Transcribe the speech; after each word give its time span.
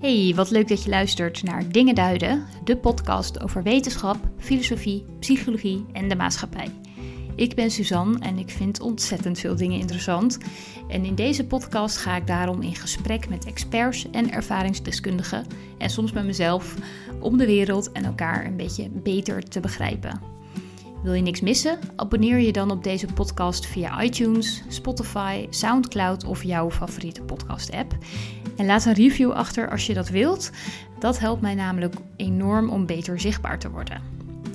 Hey, 0.00 0.32
wat 0.34 0.50
leuk 0.50 0.68
dat 0.68 0.82
je 0.82 0.90
luistert 0.90 1.42
naar 1.42 1.68
Dingen 1.68 1.94
Duiden, 1.94 2.46
de 2.64 2.76
podcast 2.76 3.42
over 3.42 3.62
wetenschap, 3.62 4.16
filosofie, 4.38 5.04
psychologie 5.18 5.84
en 5.92 6.08
de 6.08 6.16
maatschappij. 6.16 6.70
Ik 7.34 7.54
ben 7.54 7.70
Suzanne 7.70 8.18
en 8.18 8.38
ik 8.38 8.50
vind 8.50 8.80
ontzettend 8.80 9.38
veel 9.38 9.56
dingen 9.56 9.80
interessant. 9.80 10.38
En 10.88 11.04
in 11.04 11.14
deze 11.14 11.46
podcast 11.46 11.96
ga 11.96 12.16
ik 12.16 12.26
daarom 12.26 12.62
in 12.62 12.74
gesprek 12.74 13.28
met 13.28 13.46
experts 13.46 14.10
en 14.10 14.32
ervaringsdeskundigen 14.32 15.46
en 15.78 15.90
soms 15.90 16.12
met 16.12 16.24
mezelf 16.24 16.74
om 17.20 17.36
de 17.36 17.46
wereld 17.46 17.92
en 17.92 18.04
elkaar 18.04 18.46
een 18.46 18.56
beetje 18.56 18.88
beter 18.90 19.48
te 19.48 19.60
begrijpen. 19.60 20.20
Wil 21.02 21.12
je 21.12 21.22
niks 21.22 21.40
missen? 21.40 21.78
Abonneer 21.96 22.38
je 22.38 22.52
dan 22.52 22.70
op 22.70 22.84
deze 22.84 23.06
podcast 23.06 23.66
via 23.66 24.02
iTunes, 24.02 24.62
Spotify, 24.68 25.46
SoundCloud 25.50 26.24
of 26.24 26.42
jouw 26.42 26.70
favoriete 26.70 27.22
podcast-app. 27.22 27.96
En 28.56 28.66
laat 28.66 28.84
een 28.84 28.92
review 28.92 29.30
achter 29.30 29.70
als 29.70 29.86
je 29.86 29.94
dat 29.94 30.08
wilt. 30.08 30.50
Dat 30.98 31.18
helpt 31.18 31.42
mij 31.42 31.54
namelijk 31.54 31.94
enorm 32.16 32.68
om 32.68 32.86
beter 32.86 33.20
zichtbaar 33.20 33.58
te 33.58 33.70
worden. 33.70 34.02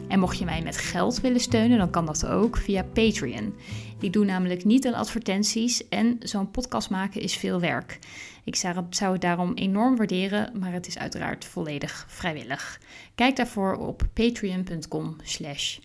En 0.08 0.20
mocht 0.20 0.38
je 0.38 0.46
mij 0.46 0.62
met 0.62 0.78
geld 0.78 1.22
willen 1.22 1.40
steunen, 1.40 1.78
dan 1.78 1.90
kan 1.90 2.06
dat 2.06 2.26
ook 2.26 2.58
via 2.58 2.84
Patreon. 2.84 3.56
Ik 4.00 4.14
doe 4.14 4.26
namelijk 4.26 4.66
niet 4.66 4.88
aan 4.88 4.94
advertenties 4.94 5.88
en 5.88 6.18
zo'n 6.20 6.52
podcast 6.52 6.90
maken 6.90 7.22
is 7.22 7.36
veel 7.36 7.60
werk. 7.60 8.00
Ik 8.44 8.56
zou 8.90 9.12
het 9.12 9.22
daarom 9.22 9.54
enorm 9.54 9.96
waarderen, 9.96 10.60
maar 10.60 10.74
het 10.74 10.88
is 10.88 10.98
uiteraard 10.98 11.46
volledig 11.46 12.06
vrijwillig. 12.10 12.80
Kijk 13.16 13.36
daarvoor 13.36 13.76
op 13.76 14.08
patreon.com 14.14 15.16
slash. 15.24 15.78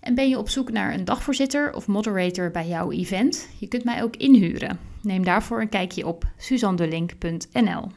En 0.00 0.14
ben 0.14 0.28
je 0.28 0.38
op 0.38 0.48
zoek 0.48 0.70
naar 0.70 0.94
een 0.94 1.04
dagvoorzitter 1.04 1.74
of 1.74 1.86
moderator 1.86 2.50
bij 2.50 2.68
jouw 2.68 2.90
event? 2.90 3.48
Je 3.58 3.68
kunt 3.68 3.84
mij 3.84 4.02
ook 4.02 4.16
inhuren. 4.16 4.93
Neem 5.04 5.24
daarvoor 5.24 5.60
een 5.60 5.68
kijkje 5.68 6.06
op 6.06 6.24
suzandelink.nl. 6.36 7.88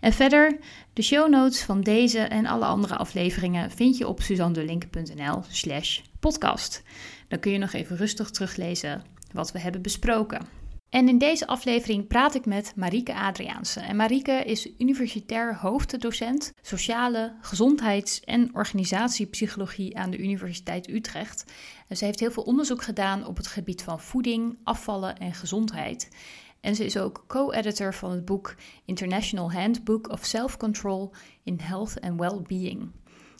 En 0.00 0.12
verder, 0.12 0.58
de 0.92 1.02
show 1.02 1.28
notes 1.28 1.62
van 1.62 1.80
deze 1.80 2.18
en 2.18 2.46
alle 2.46 2.64
andere 2.64 2.96
afleveringen 2.96 3.70
vind 3.70 3.98
je 3.98 4.08
op 4.08 4.22
suzandelink.nl 4.22 5.42
slash 5.48 6.00
podcast. 6.20 6.82
Dan 7.28 7.38
kun 7.38 7.52
je 7.52 7.58
nog 7.58 7.72
even 7.72 7.96
rustig 7.96 8.30
teruglezen 8.30 9.02
wat 9.32 9.52
we 9.52 9.60
hebben 9.60 9.82
besproken. 9.82 10.58
En 10.90 11.08
in 11.08 11.18
deze 11.18 11.46
aflevering 11.46 12.06
praat 12.06 12.34
ik 12.34 12.46
met 12.46 12.72
Marieke 12.76 13.14
Adriaanse. 13.14 13.80
En 13.80 13.96
Marieke 13.96 14.44
is 14.44 14.70
universitair 14.78 15.56
hoofddocent 15.56 16.52
sociale, 16.62 17.32
gezondheids- 17.40 18.20
en 18.20 18.54
organisatiepsychologie 18.54 19.96
aan 19.98 20.10
de 20.10 20.18
Universiteit 20.18 20.88
Utrecht. 20.88 21.52
Ze 21.90 22.04
heeft 22.04 22.20
heel 22.20 22.30
veel 22.30 22.42
onderzoek 22.42 22.82
gedaan 22.82 23.26
op 23.26 23.36
het 23.36 23.46
gebied 23.46 23.82
van 23.82 24.00
voeding, 24.00 24.58
afvallen 24.64 25.16
en 25.16 25.34
gezondheid. 25.34 26.08
En 26.60 26.74
ze 26.74 26.84
is 26.84 26.96
ook 26.96 27.24
co-editor 27.26 27.94
van 27.94 28.10
het 28.10 28.24
boek 28.24 28.54
International 28.84 29.52
Handbook 29.52 30.08
of 30.10 30.24
Self-Control 30.24 31.12
in 31.42 31.58
Health 31.62 32.00
and 32.00 32.20
Well-Being. 32.20 32.90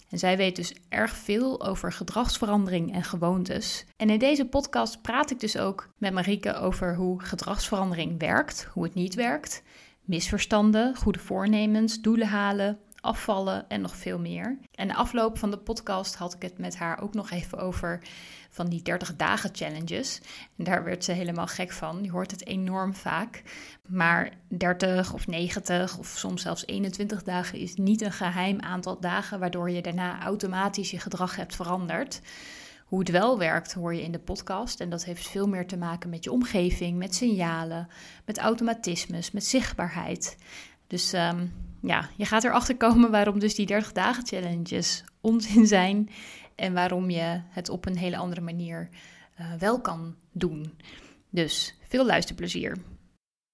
En 0.08 0.18
zij 0.18 0.36
weet 0.36 0.56
dus 0.56 0.74
erg 0.88 1.16
veel 1.16 1.66
over 1.66 1.92
gedragsverandering 1.92 2.92
en 2.94 3.04
gewoontes. 3.04 3.84
En 3.96 4.10
in 4.10 4.18
deze 4.18 4.46
podcast 4.46 5.02
praat 5.02 5.30
ik 5.30 5.40
dus 5.40 5.58
ook 5.58 5.88
met 5.98 6.12
Marieke 6.12 6.54
over 6.54 6.96
hoe 6.96 7.22
gedragsverandering 7.22 8.18
werkt, 8.18 8.68
hoe 8.72 8.82
het 8.82 8.94
niet 8.94 9.14
werkt, 9.14 9.62
misverstanden, 10.04 10.96
goede 10.96 11.18
voornemens, 11.18 12.00
doelen 12.00 12.28
halen, 12.28 12.78
afvallen 13.00 13.68
en 13.68 13.80
nog 13.80 13.96
veel 13.96 14.18
meer. 14.18 14.58
En 14.74 14.88
de 14.88 14.94
afloop 14.94 15.38
van 15.38 15.50
de 15.50 15.58
podcast 15.58 16.14
had 16.14 16.34
ik 16.34 16.42
het 16.42 16.58
met 16.58 16.76
haar 16.76 17.00
ook 17.02 17.14
nog 17.14 17.30
even 17.30 17.58
over 17.58 18.02
van 18.50 18.68
die 18.68 18.82
30 18.82 19.16
dagen 19.16 19.50
challenges. 19.52 20.20
En 20.56 20.64
daar 20.64 20.84
werd 20.84 21.04
ze 21.04 21.12
helemaal 21.12 21.46
gek 21.46 21.72
van. 21.72 22.02
Je 22.02 22.10
hoort 22.10 22.30
het 22.30 22.46
enorm 22.46 22.94
vaak. 22.94 23.42
Maar 23.86 24.30
30 24.48 25.12
of 25.12 25.26
90 25.26 25.98
of 25.98 26.06
soms 26.06 26.42
zelfs 26.42 26.66
21 26.66 27.22
dagen 27.22 27.58
is 27.58 27.74
niet 27.74 28.00
een 28.00 28.12
geheim 28.12 28.60
aantal 28.60 29.00
dagen 29.00 29.38
waardoor 29.38 29.70
je 29.70 29.82
daarna 29.82 30.22
automatisch 30.22 30.90
je 30.90 30.98
gedrag 30.98 31.36
hebt 31.36 31.56
veranderd. 31.56 32.20
Hoe 32.84 32.98
het 32.98 33.10
wel 33.10 33.38
werkt 33.38 33.72
hoor 33.72 33.94
je 33.94 34.02
in 34.02 34.12
de 34.12 34.18
podcast. 34.18 34.80
En 34.80 34.90
dat 34.90 35.04
heeft 35.04 35.28
veel 35.28 35.48
meer 35.48 35.66
te 35.66 35.76
maken 35.76 36.10
met 36.10 36.24
je 36.24 36.32
omgeving, 36.32 36.98
met 36.98 37.14
signalen, 37.14 37.88
met 38.24 38.38
automatismes, 38.38 39.30
met 39.30 39.44
zichtbaarheid. 39.44 40.36
Dus 40.86 41.12
ehm, 41.12 41.46
ja, 41.82 42.08
je 42.16 42.24
gaat 42.24 42.44
erachter 42.44 42.76
komen 42.76 43.10
waarom 43.10 43.38
dus 43.38 43.54
die 43.54 43.66
30 43.66 43.92
dagen 43.92 44.26
challenges 44.26 45.04
onzin 45.20 45.66
zijn 45.66 46.08
en 46.60 46.72
waarom 46.72 47.10
je 47.10 47.40
het 47.48 47.68
op 47.68 47.86
een 47.86 47.96
hele 47.96 48.16
andere 48.16 48.40
manier 48.40 48.88
uh, 49.40 49.46
wel 49.58 49.80
kan 49.80 50.14
doen. 50.32 50.72
Dus 51.30 51.74
veel 51.88 52.06
luisterplezier. 52.06 52.76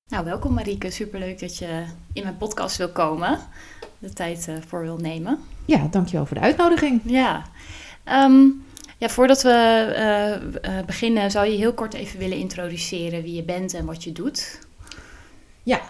Nou, 0.07 0.25
welkom 0.25 0.55
Marieke. 0.55 0.91
Superleuk 0.91 1.41
dat 1.41 1.59
je 1.59 1.85
in 2.13 2.23
mijn 2.23 2.37
podcast 2.37 2.77
wil 2.77 2.91
komen. 2.91 3.39
De 3.99 4.13
tijd 4.13 4.47
uh, 4.49 4.57
voor 4.67 4.83
wil 4.83 4.97
nemen. 4.97 5.39
Ja, 5.65 5.87
dankjewel 5.91 6.27
voor 6.27 6.37
de 6.37 6.43
uitnodiging. 6.43 7.01
Ja. 7.05 7.45
Um, 8.05 8.65
ja, 8.99 9.09
voordat 9.09 9.43
we 9.43 10.61
uh, 10.63 10.85
beginnen, 10.87 11.31
zou 11.31 11.47
je 11.47 11.57
heel 11.57 11.75
kort 11.75 11.95
even 11.95 12.19
willen 12.19 12.39
introduceren 12.39 13.23
wie 13.23 13.35
je 13.35 13.43
bent 13.43 13.75
en 13.75 13.85
wat 13.85 14.05
je 14.05 14.13
doet? 14.13 14.61
Ja, 15.63 15.81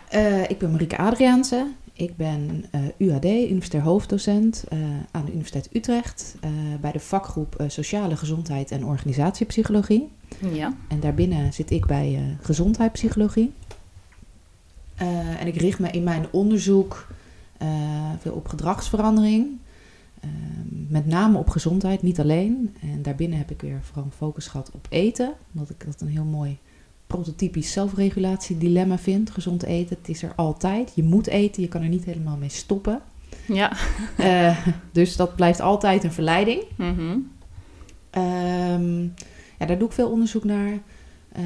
ik 0.49 0.59
ben 0.59 0.71
Marieke 0.71 0.97
Adriaanse. 0.97 1.67
Ik 1.97 2.17
ben 2.17 2.65
uh, 2.75 2.87
eh, 2.87 2.93
UAD, 2.97 3.25
universitair 3.25 3.83
hoofddocent 3.83 4.65
uh, 4.73 4.79
aan 5.11 5.25
de 5.25 5.31
Universiteit 5.31 5.69
Utrecht 5.73 6.37
uh, 6.45 6.51
bij 6.81 6.93
de 6.93 7.01
vakgroep 7.01 7.65
Sociale 7.67 8.17
Gezondheid 8.17 8.71
en 8.71 8.85
Organisatiepsychologie. 8.85 10.09
Ja. 10.53 10.75
En 10.89 11.01
daarbinnen 11.01 11.53
zit 11.53 11.71
ik 11.71 11.87
bij 11.87 12.37
gezondheidspsychologie. 12.41 13.53
en 15.39 15.47
ik 15.47 15.57
richt 15.57 15.79
me 15.79 15.91
in 15.91 16.03
mijn 16.03 16.27
onderzoek 16.31 17.07
veel 18.21 18.33
op 18.33 18.49
gedragsverandering, 18.49 19.47
met 20.89 21.07
name 21.07 21.39
op 21.39 21.49
gezondheid, 21.49 22.03
niet 22.03 22.21
alleen. 22.21 22.75
En 22.81 23.03
daarbinnen 23.03 23.39
heb 23.39 23.51
ik 23.51 23.61
weer 23.61 23.81
vooral 23.83 24.05
een 24.05 24.11
focus 24.11 24.47
gehad 24.47 24.71
op 24.71 24.87
eten, 24.91 25.35
omdat 25.55 25.71
ik 25.71 25.85
dat 25.85 26.01
een 26.01 26.09
heel 26.09 26.25
mooi 26.25 26.59
prototypisch 27.07 27.73
zelfregulatiedilemma 27.73 28.99
vind. 28.99 29.31
Gezond 29.31 29.63
eten, 29.63 29.97
het 29.99 30.09
is 30.09 30.23
er 30.23 30.33
altijd. 30.37 30.93
Je 30.95 31.03
moet 31.03 31.27
eten, 31.27 31.63
je 31.63 31.69
kan 31.69 31.83
er 31.83 31.89
niet 31.89 32.05
helemaal 32.05 32.37
mee 32.37 32.49
stoppen. 32.49 33.01
Ja. 33.47 33.73
Uh, 34.19 34.67
dus 34.93 35.17
dat 35.17 35.37
blijft 35.37 35.61
altijd 35.61 36.05
een 36.05 36.13
verleiding. 36.13 36.63
Mm 36.77 37.35
ja, 39.59 39.67
daar 39.67 39.79
doe 39.79 39.89
ik 39.89 39.95
veel 39.95 40.11
onderzoek 40.11 40.45
naar. 40.45 40.73
Uh, 40.73 41.43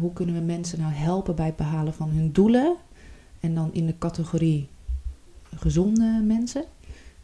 hoe 0.00 0.12
kunnen 0.12 0.34
we 0.34 0.40
mensen 0.40 0.80
nou 0.80 0.92
helpen 0.92 1.34
bij 1.34 1.46
het 1.46 1.56
behalen 1.56 1.94
van 1.94 2.08
hun 2.08 2.32
doelen? 2.32 2.76
En 3.40 3.54
dan 3.54 3.72
in 3.72 3.86
de 3.86 3.98
categorie 3.98 4.68
gezonde 5.54 6.22
mensen. 6.24 6.64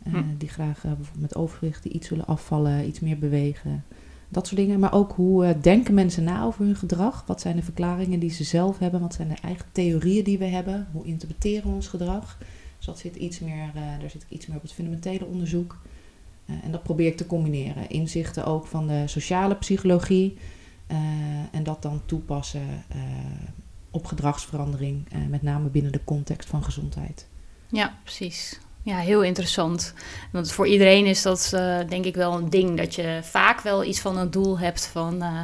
Uh, 0.06 0.12
hm. 0.12 0.36
Die 0.38 0.48
graag 0.48 0.82
bijvoorbeeld 0.82 1.20
met 1.20 1.36
overgewicht 1.36 1.84
iets 1.84 2.08
willen 2.08 2.26
afvallen, 2.26 2.86
iets 2.86 3.00
meer 3.00 3.18
bewegen. 3.18 3.84
Dat 4.32 4.46
soort 4.46 4.60
dingen. 4.60 4.80
Maar 4.80 4.92
ook 4.92 5.12
hoe 5.12 5.46
uh, 5.46 5.50
denken 5.60 5.94
mensen 5.94 6.24
na 6.24 6.44
over 6.44 6.64
hun 6.64 6.76
gedrag? 6.76 7.24
Wat 7.26 7.40
zijn 7.40 7.56
de 7.56 7.62
verklaringen 7.62 8.18
die 8.18 8.30
ze 8.30 8.44
zelf 8.44 8.78
hebben? 8.78 9.00
Wat 9.00 9.14
zijn 9.14 9.28
de 9.28 9.40
eigen 9.42 9.66
theorieën 9.72 10.24
die 10.24 10.38
we 10.38 10.44
hebben? 10.44 10.88
Hoe 10.92 11.04
interpreteren 11.04 11.68
we 11.68 11.74
ons 11.74 11.88
gedrag? 11.88 12.38
Dus 12.78 13.00
zit 13.00 13.16
iets 13.16 13.38
meer, 13.38 13.66
uh, 13.76 14.00
daar 14.00 14.10
zit 14.10 14.22
ik 14.22 14.30
iets 14.30 14.46
meer 14.46 14.56
op 14.56 14.62
het 14.62 14.72
fundamentele 14.72 15.24
onderzoek. 15.24 15.78
Uh, 16.46 16.56
en 16.64 16.72
dat 16.72 16.82
probeer 16.82 17.06
ik 17.06 17.16
te 17.16 17.26
combineren. 17.26 17.88
Inzichten 17.88 18.44
ook 18.44 18.66
van 18.66 18.86
de 18.86 19.02
sociale 19.06 19.54
psychologie. 19.54 20.36
en 21.52 21.62
dat 21.62 21.82
dan 21.82 22.00
toepassen 22.06 22.84
op 23.90 24.04
gedragsverandering. 24.06 25.08
met 25.28 25.42
name 25.42 25.68
binnen 25.68 25.92
de 25.92 26.04
context 26.04 26.48
van 26.48 26.64
gezondheid. 26.64 27.26
Ja, 27.68 27.98
precies. 28.02 28.60
Ja, 28.82 28.96
heel 28.96 29.22
interessant. 29.22 29.94
Want 30.32 30.52
voor 30.52 30.66
iedereen 30.66 31.06
is 31.06 31.22
dat 31.22 31.50
uh, 31.54 31.78
denk 31.88 32.04
ik 32.04 32.14
wel 32.14 32.32
een 32.32 32.50
ding. 32.50 32.76
Dat 32.76 32.94
je 32.94 33.20
vaak 33.22 33.60
wel 33.60 33.84
iets 33.84 34.00
van 34.00 34.18
een 34.18 34.30
doel 34.30 34.58
hebt 34.58 34.86
van... 34.86 35.14
Uh, 35.14 35.40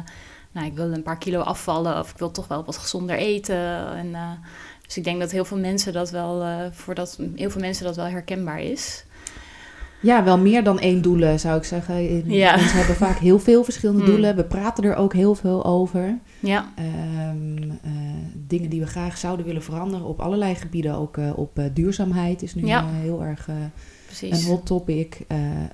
nou, 0.51 0.67
ik 0.67 0.75
wil 0.75 0.91
een 0.91 1.03
paar 1.03 1.17
kilo 1.17 1.39
afvallen 1.39 1.99
of 1.99 2.11
ik 2.11 2.17
wil 2.17 2.31
toch 2.31 2.47
wel 2.47 2.65
wat 2.65 2.77
gezonder 2.77 3.15
eten. 3.15 3.87
En, 3.95 4.07
uh, 4.07 4.31
dus 4.85 4.97
ik 4.97 5.03
denk 5.03 5.19
dat 5.19 5.31
heel 5.31 5.45
veel 5.45 5.57
mensen 5.57 5.93
dat 5.93 6.09
wel... 6.09 6.45
voor 6.71 6.95
dat, 6.95 7.19
heel 7.35 7.49
veel 7.49 7.61
mensen 7.61 7.85
dat 7.85 7.95
wel 7.95 8.05
herkenbaar 8.05 8.61
is. 8.61 9.05
Ja, 9.99 10.23
wel 10.23 10.37
meer 10.37 10.63
dan 10.63 10.79
één 10.79 11.01
doelen 11.01 11.39
zou 11.39 11.57
ik 11.57 11.63
zeggen. 11.63 12.29
Ja. 12.31 12.55
Mensen 12.57 12.77
hebben 12.77 12.95
vaak 12.95 13.17
heel 13.17 13.39
veel 13.39 13.63
verschillende 13.63 14.03
hmm. 14.03 14.11
doelen. 14.11 14.35
We 14.35 14.43
praten 14.43 14.83
er 14.83 14.95
ook 14.95 15.13
heel 15.13 15.35
veel 15.35 15.65
over. 15.65 16.17
Ja. 16.39 16.73
Um, 17.29 17.79
dingen 18.47 18.69
die 18.69 18.79
we 18.79 18.87
graag 18.87 19.17
zouden 19.17 19.45
willen 19.45 19.63
veranderen 19.63 20.05
op 20.05 20.19
allerlei 20.19 20.55
gebieden. 20.55 20.95
Ook 20.95 21.17
uh, 21.17 21.37
op 21.37 21.59
uh, 21.59 21.65
duurzaamheid 21.73 22.41
is 22.41 22.55
nu 22.55 22.65
ja. 22.65 22.87
heel 22.87 23.23
erg 23.23 23.47
een 24.21 24.43
hot 24.43 24.65
topic. 24.65 25.19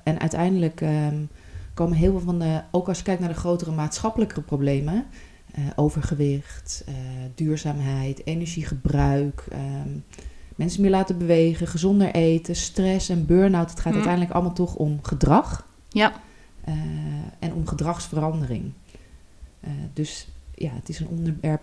en 0.04 0.20
uiteindelijk 0.20 0.82
um, 0.82 1.30
komen 1.74 1.98
heel 1.98 2.12
veel 2.12 2.20
van 2.20 2.40
de, 2.40 2.62
ook 2.72 2.88
als 2.88 2.98
je 2.98 3.04
kijkt 3.04 3.20
naar 3.20 3.30
de 3.30 3.36
grotere 3.36 3.72
maatschappelijke 3.72 4.42
problemen. 4.42 5.06
overgewicht, 5.76 6.84
duurzaamheid, 7.36 8.22
energiegebruik. 8.26 9.44
Um, 9.54 10.04
mensen 10.56 10.82
meer 10.82 10.92
laten 10.92 11.18
bewegen, 11.18 11.68
gezonder 11.68 12.12
eten, 12.12 12.56
stress 12.56 13.10
en 13.10 13.26
burn-out. 13.26 13.70
Het 13.70 13.80
gaat 13.80 13.92
mm. 13.92 13.94
uiteindelijk 13.94 14.34
allemaal 14.34 14.54
toch 14.54 14.76
om 14.76 15.00
gedrag. 15.02 15.68
Ja. 15.90 16.14
Uh, 16.68 16.76
en 17.40 17.54
om 17.54 17.68
gedragsverandering. 17.68 18.72
Uh, 19.66 19.72
dus 19.94 20.28
ja, 20.56 20.72
het 20.74 20.90
is 20.90 21.00
een 21.00 21.08
onderwerp 21.08 21.62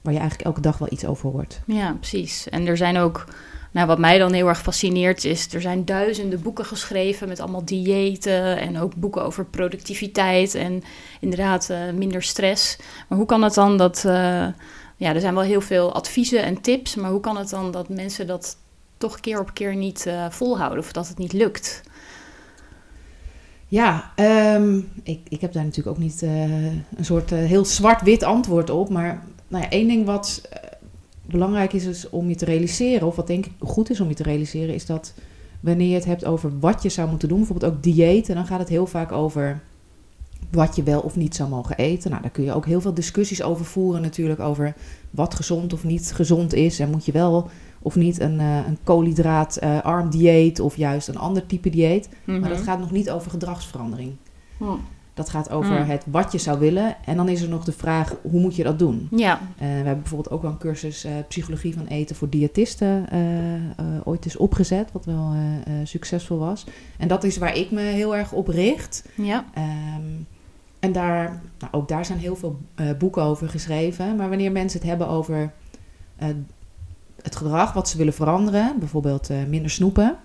waar 0.00 0.12
je 0.12 0.18
eigenlijk 0.18 0.48
elke 0.48 0.60
dag 0.60 0.78
wel 0.78 0.92
iets 0.92 1.04
over 1.04 1.30
hoort. 1.30 1.60
Ja, 1.66 1.92
precies. 1.92 2.48
En 2.48 2.66
er 2.66 2.76
zijn 2.76 2.96
ook, 2.96 3.24
nou 3.70 3.86
wat 3.86 3.98
mij 3.98 4.18
dan 4.18 4.32
heel 4.32 4.48
erg 4.48 4.62
fascineert 4.62 5.24
is, 5.24 5.54
er 5.54 5.60
zijn 5.60 5.84
duizenden 5.84 6.42
boeken 6.42 6.64
geschreven 6.64 7.28
met 7.28 7.40
allemaal 7.40 7.64
diëten 7.64 8.58
en 8.58 8.78
ook 8.78 8.94
boeken 8.94 9.24
over 9.24 9.44
productiviteit 9.44 10.54
en 10.54 10.82
inderdaad 11.20 11.68
uh, 11.70 11.78
minder 11.94 12.22
stress. 12.22 12.78
Maar 13.08 13.18
hoe 13.18 13.26
kan 13.26 13.42
het 13.42 13.54
dan 13.54 13.76
dat, 13.78 14.04
ja, 15.02 15.14
er 15.14 15.20
zijn 15.20 15.34
wel 15.34 15.42
heel 15.42 15.60
veel 15.60 15.92
adviezen 15.92 16.42
en 16.42 16.60
tips, 16.60 16.94
maar 16.94 17.10
hoe 17.10 17.20
kan 17.20 17.36
het 17.36 17.50
dan 17.50 17.70
dat 17.70 17.88
mensen 17.88 18.26
dat 18.26 18.56
toch 18.96 19.20
keer 19.20 19.40
op 19.40 19.54
keer 19.54 19.76
niet 19.76 20.04
uh, 20.06 20.30
volhouden 20.30 20.78
of 20.78 20.92
dat 20.92 21.08
het 21.08 21.18
niet 21.18 21.32
lukt? 21.32 21.82
Ja, 23.68 24.12
um, 24.54 24.88
ik, 25.02 25.20
ik 25.28 25.40
heb 25.40 25.52
daar 25.52 25.64
natuurlijk 25.64 25.96
ook 25.96 26.02
niet 26.02 26.22
uh, 26.22 26.66
een 26.66 27.04
soort 27.04 27.32
uh, 27.32 27.38
heel 27.38 27.64
zwart-wit 27.64 28.22
antwoord 28.22 28.70
op. 28.70 28.88
Maar 28.88 29.24
nou 29.48 29.62
ja, 29.62 29.70
één 29.70 29.88
ding 29.88 30.06
wat 30.06 30.48
belangrijk 31.26 31.72
is, 31.72 31.84
is 31.84 32.10
om 32.10 32.28
je 32.28 32.34
te 32.34 32.44
realiseren, 32.44 33.06
of 33.06 33.16
wat 33.16 33.26
denk 33.26 33.46
ik 33.46 33.52
goed 33.58 33.90
is 33.90 34.00
om 34.00 34.08
je 34.08 34.14
te 34.14 34.22
realiseren, 34.22 34.74
is 34.74 34.86
dat 34.86 35.14
wanneer 35.60 35.88
je 35.88 35.94
het 35.94 36.04
hebt 36.04 36.24
over 36.24 36.58
wat 36.58 36.82
je 36.82 36.88
zou 36.88 37.08
moeten 37.08 37.28
doen, 37.28 37.38
bijvoorbeeld 37.38 37.72
ook 37.72 37.82
dieet, 37.82 38.26
dan 38.26 38.46
gaat 38.46 38.58
het 38.58 38.68
heel 38.68 38.86
vaak 38.86 39.12
over 39.12 39.60
wat 40.52 40.76
je 40.76 40.82
wel 40.82 41.00
of 41.00 41.16
niet 41.16 41.34
zou 41.34 41.48
mogen 41.48 41.76
eten. 41.76 42.10
Nou, 42.10 42.22
daar 42.22 42.30
kun 42.30 42.44
je 42.44 42.52
ook 42.54 42.66
heel 42.66 42.80
veel 42.80 42.94
discussies 42.94 43.42
over 43.42 43.64
voeren 43.64 44.02
natuurlijk, 44.02 44.40
over 44.40 44.74
wat 45.10 45.34
gezond 45.34 45.72
of 45.72 45.84
niet 45.84 46.12
gezond 46.14 46.54
is. 46.54 46.78
En 46.78 46.90
moet 46.90 47.04
je 47.04 47.12
wel 47.12 47.48
of 47.82 47.96
niet 47.96 48.20
een, 48.20 48.40
uh, 48.40 48.56
een 48.66 48.78
koolhydraatarm 48.84 50.10
dieet 50.10 50.60
of 50.60 50.76
juist 50.76 51.08
een 51.08 51.18
ander 51.18 51.46
type 51.46 51.70
dieet. 51.70 52.08
Mm 52.08 52.16
-hmm. 52.24 52.40
Maar 52.40 52.50
dat 52.50 52.60
gaat 52.60 52.78
nog 52.78 52.90
niet 52.90 53.10
over 53.10 53.30
gedragsverandering. 53.30 54.12
Oh. 54.58 54.72
Dat 55.14 55.28
gaat 55.28 55.50
over 55.50 55.80
Mm. 55.80 55.88
het 55.90 56.04
wat 56.10 56.32
je 56.32 56.38
zou 56.38 56.58
willen. 56.58 56.96
En 57.04 57.16
dan 57.16 57.28
is 57.28 57.42
er 57.42 57.48
nog 57.48 57.64
de 57.64 57.72
vraag, 57.72 58.14
hoe 58.22 58.40
moet 58.40 58.56
je 58.56 58.62
dat 58.62 58.78
doen? 58.78 59.08
Ja, 59.10 59.40
Uh, 59.42 59.58
we 59.58 59.64
hebben 59.64 59.98
bijvoorbeeld 59.98 60.30
ook 60.30 60.42
wel 60.42 60.50
een 60.50 60.58
cursus 60.58 61.06
psychologie 61.28 61.74
van 61.74 61.86
eten 61.86 62.16
voor 62.16 62.28
diëtisten 62.28 63.06
ooit 64.04 64.26
is 64.26 64.36
opgezet, 64.36 64.92
wat 64.92 65.04
wel 65.04 65.32
succesvol 65.84 66.38
was. 66.38 66.66
En 66.98 67.08
dat 67.08 67.24
is 67.24 67.36
waar 67.38 67.56
ik 67.56 67.70
me 67.70 67.80
heel 67.80 68.16
erg 68.16 68.32
op 68.32 68.48
richt. 68.48 69.04
ja, 69.14 69.44
Um, 69.58 70.26
en 70.82 70.92
daar, 70.92 71.40
nou, 71.58 71.72
ook 71.72 71.88
daar 71.88 72.04
zijn 72.04 72.18
heel 72.18 72.36
veel 72.36 72.58
boeken 72.98 73.22
over 73.22 73.48
geschreven. 73.48 74.16
Maar 74.16 74.28
wanneer 74.28 74.52
mensen 74.52 74.78
het 74.80 74.88
hebben 74.88 75.08
over 75.08 75.52
het 77.22 77.36
gedrag 77.36 77.72
wat 77.72 77.88
ze 77.88 77.96
willen 77.96 78.12
veranderen, 78.12 78.74
bijvoorbeeld 78.78 79.28
minder 79.48 79.70
snoepen, 79.70 80.16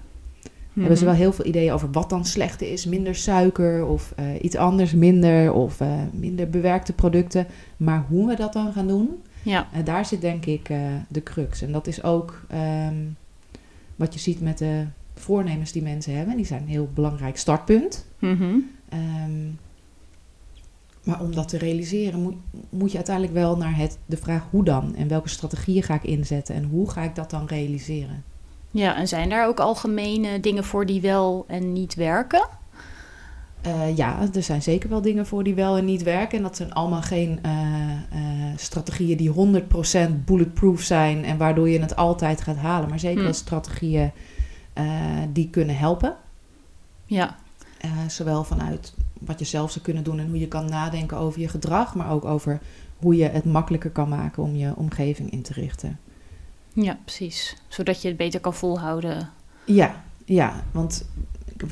Mhm. 0.68 0.80
hebben 0.80 0.98
ze 0.98 1.06
wel 1.06 1.14
heel 1.14 1.34
veel 1.34 1.46
ideeën 1.46 1.72
over 1.74 1.92
wat 1.92 2.10
dan 2.10 2.26
slecht 2.26 2.62
is. 2.62 2.86
Minder 2.86 3.16
suiker 3.16 3.86
of 3.86 4.14
iets 4.42 4.56
anders 4.56 4.94
minder 4.94 5.54
of 5.54 5.80
minder 6.12 6.50
bewerkte 6.50 6.94
producten. 6.94 7.48
Maar 7.78 8.06
hoe 8.10 8.28
we 8.28 8.36
dat 8.36 8.54
dan 8.54 8.74
gaan 8.74 8.88
doen, 8.88 9.10
ja. 9.44 9.68
daar 9.84 10.06
zit 10.06 10.22
denk 10.22 10.46
ik 10.46 10.68
de 11.08 11.24
crux. 11.24 11.62
En 11.62 11.72
dat 11.72 11.88
is 11.88 12.04
ook 12.04 12.42
um, 12.88 13.16
wat 13.96 14.14
je 14.14 14.20
ziet 14.20 14.42
met 14.42 14.58
de 14.58 14.86
voornemens 15.16 15.72
die 15.72 15.82
mensen 15.84 16.16
hebben. 16.18 16.36
Die 16.36 16.46
zijn 16.46 16.62
een 16.62 16.68
heel 16.68 16.90
belangrijk 16.94 17.38
startpunt. 17.38 18.06
Mhm. 18.20 18.44
Um, 18.94 19.58
maar 21.08 21.22
om 21.22 21.36
dat 21.36 21.48
te 21.48 21.58
realiseren 21.58 22.22
moet, 22.22 22.36
moet 22.70 22.92
je 22.92 22.98
uiteindelijk 22.98 23.36
wel 23.36 23.58
naar 23.58 23.78
het, 23.78 23.98
de 24.06 24.18
vraag 24.18 24.44
hoe 24.50 24.64
dan? 24.64 24.96
En 24.96 25.08
welke 25.08 25.30
strategieën 25.30 25.84
ga 25.84 25.94
ik 25.94 26.04
inzetten? 26.04 26.56
En 26.56 26.64
hoe 26.64 26.90
ga 26.90 27.02
ik 27.02 27.16
dat 27.16 27.30
dan 27.30 27.46
realiseren? 27.46 28.24
Ja, 28.72 28.96
en 28.96 29.08
zijn 29.08 29.30
daar 29.30 29.48
ook 29.48 29.60
algemene 29.60 30.40
dingen 30.40 30.64
voor 30.64 30.86
die 30.86 31.02
wel 31.02 31.46
en 31.48 31.74
niet 31.74 31.96
werken? 31.96 32.48
Uh, 33.68 33.98
ja, 33.98 34.28
er 34.34 34.44
zijn 34.44 34.62
zeker 34.62 34.90
wel 34.90 35.02
dingen 35.02 35.26
voor 35.26 35.44
die 35.44 35.56
wel 35.56 35.78
en 35.78 35.86
niet 35.86 36.04
werken. 36.04 36.38
En 36.38 36.44
dat 36.44 36.56
zijn 36.56 36.74
allemaal 36.74 37.02
geen 37.02 37.40
uh, 37.46 37.52
uh, 37.52 38.54
strategieën 38.56 39.18
die 39.18 39.62
100% 40.12 40.24
bulletproof 40.26 40.82
zijn 40.82 41.26
en 41.26 41.38
waardoor 41.38 41.70
je 41.70 41.80
het 41.80 41.96
altijd 41.96 42.42
gaat 42.42 42.58
halen. 42.58 42.90
Maar 42.90 43.00
zeker 43.00 43.18
Hm. 43.18 43.24
wel 43.24 43.34
strategieën 43.34 44.12
die 45.34 45.50
kunnen 45.50 45.78
helpen. 45.78 46.16
Ja, 47.06 47.36
zowel 48.08 48.44
vanuit 48.44 48.94
wat 49.20 49.40
je 49.40 49.46
zelf 49.46 49.72
zou 49.72 49.86
kunnen 49.86 50.04
doen 50.04 50.20
en 50.20 50.28
hoe 50.28 50.40
je 50.40 50.48
kan 50.48 50.70
nadenken 50.70 51.18
over 51.18 51.42
je 51.42 51.48
gedrag, 51.48 51.96
maar 51.96 52.12
ook 52.12 52.26
over 52.26 52.60
hoe 52.98 53.16
je 53.16 53.30
het 53.30 53.46
makkelijker 53.46 53.90
kan 53.90 54.10
maken 54.10 54.44
om 54.44 54.56
je 54.56 54.76
omgeving 54.76 55.32
in 55.32 55.42
te 55.42 55.54
richten. 55.54 56.00
ja, 56.74 57.00
precies. 57.04 57.56
Zodat 57.68 58.02
je 58.02 58.08
het 58.08 58.18
beter 58.18 58.40
kan 58.40 58.54
volhouden. 58.54 59.30
Ja, 59.66 60.04
ja, 60.26 60.64
want 60.72 61.06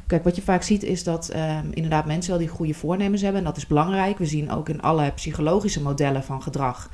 kijk, 0.08 0.24
wat 0.24 0.36
je 0.36 0.42
vaak 0.42 0.64
ziet 0.64 0.84
is 0.84 1.04
dat 1.04 1.36
um, 1.36 1.72
inderdaad 1.72 2.06
mensen 2.06 2.32
wel 2.32 2.40
die 2.40 2.48
goede 2.48 2.74
voornemens 2.74 3.22
hebben. 3.22 3.40
En 3.40 3.48
dat 3.48 3.58
is 3.58 3.68
belangrijk. 3.68 4.18
We 4.18 4.26
zien 4.26 4.52
ook 4.52 4.70
in 4.70 4.82
alle 4.82 5.12
psychologische 5.12 5.82
modellen 5.82 6.24
van 6.24 6.42
gedrag, 6.44 6.90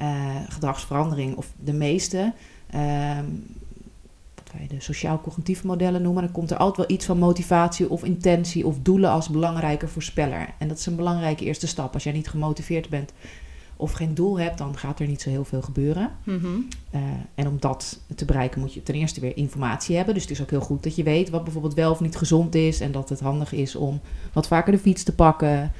uh, 0.00 0.36
gedragsverandering, 0.48 1.36
of 1.36 1.52
de 1.64 1.72
meeste, 1.72 2.32
um, 2.74 3.44
wij 4.56 4.66
de 4.66 4.80
sociaal-cognitieve 4.80 5.66
modellen 5.66 6.02
noemen, 6.02 6.22
dan 6.22 6.32
komt 6.32 6.50
er 6.50 6.56
altijd 6.56 6.86
wel 6.86 6.96
iets 6.96 7.06
van 7.06 7.18
motivatie 7.18 7.90
of 7.90 8.04
intentie 8.04 8.66
of 8.66 8.78
doelen 8.82 9.10
als 9.10 9.28
belangrijke 9.28 9.88
voorspeller. 9.88 10.48
En 10.58 10.68
dat 10.68 10.78
is 10.78 10.86
een 10.86 10.96
belangrijke 10.96 11.44
eerste 11.44 11.66
stap. 11.66 11.94
Als 11.94 12.04
jij 12.04 12.12
niet 12.12 12.28
gemotiveerd 12.28 12.88
bent 12.88 13.12
of 13.76 13.92
geen 13.92 14.14
doel 14.14 14.38
hebt, 14.38 14.58
dan 14.58 14.76
gaat 14.76 15.00
er 15.00 15.06
niet 15.06 15.22
zo 15.22 15.30
heel 15.30 15.44
veel 15.44 15.62
gebeuren. 15.62 16.10
Mm 16.24 16.38
-hmm. 16.38 16.68
uh, 16.94 17.00
en 17.34 17.48
om 17.48 17.56
dat 17.60 18.00
te 18.14 18.24
bereiken 18.24 18.60
moet 18.60 18.74
je 18.74 18.82
ten 18.82 18.94
eerste 18.94 19.20
weer 19.20 19.36
informatie 19.36 19.96
hebben. 19.96 20.14
Dus 20.14 20.22
het 20.22 20.32
is 20.32 20.42
ook 20.42 20.50
heel 20.50 20.60
goed 20.60 20.82
dat 20.82 20.96
je 20.96 21.02
weet 21.02 21.30
wat 21.30 21.44
bijvoorbeeld 21.44 21.74
wel 21.74 21.90
of 21.90 22.00
niet 22.00 22.16
gezond 22.16 22.54
is. 22.54 22.80
En 22.80 22.92
dat 22.92 23.08
het 23.08 23.20
handig 23.20 23.52
is 23.52 23.76
om 23.76 24.00
wat 24.32 24.46
vaker 24.46 24.72
de 24.72 24.78
fiets 24.78 25.02
te 25.02 25.14
pakken. 25.14 25.72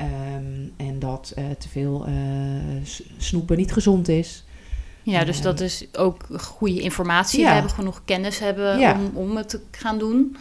Um, 0.00 0.72
en 0.76 0.98
dat 0.98 1.34
uh, 1.38 1.44
te 1.58 1.68
veel 1.68 2.08
uh, 2.08 2.14
snoepen 3.16 3.56
niet 3.56 3.72
gezond 3.72 4.08
is. 4.08 4.44
Ja, 5.04 5.24
dus 5.24 5.40
dat 5.40 5.60
is 5.60 5.86
ook 5.92 6.26
goede 6.40 6.80
informatie 6.80 7.40
ja. 7.40 7.52
hebben, 7.52 7.70
genoeg 7.70 8.02
kennis 8.04 8.38
hebben 8.38 8.78
ja. 8.78 8.92
om, 8.92 9.10
om 9.14 9.36
het 9.36 9.48
te 9.48 9.60
gaan 9.70 9.98
doen. 9.98 10.36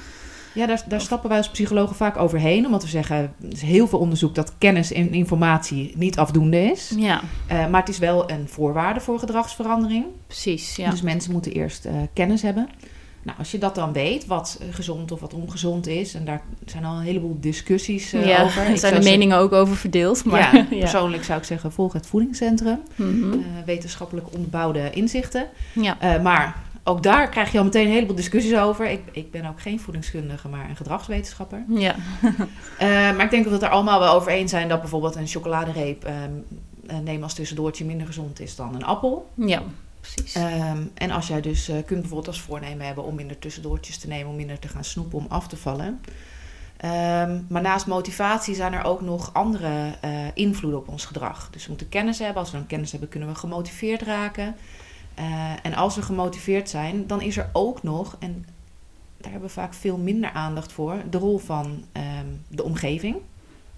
Ja, 0.54 0.66
daar, 0.66 0.84
daar 0.88 1.02
stappen 1.02 1.30
wij 1.30 1.38
als 1.38 1.50
psychologen 1.50 1.96
vaak 1.96 2.18
overheen. 2.18 2.66
Omdat 2.66 2.84
we 2.84 2.90
zeggen, 2.90 3.16
er 3.16 3.52
is 3.52 3.62
heel 3.62 3.88
veel 3.88 4.00
onderzoek 4.00 4.36
dat 4.36 4.54
kennis 4.58 4.92
en 4.92 5.14
informatie 5.14 5.94
niet 5.96 6.18
afdoende 6.18 6.58
is. 6.58 6.94
Ja. 6.98 7.22
Uh, 7.52 7.68
maar 7.68 7.80
het 7.80 7.90
is 7.90 7.98
wel 7.98 8.30
een 8.30 8.48
voorwaarde 8.48 9.00
voor 9.00 9.20
gedragsverandering. 9.20 10.06
Precies, 10.28 10.76
ja. 10.76 10.90
Dus 10.90 11.02
mensen 11.02 11.32
moeten 11.32 11.52
eerst 11.52 11.86
uh, 11.86 11.92
kennis 12.14 12.42
hebben. 12.42 12.70
Nou, 13.24 13.38
als 13.38 13.52
je 13.52 13.58
dat 13.58 13.76
dan 13.76 13.94
weet, 13.94 14.26
wat 14.26 14.60
gezond 14.70 15.12
of 15.12 15.20
wat 15.20 15.34
ongezond 15.34 15.88
is... 15.88 16.14
en 16.14 16.26
daar 16.26 16.42
zijn 16.66 16.86
al 16.86 16.96
een 16.96 17.04
heleboel 17.04 17.38
discussies 17.40 18.14
uh, 18.14 18.26
ja, 18.26 18.44
over. 18.44 18.62
Er 18.72 18.78
zijn 18.78 18.94
de 18.94 19.10
meningen 19.10 19.38
ook 19.38 19.52
over 19.52 19.76
verdeeld. 19.76 20.26
Maar, 20.26 20.56
ja, 20.70 20.80
persoonlijk 20.80 21.24
zou 21.24 21.40
ik 21.40 21.46
zeggen, 21.46 21.72
volg 21.72 21.94
het 21.94 22.08
voedingscentrum. 22.08 22.80
Mm 22.96 23.22
-hmm. 23.22 23.46
wetenschappelijk 23.66 24.28
onderbouwde 24.34 24.90
inzichten. 24.90 25.48
Ja. 25.74 26.20
maar 26.22 26.62
ook 26.84 27.04
daar 27.04 27.30
krijg 27.30 27.52
je 27.52 27.58
al 27.58 27.64
meteen 27.64 27.86
een 27.86 27.94
heleboel 27.94 28.16
discussies 28.16 28.58
over. 28.58 28.90
Ik, 28.90 29.02
ik 29.12 29.32
ben 29.32 29.46
ook 29.46 29.62
geen 29.62 29.80
voedingskundige, 29.80 30.48
maar 30.48 30.70
een 30.70 30.76
gedragswetenschapper. 30.76 31.64
Ja. 31.68 31.96
maar 33.16 33.24
ik 33.24 33.32
denk 33.32 33.44
dat 33.44 33.46
we 33.46 33.54
het 33.54 33.62
er 33.62 33.70
allemaal 33.70 34.00
wel 34.00 34.14
over 34.14 34.32
eens 34.32 34.52
zijn 34.52 34.68
dat 34.68 34.80
bijvoorbeeld 34.80 35.16
een 35.16 35.28
chocoladereep 35.28 36.08
uh, 36.08 36.98
nemen 37.04 37.24
als 37.24 37.34
tussendoortje 37.34 37.86
minder 37.86 38.08
gezond 38.08 38.40
is 38.40 38.56
dan 38.56 38.76
een 38.76 38.86
appel. 38.86 39.30
Ja, 39.36 39.62
precies. 40.12 40.36
Um, 40.36 40.92
en 40.94 41.12
als 41.12 41.28
jij 41.28 41.42
dus 41.42 41.70
uh, 41.70 41.76
kunt 41.76 42.00
bijvoorbeeld 42.00 42.28
als 42.28 42.42
voornemen 42.42 42.86
hebben 42.86 43.04
om 43.04 43.16
minder 43.16 43.40
tussendoortjes 43.40 43.98
te 43.98 44.08
nemen, 44.08 44.30
om 44.30 44.36
minder 44.36 44.60
te 44.60 44.68
gaan 44.68 44.84
snoepen, 44.84 45.18
om 45.18 45.26
af 45.30 45.48
te 45.48 45.58
vallen. 45.58 46.02
Um, 46.86 47.46
maar 47.50 47.62
naast 47.62 47.88
motivatie 47.88 48.56
zijn 48.56 48.74
er 48.74 48.84
ook 48.84 49.02
nog 49.02 49.34
andere 49.34 49.96
uh, 50.06 50.28
invloeden 50.34 50.80
op 50.80 50.88
ons 50.88 51.06
gedrag. 51.06 51.50
Dus 51.52 51.64
we 51.64 51.70
moeten 51.70 51.90
kennis 51.90 52.20
hebben. 52.20 52.38
Als 52.38 52.52
we 52.52 52.58
dan 52.58 52.68
kennis 52.68 52.92
hebben, 52.92 53.10
kunnen 53.10 53.30
we 53.30 53.36
gemotiveerd 53.36 54.02
raken. 54.02 54.56
Uh, 55.20 55.52
en 55.64 55.74
als 55.74 55.96
we 55.96 56.02
gemotiveerd 56.02 56.70
zijn, 56.70 57.08
dan 57.08 57.22
is 57.22 57.38
er 57.38 57.50
ook 57.54 57.84
nog, 57.84 58.16
en 58.20 58.46
daar 59.18 59.32
hebben 59.32 59.50
we 59.50 59.56
vaak 59.56 59.74
veel 59.74 59.98
minder 59.98 60.32
aandacht 60.32 60.72
voor, 60.72 60.96
de 61.10 61.18
rol 61.18 61.38
van 61.38 61.86
um, 61.94 62.42
de 62.48 62.64
omgeving. 62.64 63.16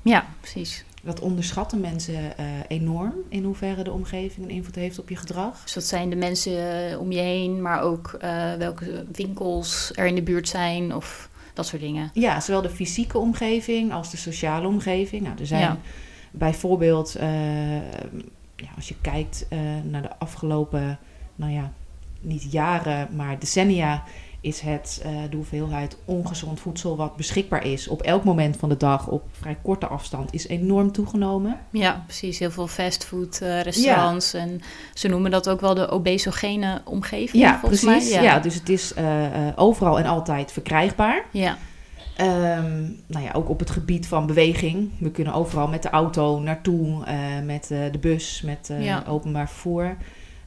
Ja, 0.01 0.25
precies. 0.39 0.85
Dat 1.05 1.19
onderschatten 1.19 1.79
mensen 1.79 2.13
uh, 2.13 2.45
enorm 2.67 3.13
in 3.29 3.43
hoeverre 3.43 3.83
de 3.83 3.91
omgeving 3.91 4.45
een 4.45 4.55
invloed 4.55 4.75
heeft 4.75 4.99
op 4.99 5.09
je 5.09 5.15
gedrag. 5.15 5.63
Dus 5.63 5.73
dat 5.73 5.83
zijn 5.83 6.09
de 6.09 6.15
mensen 6.15 6.91
uh, 6.91 6.99
om 6.99 7.11
je 7.11 7.19
heen, 7.19 7.61
maar 7.61 7.81
ook 7.81 8.17
uh, 8.23 8.53
welke 8.53 9.05
winkels 9.11 9.91
er 9.95 10.05
in 10.05 10.15
de 10.15 10.21
buurt 10.21 10.47
zijn 10.47 10.95
of 10.95 11.29
dat 11.53 11.67
soort 11.67 11.81
dingen. 11.81 12.09
Ja, 12.13 12.39
zowel 12.39 12.61
de 12.61 12.69
fysieke 12.69 13.17
omgeving 13.17 13.93
als 13.93 14.11
de 14.11 14.17
sociale 14.17 14.67
omgeving. 14.67 15.23
Nou, 15.23 15.39
er 15.39 15.47
zijn 15.47 15.61
ja. 15.61 15.77
bijvoorbeeld, 16.31 17.15
ja, 18.55 18.69
als 18.75 18.87
je 18.87 18.95
kijkt 19.01 19.47
naar 19.83 20.01
de 20.01 20.17
afgelopen 20.17 20.99
nou 21.35 21.51
ja, 21.51 21.71
niet 22.21 22.51
jaren, 22.51 23.07
maar 23.15 23.39
decennia, 23.39 24.03
is 24.45 24.59
het 24.59 25.01
uh, 25.05 25.11
de 25.29 25.35
hoeveelheid 25.35 25.97
ongezond 26.05 26.59
voedsel 26.59 26.97
wat 26.97 27.15
beschikbaar 27.15 27.65
is 27.65 27.87
op 27.87 28.01
elk 28.01 28.23
moment 28.23 28.57
van 28.57 28.69
de 28.69 28.77
dag 28.77 29.07
op 29.07 29.23
vrij 29.31 29.57
korte 29.61 29.87
afstand 29.87 30.33
is 30.33 30.47
enorm 30.47 30.91
toegenomen. 30.91 31.59
Ja, 31.71 32.03
precies. 32.05 32.39
Heel 32.39 32.51
veel 32.51 32.67
fastfood 32.67 33.39
uh, 33.43 33.61
restaurants 33.61 34.31
ja. 34.31 34.39
en 34.39 34.61
ze 34.93 35.07
noemen 35.07 35.31
dat 35.31 35.49
ook 35.49 35.61
wel 35.61 35.73
de 35.73 35.89
obesogene 35.89 36.81
omgeving. 36.85 37.43
Ja, 37.43 37.59
precies. 37.63 38.11
Ja. 38.11 38.21
ja. 38.21 38.39
dus 38.39 38.55
het 38.55 38.69
is 38.69 38.93
uh, 38.97 39.27
overal 39.55 39.99
en 39.99 40.05
altijd 40.05 40.51
verkrijgbaar. 40.51 41.25
Ja. 41.31 41.57
Ehm, 42.15 42.81
nou 43.07 43.23
ja, 43.25 43.31
ook 43.33 43.49
op 43.49 43.59
het 43.59 43.69
gebied 43.69 44.07
van 44.07 44.25
beweging. 44.25 44.89
We 44.97 45.11
kunnen 45.11 45.33
overal 45.33 45.67
met 45.67 45.83
de 45.83 45.89
auto 45.89 46.39
naartoe, 46.39 47.05
eh, 47.05 47.17
met 47.43 47.71
eh, 47.71 47.79
de 47.91 47.97
bus, 47.97 48.41
met 48.41 48.69
eh, 48.69 48.85
Ja. 48.85 49.03
openbaar 49.07 49.49
vervoer. 49.49 49.97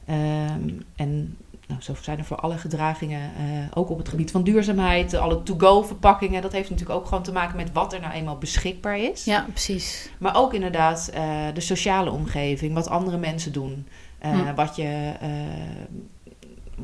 Ehm, 0.05 0.69
en 0.95 1.37
nou, 1.69 1.81
zo 1.81 1.93
zijn 2.01 2.17
er 2.17 2.25
voor 2.25 2.37
alle 2.37 2.57
gedragingen, 2.57 3.31
eh, 3.37 3.43
ook 3.73 3.89
op 3.89 3.97
het 3.97 4.09
gebied 4.09 4.31
van 4.31 4.43
duurzaamheid, 4.43 5.13
alle 5.13 5.43
to-go 5.43 5.81
verpakkingen. 5.81 6.41
Dat 6.41 6.51
heeft 6.51 6.69
natuurlijk 6.69 6.99
ook 6.99 7.05
gewoon 7.05 7.23
te 7.23 7.31
maken 7.31 7.55
met 7.55 7.71
wat 7.73 7.93
er 7.93 7.99
nou 8.01 8.13
eenmaal 8.13 8.37
beschikbaar 8.37 8.99
is. 8.99 9.23
Ja, 9.23 9.45
precies. 9.49 10.09
Maar 10.17 10.35
ook 10.35 10.53
inderdaad 10.53 11.07
eh, 11.13 11.45
de 11.53 11.61
sociale 11.61 12.11
omgeving, 12.11 12.73
wat 12.73 12.87
andere 12.89 13.17
mensen 13.17 13.51
doen. 13.53 13.87
Eh, 14.19 14.31
Hm. 14.31 14.55
wat, 14.55 14.75
je, 14.75 15.13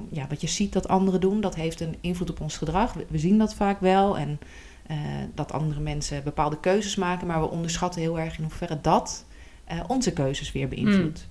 ja, 0.10 0.26
wat 0.30 0.42
je 0.42 0.48
ziet 0.48 0.74
dat 0.74 0.88
anderen 0.88 1.20
doen, 1.22 1.42
dat 1.42 1.56
heeft 1.56 1.80
een 1.80 1.96
invloed 2.02 2.30
op 2.30 2.42
ons 2.42 2.58
gedrag. 2.58 2.94
We, 2.94 3.06
we 3.10 3.18
zien 3.18 3.38
dat 3.38 3.54
vaak 3.56 3.80
wel. 3.80 4.18
En 4.18 4.40
dat 5.34 5.52
andere 5.52 5.80
mensen 5.80 6.24
bepaalde 6.24 6.60
keuzes 6.60 6.96
maken, 6.96 7.28
maar 7.28 7.42
we 7.42 7.50
onderschatten 7.50 8.02
heel 8.02 8.20
erg 8.20 8.38
in 8.38 8.44
hoeverre 8.44 8.82
dat 8.82 9.26
onze 9.88 10.14
keuzes 10.14 10.52
weer 10.52 10.68
beïnvloedt. 10.68 11.28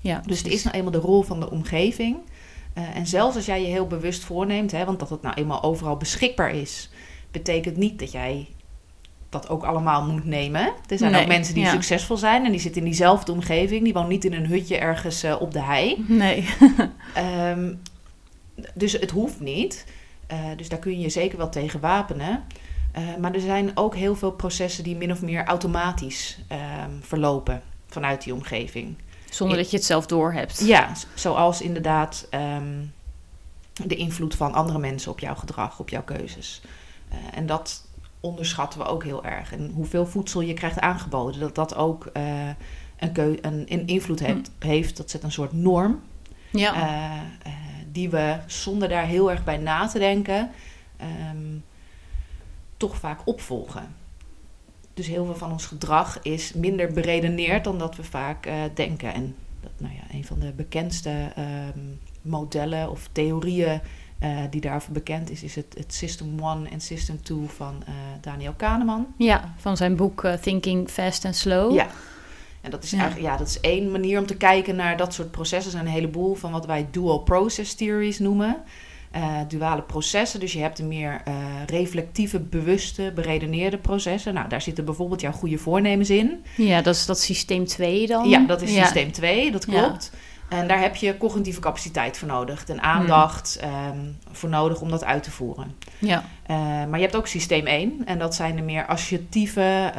Ja, 0.00 0.22
Dus 0.26 0.38
het 0.38 0.52
is 0.52 0.62
nou 0.64 0.76
eenmaal 0.76 0.92
de 0.92 0.98
rol 0.98 1.22
van 1.22 1.40
de 1.40 1.50
omgeving. 1.50 2.16
Eh, 2.72 2.96
en 2.96 3.06
zelfs 3.06 3.36
als 3.36 3.46
jij 3.46 3.60
je 3.60 3.66
heel 3.66 3.86
bewust 3.86 4.24
voorneemt, 4.24 4.72
hè, 4.72 4.84
want 4.84 4.98
dat 4.98 5.10
het 5.10 5.22
nou 5.22 5.34
eenmaal 5.34 5.62
overal 5.62 5.96
beschikbaar 5.96 6.54
is, 6.54 6.90
betekent 7.30 7.76
niet 7.76 7.98
dat 7.98 8.12
jij 8.12 8.48
dat 9.28 9.48
ook 9.48 9.62
allemaal 9.62 10.04
moet 10.04 10.24
nemen. 10.24 10.72
Er 10.88 10.98
zijn 10.98 11.12
Nee, 11.12 11.22
ook 11.22 11.28
mensen 11.28 11.54
die 11.54 11.62
ja. 11.62 11.70
succesvol 11.70 12.16
zijn 12.16 12.44
en 12.44 12.50
die 12.50 12.60
zitten 12.60 12.80
in 12.80 12.86
diezelfde 12.86 13.32
omgeving. 13.32 13.84
Die 13.84 13.92
wonen 13.92 14.08
niet 14.08 14.24
in 14.24 14.32
een 14.32 14.46
hutje 14.46 14.76
ergens 14.76 15.22
eh, 15.22 15.40
op 15.40 15.52
de 15.52 15.62
hei. 15.62 16.04
Nee. 16.08 16.48
Ehm, 17.14 17.74
dus 18.74 18.92
het 18.92 19.10
hoeft 19.10 19.40
niet. 19.40 19.86
Eh, 20.26 20.38
dus 20.56 20.68
daar 20.68 20.78
kun 20.78 20.92
je 20.92 20.98
je 20.98 21.08
zeker 21.08 21.38
wel 21.38 21.48
tegen 21.48 21.80
wapenen. 21.80 22.44
Maar 23.20 23.34
er 23.34 23.40
zijn 23.40 23.70
ook 23.74 23.94
heel 23.94 24.16
veel 24.16 24.32
processen 24.32 24.84
die 24.84 24.96
min 24.96 25.12
of 25.12 25.22
meer 25.22 25.44
automatisch 25.44 26.38
ehm, 26.48 26.90
verlopen 27.00 27.62
vanuit 27.86 28.24
die 28.24 28.34
omgeving. 28.34 28.96
Zonder 29.30 29.56
dat 29.56 29.70
je 29.70 29.76
het 29.76 29.86
zelf 29.86 30.06
doorhebt. 30.06 30.60
Ja, 30.66 30.92
zoals 31.14 31.60
inderdaad 31.60 32.26
ehm, 32.30 32.84
de 33.84 33.96
invloed 33.96 34.34
van 34.34 34.52
andere 34.54 34.78
mensen 34.78 35.10
op 35.10 35.18
jouw 35.20 35.34
gedrag, 35.34 35.78
op 35.78 35.88
jouw 35.88 36.02
keuzes. 36.02 36.60
Eh, 37.08 37.16
en 37.34 37.46
dat 37.46 37.88
onderschatten 38.20 38.80
we 38.80 38.86
ook 38.86 39.04
heel 39.04 39.24
erg. 39.24 39.52
En 39.52 39.70
hoeveel 39.74 40.06
voedsel 40.06 40.40
je 40.40 40.54
krijgt 40.54 40.80
aangeboden, 40.80 41.40
dat 41.40 41.54
dat 41.54 41.74
ook 41.74 42.06
eh, 42.06 42.48
een, 42.98 43.12
keu- 43.12 43.38
een, 43.40 43.64
een 43.68 43.86
invloed 43.86 44.20
heeft, 44.20 44.50
heeft. 44.58 44.96
Dat 44.96 45.10
zet 45.10 45.22
een 45.22 45.32
soort 45.32 45.52
norm 45.52 46.00
Ja. 46.50 46.74
eh, 46.74 47.52
die 47.92 48.10
we 48.10 48.36
zonder 48.46 48.88
daar 48.88 49.04
heel 49.06 49.30
erg 49.30 49.44
bij 49.44 49.56
na 49.56 49.86
te 49.86 49.98
denken, 49.98 50.50
ehm, 50.96 51.56
toch 52.76 52.96
vaak 52.96 53.20
opvolgen. 53.24 53.94
Dus 54.94 55.06
heel 55.06 55.24
veel 55.24 55.34
van 55.36 55.52
ons 55.52 55.66
gedrag 55.66 56.18
is 56.22 56.52
minder 56.52 56.92
beredeneerd 56.92 57.64
dan 57.64 57.78
dat 57.78 57.96
we 57.96 58.04
vaak 58.04 58.46
eh, 58.46 58.54
denken. 58.74 59.14
En 59.14 59.34
dat, 59.60 59.70
nou 59.78 59.94
ja, 59.94 60.14
een 60.16 60.24
van 60.24 60.38
de 60.38 60.52
bekendste 60.52 61.32
ehm, 61.36 61.78
modellen 62.22 62.90
of 62.90 63.08
theorieën 63.12 63.80
eh, 64.18 64.38
die 64.50 64.60
daarvoor 64.60 64.92
bekend 64.92 65.30
is, 65.30 65.42
is 65.42 65.54
het, 65.54 65.74
het 65.78 65.94
System 65.94 66.38
1 66.38 66.70
en 66.70 66.80
System 66.80 67.22
2 67.22 67.38
van 67.46 67.82
eh, 67.86 67.92
Daniel 68.20 68.52
Kahneman. 68.56 69.06
ja, 69.16 69.54
van 69.56 69.76
zijn 69.76 69.96
boek 69.96 70.26
Thinking 70.40 70.88
Fast 70.88 71.24
and 71.24 71.36
Slow. 71.36 71.74
Ja. 71.74 71.86
En 72.60 72.70
dat 72.70 72.82
is 72.84 72.90
Ja. 72.90 72.98
eigenlijk, 72.98 73.28
ja, 73.30 73.36
dat 73.36 73.48
is 73.48 73.60
één 73.60 73.90
manier 73.90 74.18
om 74.18 74.26
te 74.26 74.36
kijken 74.36 74.76
naar 74.76 74.96
dat 74.96 75.14
soort 75.14 75.30
processen. 75.30 75.64
Er 75.72 75.78
zijn 75.78 75.86
een 75.86 75.92
heleboel 76.00 76.34
van 76.34 76.52
wat 76.52 76.66
wij 76.66 76.86
dual 76.90 77.18
process 77.18 77.74
theories 77.74 78.18
noemen. 78.18 78.56
Eh, 79.10 79.22
duale 79.48 79.82
processen. 79.82 80.40
Dus 80.40 80.52
je 80.52 80.58
hebt 80.60 80.76
de 80.76 80.82
meer 80.84 81.20
eh, 81.24 81.34
reflectieve, 81.66 82.38
bewuste, 82.40 83.12
beredeneerde 83.14 83.76
processen. 83.78 84.34
Nou, 84.34 84.48
daar 84.48 84.62
zitten 84.62 84.84
bijvoorbeeld 84.84 85.20
jouw 85.20 85.32
goede 85.32 85.58
voornemens 85.58 86.10
in. 86.10 86.44
Ja, 86.56 86.82
dat 86.82 86.94
is 86.94 87.06
dat 87.06 87.20
systeem 87.20 87.64
2 87.66 88.06
dan. 88.06 88.28
Ja, 88.28 88.38
dat 88.46 88.62
is 88.62 88.74
Ja. 88.74 88.82
systeem 88.82 89.12
2, 89.12 89.50
dat 89.52 89.66
Ja. 89.68 89.82
klopt. 89.82 90.12
En 90.48 90.68
daar 90.68 90.80
heb 90.80 90.96
je 90.96 91.16
cognitieve 91.16 91.60
capaciteit 91.60 92.18
voor 92.18 92.28
nodig. 92.28 92.64
En 92.66 92.82
aandacht 92.82 93.58
ehm, 93.60 93.98
voor 94.32 94.48
nodig 94.48 94.80
om 94.80 94.90
dat 94.90 95.04
uit 95.04 95.22
te 95.22 95.30
voeren. 95.30 95.74
Ja, 95.98 96.24
Eh, 96.46 96.56
maar 96.56 96.94
je 96.98 97.04
hebt 97.04 97.16
ook 97.16 97.26
systeem 97.26 97.66
1. 97.66 98.02
En 98.04 98.18
dat 98.18 98.34
zijn 98.34 98.56
de 98.56 98.62
meer 98.62 98.86
associatieve, 98.86 99.92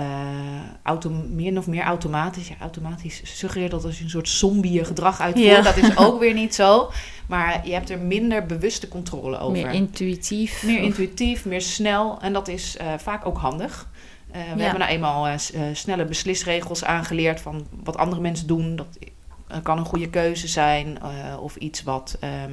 auto, 0.83 1.09
meer 1.29 1.57
of 1.57 1.67
meer 1.67 1.83
automatisch. 1.83 2.47
Ja, 2.47 2.55
automatisch 2.59 3.21
suggereert 3.23 3.71
dat 3.71 3.85
als 3.85 3.97
je 3.97 4.03
een 4.03 4.09
soort 4.09 4.29
zombie 4.29 4.85
gedrag 4.85 5.21
uitvoert. 5.21 5.45
Ja. 5.47 5.61
Dat 5.61 5.77
is 5.77 5.97
ook 5.97 6.19
weer 6.19 6.33
niet 6.33 6.55
zo. 6.55 6.91
Maar 7.31 7.67
je 7.67 7.73
hebt 7.73 7.89
er 7.89 7.99
minder 7.99 8.45
bewuste 8.45 8.87
controle 8.87 9.37
over. 9.39 9.51
meer 9.63 9.71
intuïtief. 9.71 10.63
Meer 10.63 10.79
intuïtief, 10.79 11.45
meer 11.45 11.61
snel. 11.61 12.21
En 12.21 12.33
dat 12.33 12.47
is 12.47 12.77
eh, 12.77 12.93
vaak 12.97 13.25
ook 13.25 13.37
handig. 13.37 13.89
Eh, 14.31 14.41
we 14.41 14.47
Ja. 14.57 14.61
hebben 14.63 14.79
nou 14.79 14.91
eenmaal 14.91 15.27
eh, 15.27 15.35
snelle 15.73 16.05
beslisregels 16.05 16.83
aangeleerd 16.83 17.41
van 17.41 17.67
wat 17.83 17.97
andere 17.97 18.21
mensen 18.21 18.47
doen. 18.47 18.75
Dat 18.75 18.87
kan 19.63 19.77
een 19.77 19.85
goede 19.85 20.09
keuze 20.09 20.47
zijn. 20.47 20.97
of 21.39 21.55
iets 21.55 21.83
wat 21.83 22.17
ehm, 22.19 22.51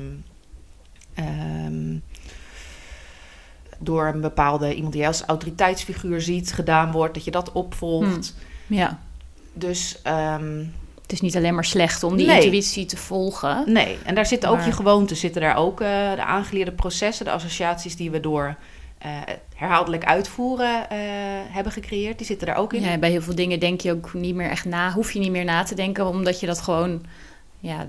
ehm, 1.15 1.97
door 3.79 4.07
een 4.07 4.21
bepaalde 4.21 4.75
iemand 4.75 4.93
die 4.93 5.03
je 5.03 5.09
als 5.09 5.23
autoriteitsfiguur 5.23 6.21
ziet 6.21 6.53
gedaan 6.53 6.93
wordt. 6.93 7.15
Dat 7.15 7.25
je 7.25 7.31
dat 7.31 7.53
opvolgt. 7.53 8.35
Ja, 8.67 8.99
Dus 9.53 10.03
ehm, 10.03 10.65
het 11.09 11.17
is 11.17 11.23
niet 11.23 11.37
alleen 11.37 11.55
maar 11.55 11.65
slecht 11.65 12.03
om 12.03 12.17
die 12.17 12.27
Nee. 12.27 12.45
intuïtie 12.45 12.87
te 12.87 12.97
volgen. 12.97 13.63
Nee, 13.67 13.99
en 14.05 14.15
daar 14.15 14.27
zitten 14.27 14.51
ook 14.51 14.61
je 14.61 14.73
gewoonten, 14.73 15.17
zitten 15.17 15.41
daar 15.41 15.57
ook 15.57 15.81
eh, 15.81 15.89
de 16.15 16.25
aangeleerde 16.25 16.73
processen, 16.73 17.25
de 17.25 17.31
associaties 17.31 17.97
die 17.97 18.11
we 18.11 18.21
door 18.21 18.57
het 18.99 19.39
herhaaldelijk 19.55 20.05
uitvoeren 20.05 20.91
eh, 20.91 20.99
hebben 21.49 21.73
gecreëerd, 21.73 22.19
die 22.19 22.27
zitten 22.27 22.47
daar 22.47 22.57
ook 22.57 22.73
in. 22.73 22.83
Ja, 22.83 22.99
bij 22.99 23.11
heel 23.11 23.23
veel 23.23 23.35
dingen 23.35 23.61
denk 23.61 23.81
je 23.81 23.93
ook 23.93 24.15
niet 24.15 24.35
meer 24.35 24.51
echt 24.51 24.65
na. 24.65 24.93
Hoef 24.93 25.13
je 25.13 25.19
niet 25.19 25.31
meer 25.31 25.45
na 25.45 25.63
te 25.63 25.75
denken, 25.75 26.07
omdat 26.07 26.41
je 26.41 26.47
dat 26.47 26.61
gewoon 26.61 27.05
ja, 27.61 27.87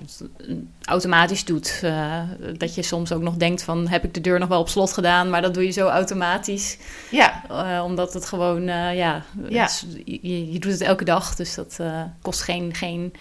automatisch 0.84 1.46
doet. 1.46 1.80
Eh, 1.84 2.22
dat 2.58 2.76
je 2.76 2.82
soms 2.82 3.12
ook 3.12 3.22
nog 3.22 3.36
denkt 3.36 3.64
van, 3.64 3.88
heb 3.88 4.04
ik 4.04 4.14
de 4.14 4.22
deur 4.22 4.40
nog 4.40 4.50
wel 4.50 4.60
op 4.60 4.70
slot 4.70 4.94
gedaan? 4.94 5.30
Maar 5.30 5.42
dat 5.42 5.54
doe 5.54 5.64
je 5.66 5.72
zo 5.72 5.88
automatisch. 5.88 6.78
Ja, 7.12 7.44
eh, 7.50 7.84
omdat 7.86 8.14
het 8.14 8.26
gewoon, 8.26 8.60
eh, 8.68 8.96
ja, 8.98 9.24
Ja. 9.50 9.62
het 9.62 9.70
is- 9.70 9.86
je, 10.22 10.52
je 10.52 10.60
doet 10.60 10.72
het 10.72 10.82
elke 10.82 11.04
dag. 11.04 11.36
Dus 11.36 11.56
dat 11.56 11.80
kost 12.22 12.42
geen, 12.42 12.74
geen 12.74 13.14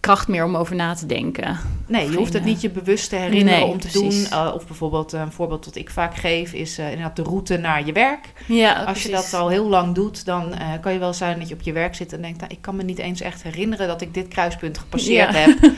kracht 0.00 0.28
meer 0.28 0.44
om 0.44 0.56
over 0.56 0.76
na 0.76 0.94
te 0.94 1.06
denken. 1.06 1.58
nee, 1.86 2.10
je 2.10 2.16
hoeft 2.16 2.32
het 2.32 2.42
eh, 2.42 2.48
niet 2.48 2.60
je 2.60 2.70
bewust 2.70 3.08
te 3.08 3.16
herinneren 3.16 3.60
nee, 3.60 3.68
om 3.70 3.78
te 3.80 3.88
precies. 3.88 4.28
doen. 4.30 4.38
Eh, 4.38 4.50
of 4.54 4.66
bijvoorbeeld 4.66 5.12
een 5.12 5.32
voorbeeld 5.32 5.64
dat 5.64 5.74
ik 5.76 5.90
vaak 5.90 6.16
geef 6.16 6.52
is 6.52 6.78
eh, 6.78 6.90
inderdaad 6.90 7.16
de 7.16 7.22
route 7.22 7.56
naar 7.56 7.86
je 7.86 7.92
werk. 7.92 8.32
Ja, 8.46 8.82
Als 8.84 9.02
je 9.02 9.10
dat 9.10 9.34
al 9.34 9.48
heel 9.48 9.68
lang 9.68 9.94
doet, 9.94 10.24
dan 10.24 10.54
eh, 10.54 10.68
kan 10.80 10.92
je 10.92 10.98
wel 10.98 11.12
zijn 11.14 11.38
dat 11.38 11.48
je 11.48 11.54
op 11.54 11.60
je 11.62 11.72
werk 11.72 11.94
zit 11.94 12.12
en 12.12 12.22
denkt, 12.22 12.40
nou, 12.40 12.52
ik 12.52 12.60
kan 12.60 12.76
me 12.76 12.82
niet 12.82 12.98
eens 12.98 13.20
echt 13.20 13.42
herinneren 13.42 13.86
dat 13.88 14.00
ik 14.00 14.14
dit 14.14 14.28
kruispunt 14.28 14.78
gepasseerd 14.78 15.32
Ja. 15.32 15.38
heb. 15.38 15.58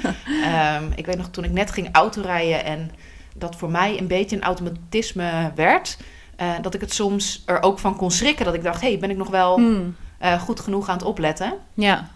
Ehm, 0.44 0.84
ik 0.94 1.06
weet 1.06 1.16
nog 1.16 1.28
toen 1.28 1.44
ik 1.44 1.52
net 1.52 1.70
ging 1.70 1.88
autorijden 1.92 2.64
en 2.64 2.90
dat 3.36 3.56
voor 3.56 3.70
mij 3.70 3.98
een 3.98 4.06
beetje 4.06 4.36
een 4.36 4.42
automatisme 4.42 5.52
werd. 5.54 5.96
eh, 6.36 6.50
dat 6.62 6.74
ik 6.74 6.80
het 6.80 6.92
soms 6.94 7.42
er 7.46 7.62
ook 7.62 7.78
van 7.78 7.96
kon 7.96 8.10
schrikken. 8.10 8.44
Dat 8.44 8.54
ik 8.54 8.62
dacht, 8.62 8.80
hé, 8.80 8.88
hey, 8.88 8.98
ben 8.98 9.10
ik 9.10 9.16
nog 9.16 9.28
wel 9.30 9.56
Hmm, 9.56 9.96
eh, 10.18 10.40
goed 10.40 10.60
genoeg 10.60 10.88
aan 10.88 10.96
het 10.96 11.06
opletten? 11.06 11.52
ja, 11.74 12.10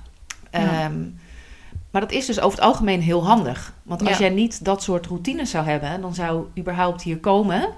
Ja. 0.51 0.91
Maar 1.91 2.01
dat 2.01 2.13
is 2.13 2.27
dus 2.27 2.41
over 2.41 2.59
het 2.59 2.67
algemeen 2.69 3.01
heel 3.03 3.27
handig. 3.27 3.73
Want 3.83 4.01
als 4.01 4.11
Ja. 4.11 4.19
jij 4.19 4.29
niet 4.35 4.65
dat 4.65 4.83
soort 4.83 5.07
routines 5.07 5.51
zou 5.51 5.65
hebben, 5.67 6.01
dan 6.01 6.15
zou 6.15 6.45
überhaupt 6.59 7.03
hier 7.03 7.19
komen. 7.19 7.69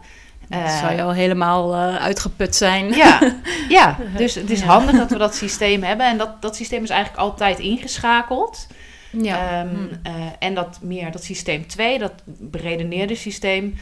dan 0.49 0.61
eh, 0.63 0.79
zou 0.81 0.93
je 0.93 1.03
al 1.03 1.13
helemaal 1.13 1.75
eh, 1.75 1.97
uitgeput 1.97 2.57
zijn. 2.57 2.89
ja, 2.95 3.19
ja, 3.69 3.97
dus 4.17 4.35
het 4.35 4.51
is 4.51 4.61
Ja. 4.61 4.67
handig 4.67 4.97
dat 4.97 5.11
we 5.11 5.19
dat 5.19 5.35
systeem 5.35 5.83
hebben. 5.83 6.07
En 6.07 6.19
dat, 6.19 6.43
dat 6.43 6.57
systeem 6.57 6.83
is 6.83 6.91
eigenlijk 6.91 7.23
altijd 7.23 7.59
ingeschakeld. 7.59 8.67
Ja. 9.11 9.61
Ehm, 9.61 9.69
Hmm. 9.75 9.89
eh, 10.03 10.13
en 10.39 10.55
dat 10.55 10.79
meer, 10.83 11.11
dat 11.13 11.25
systeem 11.25 11.67
2, 11.67 11.99
dat 11.99 12.13
beredeneerde 12.25 13.15
systeem, 13.15 13.75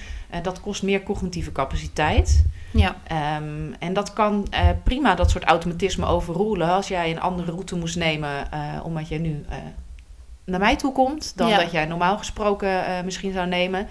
dat 0.43 0.61
kost 0.61 0.83
meer 0.83 1.03
cognitieve 1.03 1.53
capaciteit. 1.53 2.45
ja. 2.71 2.97
Ehm, 3.07 3.73
en 3.79 3.93
dat 3.93 4.13
kan 4.13 4.47
prima 4.85 5.15
dat 5.15 5.31
soort 5.31 5.45
automatisme 5.45 6.07
overroelen 6.07 6.69
als 6.71 6.89
jij 6.89 7.11
een 7.11 7.21
andere 7.21 7.51
route 7.51 7.77
moest 7.77 7.97
nemen, 7.97 8.53
eh, 8.53 8.61
omdat 8.85 9.09
jij 9.09 9.19
nu 9.19 9.45
naar 10.49 10.61
mij 10.61 10.77
toe 10.77 10.93
komt, 10.93 11.33
dan 11.37 11.49
Ja. 11.49 11.59
dat 11.59 11.71
jij 11.71 11.85
normaal 11.85 12.19
gesproken 12.19 12.87
eh, 12.87 13.05
misschien 13.05 13.33
zou 13.33 13.47
nemen. 13.47 13.87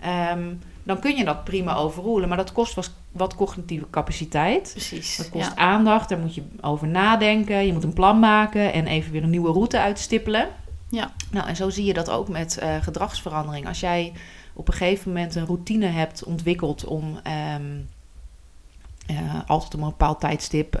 Ehm, 0.00 0.52
dan 0.82 0.98
kun 0.98 1.16
je 1.16 1.24
dat 1.24 1.44
prima 1.44 1.74
overroelen, 1.74 2.28
maar 2.28 2.36
dat 2.36 2.52
kost 2.52 2.74
wat, 2.74 2.90
wat 3.12 3.34
cognitieve 3.34 3.90
capaciteit. 3.90 4.70
precies. 4.70 5.16
Dat 5.16 5.28
kost 5.30 5.48
ja. 5.48 5.56
aandacht, 5.56 6.08
daar 6.08 6.18
moet 6.18 6.34
je 6.34 6.42
over 6.60 6.88
nadenken. 6.88 7.66
Je 7.66 7.72
moet 7.72 7.84
een 7.84 7.92
plan 7.92 8.18
maken 8.18 8.72
en 8.72 8.86
even 8.86 9.12
weer 9.12 9.22
een 9.22 9.30
nieuwe 9.30 9.52
route 9.52 9.80
uitstippelen. 9.80 10.48
Ja. 10.88 11.12
Nou, 11.30 11.48
en 11.48 11.56
zo 11.56 11.70
zie 11.70 11.84
je 11.84 11.94
dat 11.94 12.10
ook 12.10 12.28
met 12.28 12.58
eh, 12.58 12.76
gedragsverandering. 12.80 13.66
Als 13.66 13.80
jij 13.80 14.12
op 14.52 14.68
een 14.68 14.74
gegeven 14.74 15.12
moment 15.12 15.34
een 15.34 15.46
routine 15.46 15.86
hebt 15.86 16.24
ontwikkeld 16.24 16.84
om 16.84 17.18
ehm, 17.22 17.80
eh, 19.06 19.40
altijd 19.46 19.74
op 19.74 19.80
een 19.80 19.88
bepaald 19.88 20.20
tijdstip 20.20 20.76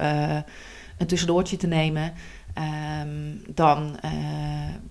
een 0.98 1.06
tussendoortje 1.06 1.56
te 1.56 1.66
nemen, 1.66 2.12
ehm, 2.54 3.54
dan 3.54 3.98
eh, 4.00 4.12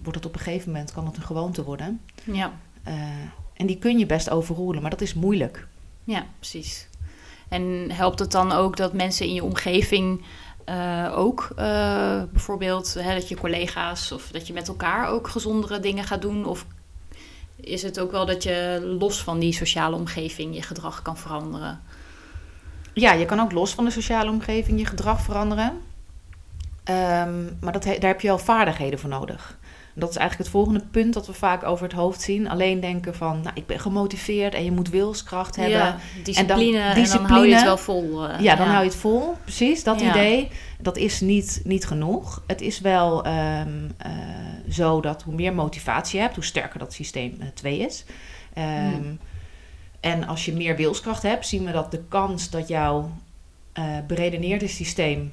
wordt 0.01 0.17
het 0.17 0.25
op 0.25 0.33
een 0.33 0.39
gegeven 0.39 0.71
moment 0.71 0.91
kan 0.91 1.05
het 1.05 1.17
een 1.17 1.23
gewoonte 1.23 1.63
worden. 1.63 2.01
Ja. 2.23 2.51
Eh, 2.83 2.93
en 3.53 3.65
die 3.65 3.77
kun 3.77 3.99
je 3.99 4.05
best 4.05 4.29
overroelen, 4.29 4.81
maar 4.81 4.91
dat 4.91 5.01
is 5.01 5.13
moeilijk. 5.13 5.67
ja, 6.03 6.25
precies. 6.39 6.87
En 7.49 7.91
helpt 7.91 8.19
het 8.19 8.31
dan 8.31 8.51
ook 8.51 8.77
dat 8.77 8.93
mensen 8.93 9.25
in 9.25 9.33
je 9.33 9.43
omgeving 9.43 10.21
eh, 10.65 11.13
ook 11.15 11.51
bijvoorbeeld 12.31 12.93
hè, 12.93 13.13
dat 13.13 13.29
je 13.29 13.37
collega's 13.37 14.11
of 14.11 14.29
dat 14.31 14.47
je 14.47 14.53
met 14.53 14.67
elkaar 14.67 15.07
ook 15.07 15.27
gezondere 15.27 15.79
dingen 15.79 16.03
gaat 16.03 16.21
doen? 16.21 16.45
Of 16.45 16.65
is 17.55 17.81
het 17.81 17.99
ook 17.99 18.11
wel 18.11 18.25
dat 18.25 18.43
je 18.43 18.79
los 18.99 19.23
van 19.23 19.39
die 19.39 19.53
sociale 19.53 19.95
omgeving 19.95 20.55
je 20.55 20.61
gedrag 20.61 21.01
kan 21.01 21.17
veranderen? 21.17 21.81
Ja, 22.93 23.13
je 23.13 23.25
kan 23.25 23.39
ook 23.39 23.51
los 23.51 23.73
van 23.73 23.85
de 23.85 23.91
sociale 23.91 24.29
omgeving 24.29 24.79
je 24.79 24.85
gedrag 24.85 25.21
veranderen. 25.21 25.81
Ehm, 26.83 27.43
maar 27.59 27.73
dat, 27.73 27.83
daar 27.83 27.99
heb 27.99 28.21
je 28.21 28.27
wel 28.27 28.37
vaardigheden 28.37 28.99
voor 28.99 29.09
nodig. 29.09 29.57
Dat 29.95 30.09
is 30.09 30.15
eigenlijk 30.15 30.49
het 30.49 30.59
volgende 30.59 30.85
punt 30.91 31.13
dat 31.13 31.27
we 31.27 31.33
vaak 31.33 31.63
over 31.63 31.83
het 31.83 31.93
hoofd 31.93 32.21
zien. 32.21 32.49
Alleen 32.49 32.79
denken 32.79 33.15
van, 33.15 33.41
nou, 33.41 33.51
ik 33.55 33.65
ben 33.65 33.79
gemotiveerd 33.79 34.53
en 34.53 34.63
je 34.63 34.71
moet 34.71 34.89
wilskracht 34.89 35.55
hebben. 35.55 35.77
Ja, 35.77 35.97
discipline, 36.23 36.77
en 36.77 36.85
dan, 36.85 36.95
discipline, 36.95 37.27
en 37.27 37.27
dan 37.27 37.37
hou 37.37 37.47
je 37.47 37.53
het 37.53 37.63
wel 37.63 37.77
vol. 37.77 38.29
Uh, 38.29 38.39
ja, 38.39 38.55
dan 38.55 38.67
hou 38.67 38.79
je 38.79 38.89
het 38.89 38.99
vol. 38.99 39.35
Precies, 39.43 39.83
dat 39.83 40.01
idee. 40.01 40.49
Dat 40.79 40.97
is 40.97 41.21
niet, 41.21 41.61
niet 41.63 41.85
genoeg. 41.85 42.43
Het 42.47 42.61
is 42.61 42.79
wel 42.79 43.27
um, 43.27 43.95
uh, 44.05 44.11
zo 44.69 45.01
dat 45.01 45.21
hoe 45.21 45.33
meer 45.33 45.53
motivatie 45.53 46.15
je 46.15 46.21
hebt, 46.21 46.35
hoe 46.35 46.43
sterker 46.43 46.79
dat 46.79 46.93
systeem 46.93 47.37
2 47.53 47.79
uh, 47.79 47.85
is. 47.85 48.05
Um, 48.57 48.63
hmm. 48.63 49.19
En 49.99 50.27
als 50.27 50.45
je 50.45 50.53
meer 50.53 50.75
wilskracht 50.75 51.23
hebt, 51.23 51.47
zien 51.47 51.65
we 51.65 51.71
dat 51.71 51.91
de 51.91 52.03
kans 52.09 52.49
dat 52.49 52.67
jouw 52.67 53.11
beredeneerde 54.07 54.67
systeem 54.67 55.31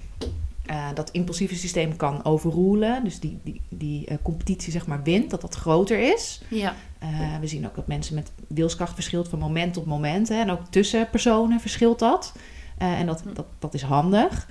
uh, 0.71 0.89
dat 0.95 1.11
impulsieve 1.11 1.55
systeem 1.55 1.97
kan 1.97 2.25
overroelen. 2.25 3.05
Dus 3.05 3.21
die, 3.21 3.39
die, 3.43 3.61
die 3.69 4.11
uh, 4.11 4.17
competitie 4.23 4.73
zeg 4.73 4.87
maar 4.87 5.03
wint, 5.03 5.31
dat 5.31 5.41
dat 5.41 5.55
groter 5.55 6.13
is. 6.13 6.41
Ja. 6.49 6.75
Uh, 7.03 7.09
we 7.41 7.47
zien 7.47 7.67
ook 7.67 7.75
dat 7.75 7.87
mensen 7.87 8.15
met 8.15 8.33
wilskracht 8.47 8.95
verschilt 8.95 9.29
van 9.29 9.39
moment 9.39 9.73
tot 9.73 9.87
moment. 9.87 10.29
Hè, 10.29 10.41
en 10.41 10.51
ook 10.51 10.67
tussen 10.71 11.11
personen 11.11 11.61
verschilt 11.61 11.99
dat. 11.99 12.33
en 12.79 13.07
dat, 13.07 13.23
dat, 13.35 13.47
dat 13.59 13.75
is 13.75 13.83
handig. 13.83 14.49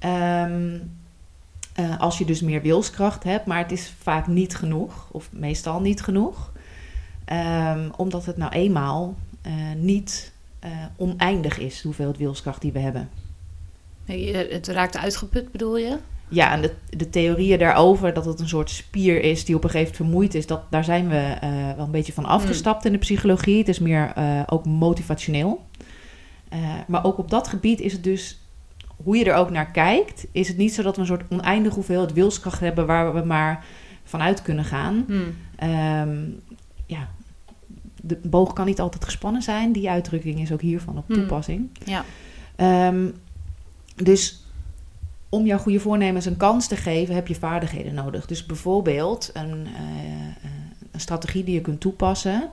Um, 0.00 0.90
als 1.98 2.18
je 2.18 2.24
dus 2.24 2.40
meer 2.40 2.62
wilskracht 2.62 3.24
hebt, 3.24 3.46
maar 3.46 3.58
het 3.58 3.72
is 3.72 3.94
vaak 4.02 4.26
niet 4.26 4.54
genoeg. 4.54 5.08
Of 5.10 5.28
meestal 5.32 5.80
niet 5.80 6.02
genoeg. 6.02 6.52
Um, 7.32 7.90
omdat 7.96 8.26
het 8.26 8.36
nou 8.36 8.52
eenmaal 8.52 9.14
niet 9.76 10.32
oneindig 10.96 11.58
is, 11.58 11.82
hoeveel 11.82 12.14
wilskracht 12.18 12.60
die 12.60 12.72
we 12.72 12.78
hebben. 12.78 13.08
Het 14.04 14.68
raakt 14.68 14.96
uitgeput, 14.96 15.52
bedoel 15.52 15.76
je? 15.76 15.98
Ja, 16.28 16.52
en 16.52 16.62
de, 16.62 16.72
de 16.96 17.10
theorieën 17.10 17.58
daarover, 17.58 18.14
dat 18.14 18.24
het 18.24 18.40
een 18.40 18.48
soort 18.48 18.70
spier 18.70 19.22
is 19.22 19.44
die 19.44 19.56
op 19.56 19.64
een 19.64 19.70
gegeven 19.70 19.90
moment 19.90 20.10
vermoeid 20.10 20.34
is, 20.34 20.46
dat, 20.46 20.62
daar 20.70 20.84
zijn 20.84 21.08
we 21.08 21.36
uh, 21.44 21.76
wel 21.76 21.84
een 21.84 21.90
beetje 21.90 22.12
van 22.12 22.24
afgestapt 22.24 22.84
in 22.84 22.92
de 22.92 22.98
psychologie. 22.98 23.58
Het 23.58 23.68
is 23.68 23.78
meer 23.78 24.12
uh, 24.18 24.42
ook 24.46 24.64
motivationeel. 24.64 25.66
Uh, 26.52 26.58
maar 26.86 27.04
ook 27.04 27.18
op 27.18 27.30
dat 27.30 27.48
gebied 27.48 27.80
is 27.80 27.92
het 27.92 28.04
dus, 28.04 28.40
hoe 29.04 29.16
je 29.16 29.24
er 29.24 29.34
ook 29.34 29.50
naar 29.50 29.70
kijkt, 29.70 30.26
is 30.32 30.48
het 30.48 30.56
niet 30.56 30.74
zo 30.74 30.82
dat 30.82 30.94
we 30.94 31.00
een 31.00 31.06
soort 31.06 31.24
oneindige 31.28 31.74
hoeveelheid 31.74 32.12
wilskracht 32.12 32.60
hebben 32.60 32.86
waar 32.86 33.14
we 33.14 33.22
maar 33.24 33.64
vanuit 34.04 34.42
kunnen 34.42 34.64
gaan. 34.64 35.04
Hmm. 35.06 35.34
Um, 35.70 36.40
ja, 36.86 37.08
de 38.02 38.18
boog 38.22 38.52
kan 38.52 38.66
niet 38.66 38.80
altijd 38.80 39.04
gespannen 39.04 39.42
zijn. 39.42 39.72
Die 39.72 39.90
uitdrukking 39.90 40.40
is 40.40 40.52
ook 40.52 40.60
hiervan 40.60 40.98
op 40.98 41.08
toepassing. 41.08 41.70
Ja. 41.84 42.04
Um, 42.88 43.14
dus 43.96 44.44
om 45.28 45.46
jouw 45.46 45.58
goede 45.58 45.80
voornemens 45.80 46.26
een 46.26 46.36
kans 46.36 46.68
te 46.68 46.76
geven, 46.76 47.14
heb 47.14 47.26
je 47.26 47.34
vaardigheden 47.34 47.94
nodig. 47.94 48.26
Dus 48.26 48.46
bijvoorbeeld 48.46 49.30
een, 49.32 49.66
uh, 49.66 50.50
een 50.90 51.00
strategie 51.00 51.44
die 51.44 51.54
je 51.54 51.60
kunt 51.60 51.80
toepassen, 51.80 52.50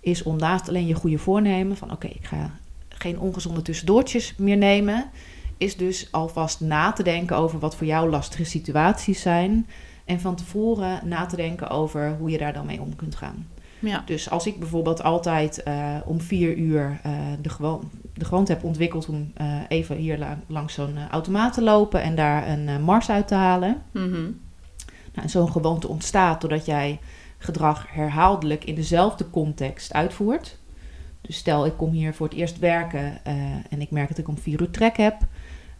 is 0.00 0.22
om 0.22 0.36
naast 0.36 0.68
alleen 0.68 0.86
je 0.86 0.94
goede 0.94 1.18
voornemen 1.18 1.76
van 1.76 1.92
oké, 1.92 2.06
ik 2.06 2.24
ga 2.24 2.50
geen 2.88 3.20
ongezonde 3.20 3.62
tussendoortjes 3.62 4.34
meer 4.36 4.56
nemen, 4.56 5.10
is 5.56 5.76
dus 5.76 6.08
alvast 6.10 6.60
na 6.60 6.92
te 6.92 7.02
denken 7.02 7.36
over 7.36 7.58
wat 7.58 7.76
voor 7.76 7.86
jou 7.86 8.10
lastige 8.10 8.44
situaties 8.44 9.20
zijn. 9.20 9.66
En 10.04 10.20
van 10.20 10.34
tevoren 10.34 11.00
na 11.04 11.26
te 11.26 11.36
denken 11.36 11.68
over 11.68 12.16
hoe 12.18 12.30
je 12.30 12.38
daar 12.38 12.52
dan 12.52 12.66
mee 12.66 12.80
om 12.80 12.96
kunt 12.96 13.14
gaan. 13.14 13.46
Ja. 13.80 14.02
Dus 14.06 14.30
als 14.30 14.46
ik 14.46 14.58
bijvoorbeeld 14.58 15.02
altijd 15.02 15.62
uh, 15.68 15.96
om 16.04 16.20
vier 16.20 16.56
uur 16.56 17.00
uh, 17.06 17.12
de, 17.42 17.48
gewoon, 17.48 17.90
de 18.14 18.24
gewoonte 18.24 18.52
heb 18.52 18.64
ontwikkeld 18.64 19.08
om 19.08 19.32
uh, 19.40 19.60
even 19.68 19.96
hier 19.96 20.36
langs 20.46 20.74
zo'n 20.74 20.98
automaat 21.10 21.52
te 21.52 21.62
lopen 21.62 22.02
en 22.02 22.14
daar 22.14 22.48
een 22.48 22.82
mars 22.82 23.10
uit 23.10 23.28
te 23.28 23.34
halen. 23.34 23.82
Mm 23.92 24.12
-hmm. 24.12 24.40
nou, 25.14 25.28
zo'n 25.28 25.52
gewoonte 25.52 25.88
ontstaat 25.88 26.40
doordat 26.40 26.66
jij 26.66 26.98
gedrag 27.38 27.86
herhaaldelijk 27.88 28.64
in 28.64 28.74
dezelfde 28.74 29.30
context 29.30 29.92
uitvoert. 29.92 30.58
Dus 31.20 31.36
stel, 31.36 31.66
ik 31.66 31.76
kom 31.76 31.90
hier 31.90 32.14
voor 32.14 32.28
het 32.28 32.36
eerst 32.36 32.58
werken 32.58 33.24
en 33.70 33.80
ik 33.80 33.90
merk 33.90 34.08
dat 34.08 34.18
ik 34.18 34.28
om 34.28 34.38
vier 34.38 34.60
uur 34.60 34.70
trek 34.70 34.96
heb. 34.96 35.16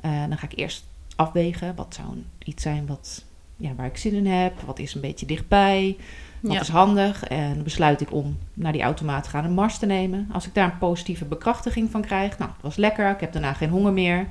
dan 0.01 0.39
ga 0.39 0.47
ik 0.47 0.59
eerst 0.59 0.85
afwegen. 1.17 1.75
Wat 1.75 1.95
zou 1.95 2.25
iets 2.45 2.63
zijn 2.63 2.87
wat, 2.87 3.25
ja, 3.61 3.71
waar 3.77 3.87
ik 3.87 3.97
zin 3.97 4.15
in 4.15 4.27
heb? 4.27 4.61
Wat 4.67 4.79
is 4.79 4.95
een 4.95 5.01
beetje 5.01 5.27
dichtbij? 5.27 5.97
Wat 6.41 6.61
is 6.61 6.69
handig? 6.69 7.25
En 7.25 7.55
dan 7.55 7.63
besluit 7.63 8.01
ik 8.01 8.13
om 8.13 8.39
naar 8.55 8.73
die 8.73 8.83
automaat 8.83 9.25
te 9.25 9.31
gaan 9.31 9.45
een 9.45 9.53
mars 9.53 9.79
te 9.79 9.87
nemen. 9.87 10.29
Als 10.33 10.47
ik 10.47 10.55
daar 10.55 10.65
een 10.65 10.79
positieve 10.79 11.25
bekrachtiging 11.25 11.91
van 11.91 12.01
krijg, 12.01 12.39
nou, 12.39 12.51
het 12.51 12.63
was 12.63 12.77
lekker, 12.77 13.11
ik 13.11 13.21
heb 13.21 13.33
daarna 13.33 13.53
geen 13.53 13.71
honger 13.71 13.93
meer. 13.93 14.27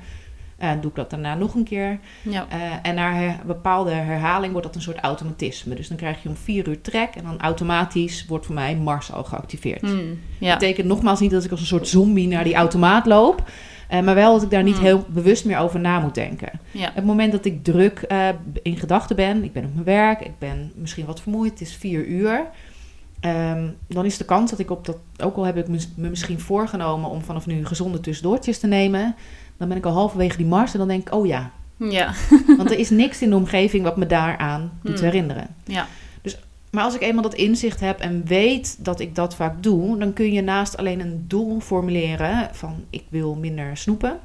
En 0.56 0.76
uh, 0.76 0.82
doe 0.82 0.90
ik 0.90 0.96
dat 0.96 1.10
daarna 1.10 1.34
nog 1.34 1.54
een 1.54 1.64
keer. 1.64 1.98
Ja. 2.22 2.46
Uh, 2.52 2.56
en 2.82 2.94
na 2.94 3.22
een 3.22 3.36
bepaalde 3.46 3.90
herhaling 3.90 4.52
wordt 4.52 4.66
dat 4.66 4.76
een 4.76 4.82
soort 4.82 4.98
automatisme. 4.98 5.74
Dus 5.74 5.88
dan 5.88 5.96
krijg 5.96 6.22
je 6.22 6.28
om 6.28 6.36
vier 6.36 6.68
uur 6.68 6.80
trek 6.80 7.14
en 7.14 7.24
dan 7.24 7.40
automatisch 7.40 8.26
wordt 8.26 8.46
voor 8.46 8.54
mij 8.54 8.76
Mars 8.76 9.12
al 9.12 9.24
geactiveerd. 9.24 9.82
Mm, 9.82 10.18
ja. 10.38 10.48
Dat 10.50 10.58
betekent 10.58 10.86
nogmaals 10.86 11.20
niet 11.20 11.30
dat 11.30 11.44
ik 11.44 11.50
als 11.50 11.60
een 11.60 11.66
soort 11.66 11.88
zombie 11.88 12.28
naar 12.28 12.44
die 12.44 12.54
automaat 12.54 13.06
loop. 13.06 13.50
Uh, 13.92 14.00
maar 14.00 14.14
wel 14.14 14.32
dat 14.32 14.42
ik 14.42 14.50
daar 14.50 14.62
niet 14.62 14.76
mm. 14.76 14.82
heel 14.82 15.06
bewust 15.08 15.44
meer 15.44 15.58
over 15.58 15.80
na 15.80 16.00
moet 16.00 16.14
denken. 16.14 16.50
Ja. 16.70 16.90
Het 16.94 17.04
moment 17.04 17.32
dat 17.32 17.44
ik 17.44 17.64
druk 17.64 18.04
uh, 18.08 18.28
in 18.62 18.76
gedachten 18.76 19.16
ben, 19.16 19.44
ik 19.44 19.52
ben 19.52 19.64
op 19.64 19.74
mijn 19.74 19.84
werk, 19.84 20.20
ik 20.20 20.38
ben 20.38 20.72
misschien 20.74 21.06
wat 21.06 21.20
vermoeid, 21.20 21.50
het 21.50 21.60
is 21.60 21.74
vier 21.74 22.06
uur. 22.06 22.46
Um, 23.24 23.76
dan 23.88 24.04
is 24.04 24.16
de 24.16 24.24
kans 24.24 24.50
dat 24.50 24.58
ik 24.58 24.70
op 24.70 24.86
dat, 24.86 24.96
ook 25.22 25.36
al 25.36 25.44
heb 25.44 25.56
ik 25.56 25.68
me 25.68 25.78
misschien 25.96 26.40
voorgenomen 26.40 27.10
om 27.10 27.22
vanaf 27.22 27.46
nu 27.46 27.66
gezonde 27.66 28.00
tussendoortjes 28.00 28.58
te 28.58 28.66
nemen, 28.66 29.14
dan 29.56 29.68
ben 29.68 29.76
ik 29.76 29.84
al 29.84 29.92
halverwege 29.92 30.36
die 30.36 30.46
mars 30.46 30.72
en 30.72 30.78
dan 30.78 30.88
denk 30.88 31.08
ik, 31.08 31.14
oh 31.14 31.26
ja. 31.26 31.50
Ja. 31.76 32.12
Want 32.56 32.70
er 32.70 32.78
is 32.78 32.90
niks 32.90 33.22
in 33.22 33.30
de 33.30 33.36
omgeving 33.36 33.82
wat 33.82 33.96
me 33.96 34.06
daaraan 34.06 34.72
doet 34.82 34.96
mm. 34.96 35.04
herinneren. 35.04 35.46
Ja. 35.64 35.86
Maar 36.70 36.84
als 36.84 36.94
ik 36.94 37.00
eenmaal 37.00 37.22
dat 37.22 37.34
inzicht 37.34 37.80
heb 37.80 38.00
en 38.00 38.24
weet 38.24 38.84
dat 38.84 39.00
ik 39.00 39.14
dat 39.14 39.34
vaak 39.34 39.62
doe, 39.62 39.98
dan 39.98 40.12
kun 40.12 40.32
je 40.32 40.42
naast 40.42 40.76
alleen 40.76 41.00
een 41.00 41.24
doel 41.28 41.60
formuleren 41.60 42.48
van 42.52 42.84
ik 42.90 43.04
wil 43.08 43.34
minder 43.34 43.76
snoepen, 43.76 44.20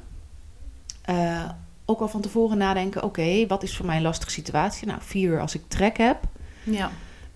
uh, 1.10 1.48
ook 1.84 2.00
al 2.00 2.08
van 2.08 2.20
tevoren 2.20 2.58
nadenken: 2.58 3.02
oké, 3.02 3.46
wat 3.46 3.62
is 3.62 3.76
voor 3.76 3.86
mij 3.86 3.96
een 3.96 4.02
lastige 4.02 4.30
situatie? 4.30 4.86
Nou, 4.86 4.98
vier 5.02 5.30
uur 5.30 5.40
als 5.40 5.54
ik 5.54 5.62
trek 5.68 5.96
heb. 5.96 6.18
Ja. 6.62 6.90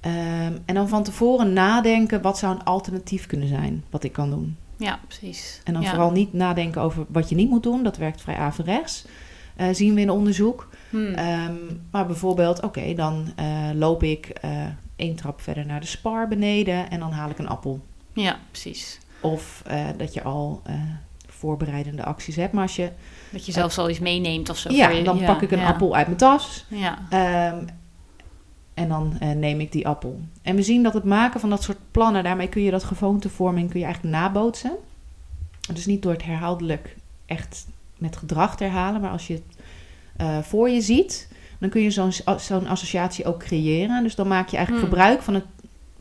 Um, 0.04 0.58
en 0.64 0.74
dan 0.74 0.88
van 0.88 1.02
tevoren 1.02 1.52
nadenken: 1.52 2.22
wat 2.22 2.38
zou 2.38 2.54
een 2.54 2.64
alternatief 2.64 3.26
kunnen 3.26 3.48
zijn 3.48 3.84
wat 3.90 4.04
ik 4.04 4.12
kan 4.12 4.30
doen? 4.30 4.56
Ja, 4.76 5.00
precies. 5.06 5.60
En 5.64 5.72
dan 5.72 5.82
ja. 5.82 5.88
vooral 5.88 6.10
niet 6.10 6.32
nadenken 6.32 6.82
over 6.82 7.04
wat 7.08 7.28
je 7.28 7.34
niet 7.34 7.50
moet 7.50 7.62
doen. 7.62 7.82
Dat 7.82 7.96
werkt 7.96 8.20
vrij 8.20 8.36
averechts. 8.36 9.04
Uh, 9.60 9.66
zien 9.72 9.94
we 9.94 10.00
in 10.00 10.10
onderzoek. 10.10 10.68
Hmm. 10.90 11.18
Um, 11.18 11.86
maar 11.90 12.06
bijvoorbeeld, 12.06 12.56
oké, 12.56 12.66
okay, 12.66 12.94
dan 12.94 13.32
uh, 13.40 13.70
loop 13.74 14.02
ik 14.02 14.32
één 14.96 15.14
trap 15.14 15.40
verder 15.40 15.66
naar 15.66 15.80
de 15.80 15.86
spar 15.86 16.28
beneden 16.28 16.90
en 16.90 17.00
dan 17.00 17.12
haal 17.12 17.30
ik 17.30 17.38
een 17.38 17.48
appel. 17.48 17.80
Ja, 18.12 18.38
precies. 18.50 18.98
Of 19.20 19.62
uh, 19.70 19.86
dat 19.96 20.14
je 20.14 20.22
al 20.22 20.62
voorbereidende 21.26 22.04
acties 22.04 22.36
hebt. 22.36 22.52
Maar 22.52 22.62
als 22.62 22.76
je. 22.76 22.90
Dat 23.30 23.46
je 23.46 23.52
zelfs 23.52 23.78
al 23.78 23.90
iets 23.90 23.98
meeneemt 23.98 24.50
of 24.50 24.56
zo. 24.56 24.72
Ja, 24.72 25.02
dan 25.02 25.18
ja, 25.18 25.26
pak 25.26 25.42
ik 25.42 25.50
een 25.50 25.58
ja. 25.58 25.66
appel 25.66 25.94
uit 25.94 26.06
mijn 26.06 26.18
tas. 26.18 26.64
Ja. 26.68 26.98
Um, 27.52 27.66
en 28.74 28.88
dan 28.88 29.16
neem 29.36 29.60
ik 29.60 29.72
die 29.72 29.88
appel. 29.88 30.20
En 30.42 30.56
we 30.56 30.62
zien 30.62 30.82
dat 30.82 30.94
het 30.94 31.04
maken 31.04 31.40
van 31.40 31.50
dat 31.50 31.62
soort 31.62 31.78
plannen, 31.90 32.24
daarmee 32.24 32.48
kun 32.48 32.62
je 32.62 32.70
dat 32.70 32.84
gewoontevorming 32.84 33.70
kun 33.70 33.80
je 33.80 33.84
eigenlijk 33.84 34.16
nabootsen. 34.16 34.76
Dus 35.74 35.86
niet 35.86 36.02
door 36.02 36.12
het 36.12 36.24
herhaaldelijk 36.24 36.96
echt 37.26 37.66
met 37.98 38.16
gedrag 38.16 38.56
te 38.56 38.64
herhalen, 38.64 39.00
maar 39.00 39.10
als 39.10 39.26
je 39.26 39.34
het 39.34 39.56
voor 40.42 40.70
je 40.70 40.80
ziet, 40.80 41.28
dan 41.58 41.68
kun 41.68 41.82
je 41.82 41.90
zo'n 41.90 42.12
zo'n 42.36 42.66
associatie 42.66 43.24
ook 43.24 43.38
creëren. 43.38 44.02
Dus 44.02 44.14
dan 44.14 44.28
maak 44.28 44.48
je 44.48 44.56
eigenlijk 44.56 44.86
hmm. 44.86 44.94
gebruik 44.94 45.22
van 45.22 45.34
het 45.34 45.44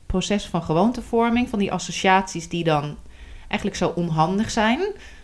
proces 0.05 0.45
van 0.45 0.63
gewoontevorming, 0.63 1.49
van 1.49 1.59
die 1.59 1.71
associaties 1.71 2.49
die 2.49 2.63
dan 2.63 2.97
eigenlijk 3.47 3.75
zo 3.75 3.91
onhandig 3.95 4.51
zijn 4.51 4.79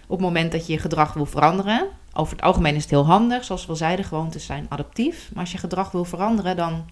op 0.07 0.17
het 0.17 0.19
moment 0.19 0.51
dat 0.51 0.67
je 0.67 0.73
je 0.73 0.79
gedrag 0.79 1.13
wil 1.13 1.25
veranderen. 1.25 1.87
Over 2.13 2.35
het 2.35 2.45
algemeen 2.45 2.75
is 2.75 2.81
het 2.81 2.91
heel 2.91 3.05
handig, 3.05 3.43
zoals 3.43 3.65
we 3.65 3.69
al 3.69 3.75
zeiden, 3.75 4.05
gewoontes 4.05 4.45
zijn 4.45 4.65
adaptief. 4.69 5.29
Maar 5.33 5.43
als 5.43 5.51
je 5.51 5.57
gedrag 5.57 5.91
wil 5.91 6.05
veranderen, 6.05 6.55
dan 6.55 6.85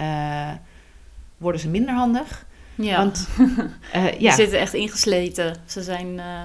uh, 0.00 0.50
worden 1.36 1.60
ze 1.60 1.68
minder 1.68 1.94
handig. 1.94 2.46
Ja, 2.74 2.96
Want, 2.96 3.28
uh, 3.96 4.20
ja. 4.20 4.30
Ze 4.30 4.36
zitten 4.36 4.58
echt 4.58 4.74
ingesleten. 4.74 5.56
Ze 5.66 5.82
zijn... 5.82 6.06
Uh 6.06 6.42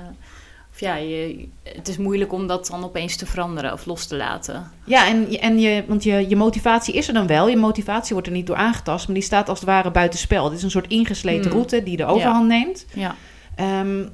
ja, 0.80 0.96
je, 0.96 1.48
het 1.64 1.88
is 1.88 1.98
moeilijk 1.98 2.34
om 2.34 2.48
dat 2.48 2.68
dan 2.68 2.84
opeens 2.84 3.16
te 3.16 3.26
veranderen 3.26 3.74
of 3.74 3.86
los 3.86 4.06
te 4.06 4.16
laten. 4.16 4.72
Ja, 4.84 5.08
en, 5.08 5.40
en 5.40 5.60
je, 5.60 5.84
want 5.88 6.04
je, 6.04 6.30
je 6.30 6.36
motivatie 6.36 6.94
is 6.94 7.08
er 7.08 7.14
dan 7.14 7.28
wel. 7.28 7.48
Je 7.48 7.58
motivatie 7.58 8.14
wordt 8.14 8.28
er 8.28 8.34
niet 8.34 8.48
door 8.48 8.56
aangetast, 8.56 9.06
maar 9.06 9.16
die 9.16 9.24
staat 9.24 9.50
als 9.50 9.60
het 9.60 9.68
ware 9.68 9.92
buitenspel. 9.92 10.50
Dit 10.50 10.58
is 10.58 10.64
een 10.64 10.72
soort 10.72 10.88
ingesleten 10.88 11.44
hmm. 11.44 11.52
route 11.52 11.84
die 11.84 11.98
de 11.98 12.06
overhand 12.06 12.52
ja. 12.52 12.58
neemt. 12.58 12.86
Ja. 12.94 13.16
Um, 13.82 14.10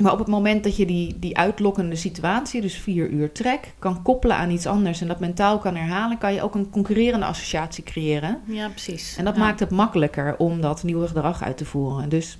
Maar 0.00 0.12
op 0.12 0.18
het 0.18 0.28
moment 0.28 0.64
dat 0.64 0.76
je 0.76 0.86
die, 0.86 1.16
die 1.18 1.36
uitlokkende 1.36 1.96
situatie, 1.96 2.60
dus 2.60 2.74
vier 2.74 3.08
uur 3.08 3.32
trek, 3.32 3.74
kan 3.78 4.02
koppelen 4.02 4.36
aan 4.36 4.50
iets 4.50 4.66
anders 4.66 5.00
en 5.00 5.08
dat 5.08 5.20
mentaal 5.20 5.58
kan 5.58 5.76
herhalen, 5.76 6.18
kan 6.18 6.34
je 6.34 6.42
ook 6.42 6.54
een 6.54 6.70
concurrerende 6.70 7.26
associatie 7.26 7.84
creëren. 7.84 8.40
Ja, 8.44 8.68
precies. 8.68 9.16
En 9.16 9.24
dat 9.24 9.34
Ja. 9.34 9.40
maakt 9.40 9.60
het 9.60 9.70
makkelijker 9.70 10.34
om 10.38 10.60
dat 10.60 10.82
nieuwe 10.82 11.06
gedrag 11.06 11.42
uit 11.42 11.56
te 11.56 11.64
voeren. 11.64 12.08
Dus 12.08 12.38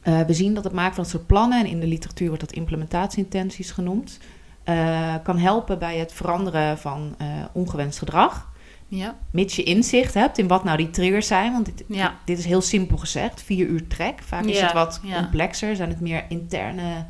eh, 0.00 0.20
we 0.20 0.32
zien 0.32 0.54
dat 0.54 0.64
het 0.64 0.72
maken 0.72 0.94
van 0.94 1.02
dat 1.02 1.12
soort 1.12 1.26
plannen, 1.26 1.60
en 1.60 1.66
in 1.66 1.80
de 1.80 1.86
literatuur 1.86 2.26
wordt 2.26 2.42
dat 2.42 2.52
implementatieintenties 2.52 3.70
genoemd, 3.70 4.18
eh, 4.64 5.14
kan 5.22 5.38
helpen 5.38 5.78
bij 5.78 5.96
het 5.98 6.12
veranderen 6.12 6.78
van 6.78 7.14
eh, 7.18 7.26
ongewenst 7.52 7.98
gedrag. 7.98 8.48
Ja, 8.88 9.16
Mits 9.30 9.56
je 9.56 9.62
inzicht 9.62 10.14
hebt 10.14 10.38
in 10.38 10.48
wat 10.48 10.64
nou 10.64 10.76
die 10.76 10.90
triggers 10.90 11.26
zijn. 11.26 11.52
Want 11.52 11.66
dit, 11.66 11.84
Ja. 11.88 12.14
dit 12.24 12.38
is 12.38 12.44
heel 12.44 12.60
simpel 12.60 12.96
gezegd. 12.96 13.42
Vier 13.42 13.66
uur 13.66 13.86
trek. 13.86 14.22
Vaak 14.22 14.44
is 14.44 14.60
het 14.60 14.72
wat 14.72 15.00
complexer. 15.14 15.76
Zijn 15.76 15.88
het 15.88 16.00
meer 16.00 16.24
interne 16.28 17.06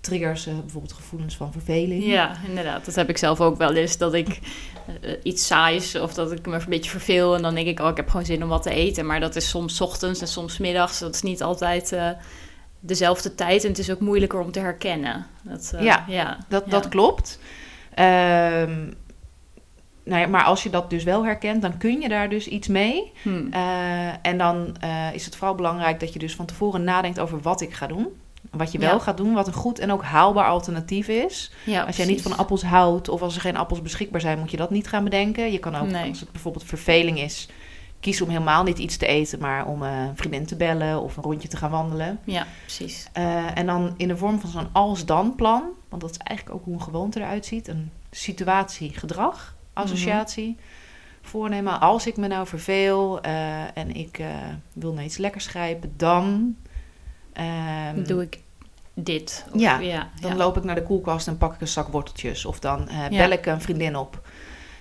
triggers. 0.00 0.46
eh, 0.46 0.58
bijvoorbeeld 0.58 0.92
gevoelens 0.92 1.36
van 1.36 1.52
verveling. 1.52 2.04
ja, 2.04 2.36
inderdaad. 2.46 2.84
Dat 2.84 2.94
heb 2.94 3.08
ik 3.08 3.18
zelf 3.18 3.40
ook 3.40 3.56
wel 3.58 3.74
eens. 3.74 3.98
Dat 3.98 4.14
ik 4.14 4.38
eh, 5.00 5.12
iets 5.22 5.46
saais 5.46 5.94
of 5.94 6.14
dat 6.14 6.32
ik 6.32 6.46
me 6.46 6.54
een 6.54 6.64
beetje 6.68 6.90
verveel. 6.90 7.34
En 7.34 7.42
dan 7.42 7.54
denk 7.54 7.66
ik, 7.66 7.80
oh, 7.80 7.88
ik 7.88 7.96
heb 7.96 8.08
gewoon 8.08 8.26
zin 8.26 8.42
om 8.42 8.48
wat 8.48 8.62
te 8.62 8.70
eten. 8.70 9.06
Maar 9.06 9.20
dat 9.20 9.36
is 9.36 9.48
soms 9.48 9.76
's 9.76 9.80
ochtends 9.80 10.20
en 10.20 10.28
soms 10.28 10.54
's 10.54 10.58
middags. 10.58 10.98
Dat 10.98 11.14
is 11.14 11.22
niet 11.22 11.42
altijd 11.42 11.92
eh, 11.92 12.08
dezelfde 12.80 13.34
tijd. 13.34 13.62
En 13.62 13.68
het 13.68 13.78
is 13.78 13.90
ook 13.90 14.00
moeilijker 14.00 14.40
om 14.40 14.50
te 14.52 14.60
herkennen. 14.60 15.26
Dat, 15.42 15.72
eh, 15.74 15.82
Ja, 15.82 16.04
ja, 16.08 16.38
Dat, 16.48 16.62
ja. 16.64 16.70
dat 16.70 16.88
klopt. 16.88 17.38
Ehm, 17.94 18.88
nou 20.04 20.20
ja, 20.20 20.26
maar 20.26 20.44
als 20.44 20.62
je 20.62 20.70
dat 20.70 20.90
dus 20.90 21.04
wel 21.04 21.24
herkent, 21.24 21.62
dan 21.62 21.76
kun 21.78 22.00
je 22.00 22.08
daar 22.08 22.28
dus 22.28 22.46
iets 22.46 22.68
mee. 22.68 23.12
Hm. 23.22 23.46
Eh, 23.50 24.26
en 24.26 24.38
dan 24.38 24.76
eh, 24.80 25.14
is 25.14 25.24
het 25.24 25.36
vooral 25.36 25.54
belangrijk 25.54 26.00
dat 26.00 26.12
je 26.12 26.18
dus 26.18 26.34
van 26.34 26.46
tevoren 26.46 26.84
nadenkt 26.84 27.20
over 27.20 27.40
wat 27.40 27.60
ik 27.60 27.74
ga 27.74 27.86
doen. 27.86 28.06
Wat 28.50 28.72
je 28.72 28.78
wel 28.78 28.92
Ja. 28.94 28.98
gaat 28.98 29.16
doen, 29.16 29.32
wat 29.34 29.46
een 29.46 29.52
goed 29.52 29.78
en 29.78 29.92
ook 29.92 30.02
haalbaar 30.02 30.46
alternatief 30.46 31.08
is. 31.08 31.52
ja, 31.66 31.82
Als 31.82 31.96
jij 31.96 32.06
niet 32.06 32.22
van 32.22 32.36
appels 32.36 32.62
houdt 32.62 33.08
of 33.08 33.22
als 33.22 33.34
er 33.34 33.40
geen 33.40 33.56
appels 33.56 33.82
beschikbaar 33.82 34.20
zijn, 34.20 34.38
moet 34.38 34.50
je 34.50 34.56
dat 34.56 34.70
niet 34.70 34.88
gaan 34.88 35.04
bedenken. 35.04 35.52
Je 35.52 35.58
kan 35.58 35.76
ook, 35.76 35.86
Nee. 35.88 36.08
als 36.08 36.20
het 36.20 36.32
bijvoorbeeld 36.32 36.64
verveling 36.64 37.20
is, 37.20 37.48
kiezen 38.00 38.24
om 38.26 38.30
helemaal 38.32 38.62
niet 38.62 38.78
iets 38.78 38.96
te 38.96 39.06
eten, 39.06 39.38
maar 39.40 39.66
om 39.66 39.82
eh, 39.82 39.90
een 40.08 40.16
vriendin 40.16 40.46
te 40.46 40.56
bellen 40.56 41.00
of 41.02 41.16
een 41.16 41.22
rondje 41.22 41.48
te 41.48 41.56
gaan 41.56 41.70
wandelen. 41.70 42.18
Ja, 42.24 42.46
precies. 42.60 43.06
Eh, 43.12 43.58
en 43.58 43.66
dan 43.66 43.94
in 43.96 44.08
de 44.08 44.16
vorm 44.16 44.40
van 44.40 44.50
zo'n 44.50 44.68
als-dan 44.72 45.34
plan, 45.34 45.62
want 45.88 46.02
dat 46.02 46.10
is 46.10 46.16
eigenlijk 46.16 46.58
ook 46.58 46.64
hoe 46.64 46.74
een 46.74 46.82
gewoonte 46.82 47.20
eruit 47.20 47.46
ziet. 47.46 47.68
Een 47.68 47.90
situatie-gedrag, 48.10 49.54
associatie. 49.72 50.56
Voornemen, 51.22 51.80
als 51.80 52.06
ik 52.06 52.16
me 52.16 52.26
nou 52.26 52.46
verveel 52.46 53.20
eh, 53.20 53.76
en 53.76 53.94
ik 53.94 54.20
wil 54.72 54.92
naar 54.92 55.04
iets 55.04 55.16
lekkers 55.18 55.46
grijpen, 55.46 55.92
dan... 55.96 56.56
ehm, 57.32 58.02
Doe 58.02 58.22
ik 58.22 58.38
dit. 58.94 59.44
Of, 59.52 59.60
ja, 59.60 59.78
ja, 59.78 60.10
dan 60.20 60.30
ja. 60.30 60.36
loop 60.36 60.56
ik 60.56 60.64
naar 60.64 60.74
de 60.74 60.82
koelkast 60.82 61.26
en 61.26 61.38
pak 61.38 61.54
ik 61.54 61.60
een 61.60 61.68
zak 61.68 61.88
worteltjes. 61.88 62.44
Of 62.44 62.58
dan 62.58 62.88
eh, 62.88 62.96
Ja. 63.10 63.18
bel 63.18 63.30
ik 63.30 63.46
een 63.46 63.60
vriendin 63.60 63.96
op. 63.96 64.28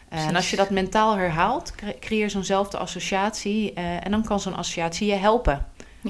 Eh, 0.09 0.25
en 0.27 0.35
als 0.35 0.49
je 0.49 0.55
dat 0.55 0.69
mentaal 0.69 1.15
herhaalt, 1.17 1.75
cre- 1.75 1.97
creëer 1.99 2.21
je 2.21 2.29
zo'nzelfde 2.29 2.77
associatie. 2.77 3.73
eh, 3.73 4.05
en 4.05 4.11
dan 4.11 4.23
kan 4.25 4.39
zo'n 4.39 4.55
associatie 4.55 5.07
je 5.07 5.13
helpen 5.13 5.65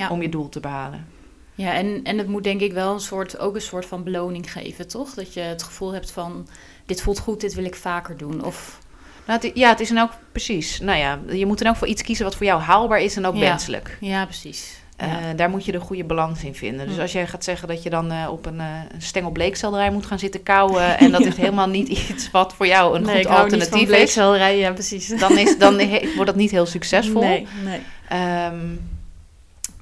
om 0.10 0.22
je 0.22 0.30
doel 0.30 0.50
te 0.50 0.60
behalen. 0.60 1.08
Ja, 1.56 1.74
en, 1.74 2.04
en 2.04 2.18
het 2.18 2.28
moet 2.28 2.44
denk 2.44 2.62
ik 2.62 2.74
wel 2.74 2.94
een 2.94 3.00
soort, 3.00 3.40
ook 3.40 3.56
een 3.56 3.62
soort 3.62 3.86
van 3.86 4.04
beloning 4.04 4.52
geven, 4.52 4.88
toch? 4.88 5.14
Dat 5.14 5.34
je 5.34 5.40
het 5.40 5.64
gevoel 5.64 5.94
hebt 5.94 6.12
van, 6.12 6.48
dit 6.86 7.02
voelt 7.02 7.20
goed, 7.20 7.42
dit 7.42 7.54
wil 7.54 7.64
ik 7.66 7.76
vaker 7.76 8.18
doen. 8.18 8.44
Of, 8.46 8.80
Nou, 9.28 9.40
het, 9.42 9.52
ja, 9.58 9.70
het 9.70 9.80
is 9.80 9.90
dan 9.90 9.98
ook 9.98 10.12
precies. 10.32 10.80
Nou 10.80 10.98
ja, 10.98 11.20
je 11.32 11.46
moet 11.46 11.60
dan 11.60 11.68
ook 11.68 11.76
voor 11.76 11.88
iets 11.88 12.02
kiezen 12.02 12.26
wat 12.26 12.36
voor 12.36 12.46
jou 12.46 12.62
haalbaar 12.62 13.00
is 13.02 13.16
en 13.16 13.26
ook 13.26 13.38
wenselijk. 13.38 13.98
ja, 14.00 14.26
precies. 14.26 14.80
Eh, 15.00 15.08
Ja. 15.08 15.34
daar 15.34 15.50
moet 15.50 15.66
je 15.66 15.72
de 15.72 15.80
goede 15.80 16.04
balans 16.04 16.44
in 16.44 16.56
vinden. 16.56 16.88
Dus 16.88 17.00
als 17.00 17.12
jij 17.12 17.28
gaat 17.28 17.44
zeggen 17.44 17.68
dat 17.68 17.84
je 17.84 17.90
dan 17.90 18.12
eh, 18.12 18.28
op 18.32 18.46
een, 18.46 18.60
eh, 18.60 18.68
stengel 18.98 19.32
bleekselderij 19.32 19.92
moet 19.92 20.06
gaan 20.06 20.20
zitten 20.20 20.44
kauwen... 20.44 20.98
en 20.98 21.12
dat 21.12 21.26
is 21.32 21.36
helemaal 21.38 21.68
niet 21.70 21.88
iets 21.88 22.32
wat 22.32 22.54
voor 22.54 22.68
jou 22.68 22.96
een 22.96 23.02
nee, 23.04 23.16
goed 23.26 23.36
alternatief 23.36 23.82
is... 23.82 23.88
bleekselderij, 23.88 24.58
ja, 24.58 24.72
precies. 24.72 25.08
dan, 25.08 25.38
is, 25.38 25.58
dan 25.58 25.76
wordt 26.16 26.26
dat 26.26 26.36
niet 26.36 26.52
heel 26.52 26.66
succesvol. 26.66 27.22
Nee, 27.22 27.48
nee. 27.64 27.80
Ehm, 28.10 28.66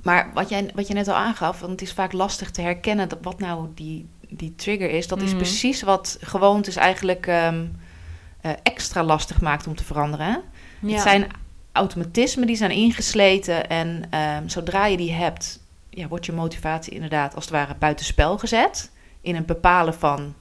maar 0.04 0.30
wat, 0.34 0.50
jij, 0.50 0.70
wat 0.76 0.88
je 0.88 0.94
net 0.94 1.08
al 1.08 1.16
aangaf, 1.16 1.60
want 1.60 1.72
het 1.72 1.82
is 1.82 1.94
vaak 1.94 2.12
lastig 2.12 2.52
te 2.52 2.62
herkennen 2.62 3.10
dat 3.10 3.18
wat 3.22 3.40
nou 3.40 3.68
die, 3.76 4.06
die 4.30 4.54
trigger 4.56 4.90
is. 4.90 5.08
Dat 5.08 5.22
is 5.22 5.30
Mhm. 5.30 5.38
precies 5.38 5.82
wat 5.82 6.18
gewoontes 6.22 6.76
eigenlijk 6.76 7.28
ehm, 7.28 7.66
eh, 8.42 8.52
extra 8.64 9.04
lastig 9.04 9.42
maakt 9.42 9.68
om 9.68 9.76
te 9.76 9.84
veranderen. 9.84 10.42
Ja. 10.80 10.94
Het 10.94 11.02
zijn 11.02 11.28
automatismen 11.78 12.48
die 12.48 12.56
zijn 12.56 12.72
ingesleten 12.72 13.70
en 13.70 14.04
ehm, 14.10 14.48
zodra 14.48 14.86
je 14.86 14.98
die 14.98 15.12
hebt, 15.12 15.60
ja, 15.90 16.08
wordt 16.08 16.26
je 16.26 16.32
motivatie 16.34 16.94
inderdaad 16.94 17.36
als 17.36 17.44
het 17.44 17.54
ware 17.54 17.76
buitenspel 17.80 18.38
gezet. 18.38 18.92
In 19.22 19.36
het 19.36 19.46
bepalen 19.46 19.94
van 19.94 20.34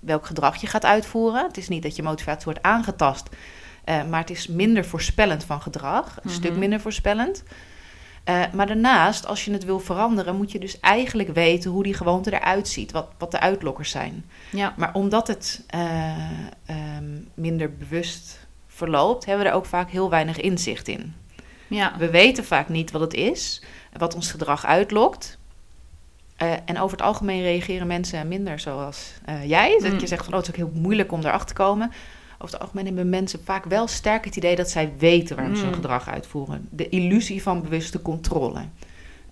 welk 0.00 0.26
gedrag 0.26 0.56
je 0.60 0.66
gaat 0.66 0.84
uitvoeren. 0.84 1.46
Het 1.46 1.56
is 1.56 1.68
niet 1.68 1.82
dat 1.82 1.96
je 1.96 2.02
motivatie 2.02 2.44
wordt 2.44 2.62
aangetast, 2.62 3.28
eh, 3.84 4.04
maar 4.04 4.20
het 4.20 4.30
is 4.30 4.46
minder 4.46 4.84
voorspellend 4.84 5.44
van 5.44 5.60
gedrag. 5.62 6.06
Een 6.16 6.20
Mhm. 6.24 6.34
stuk 6.34 6.56
minder 6.56 6.80
voorspellend. 6.80 7.42
Eh, 8.24 8.42
maar 8.52 8.66
daarnaast, 8.66 9.26
als 9.26 9.44
je 9.44 9.52
het 9.52 9.64
wil 9.64 9.80
veranderen, 9.80 10.36
moet 10.36 10.52
je 10.52 10.58
dus 10.58 10.80
eigenlijk 10.80 11.34
weten 11.34 11.70
hoe 11.70 11.82
die 11.82 11.94
gewoonte 11.94 12.32
eruit 12.32 12.68
ziet. 12.68 12.92
Wat, 12.92 13.08
wat 13.18 13.30
de 13.30 13.40
uitlokkers 13.40 13.90
zijn. 13.90 14.24
ja. 14.50 14.74
Maar 14.76 14.94
omdat 14.94 15.26
het 15.26 15.64
eh, 15.66 16.10
ehm, 16.66 17.04
minder 17.34 17.76
bewust 17.76 18.39
verloopt, 18.80 19.24
hebben 19.24 19.44
we 19.44 19.50
er 19.50 19.56
ook 19.56 19.66
vaak 19.66 19.90
heel 19.90 20.10
weinig 20.10 20.40
inzicht 20.40 20.88
in. 20.88 21.14
ja. 21.68 21.94
We 21.98 22.10
weten 22.10 22.44
vaak 22.44 22.68
niet 22.68 22.90
wat 22.90 23.00
het 23.00 23.14
is, 23.14 23.62
wat 23.98 24.14
ons 24.14 24.30
gedrag 24.30 24.66
uitlokt. 24.66 25.38
Eh, 26.36 26.52
en 26.64 26.78
over 26.78 26.96
het 26.96 27.06
algemeen 27.06 27.42
reageren 27.42 27.86
mensen 27.86 28.28
minder 28.28 28.58
zoals 28.60 29.12
eh, 29.24 29.48
jij. 29.48 29.78
Dat 29.82 29.92
Mm. 29.92 29.98
je 29.98 30.06
zegt 30.06 30.24
van, 30.24 30.32
oh, 30.32 30.38
het 30.38 30.48
is 30.48 30.54
ook 30.62 30.70
heel 30.70 30.80
moeilijk 30.80 31.12
om 31.12 31.20
erachter 31.20 31.46
te 31.48 31.62
komen. 31.62 31.90
Over 32.38 32.54
het 32.54 32.60
algemeen 32.60 32.86
hebben 32.86 33.08
mensen 33.08 33.40
vaak 33.44 33.64
wel 33.64 33.86
sterk 33.86 34.24
het 34.24 34.36
idee 34.36 34.56
dat 34.56 34.70
zij 34.70 34.92
weten 34.98 35.36
waarom 35.36 35.54
ze 35.54 35.60
hun 35.60 35.70
Mm. 35.70 35.74
gedrag 35.76 36.08
uitvoeren. 36.08 36.68
De 36.70 36.88
illusie 36.88 37.42
van 37.42 37.62
bewuste 37.62 38.02
controle. 38.02 38.60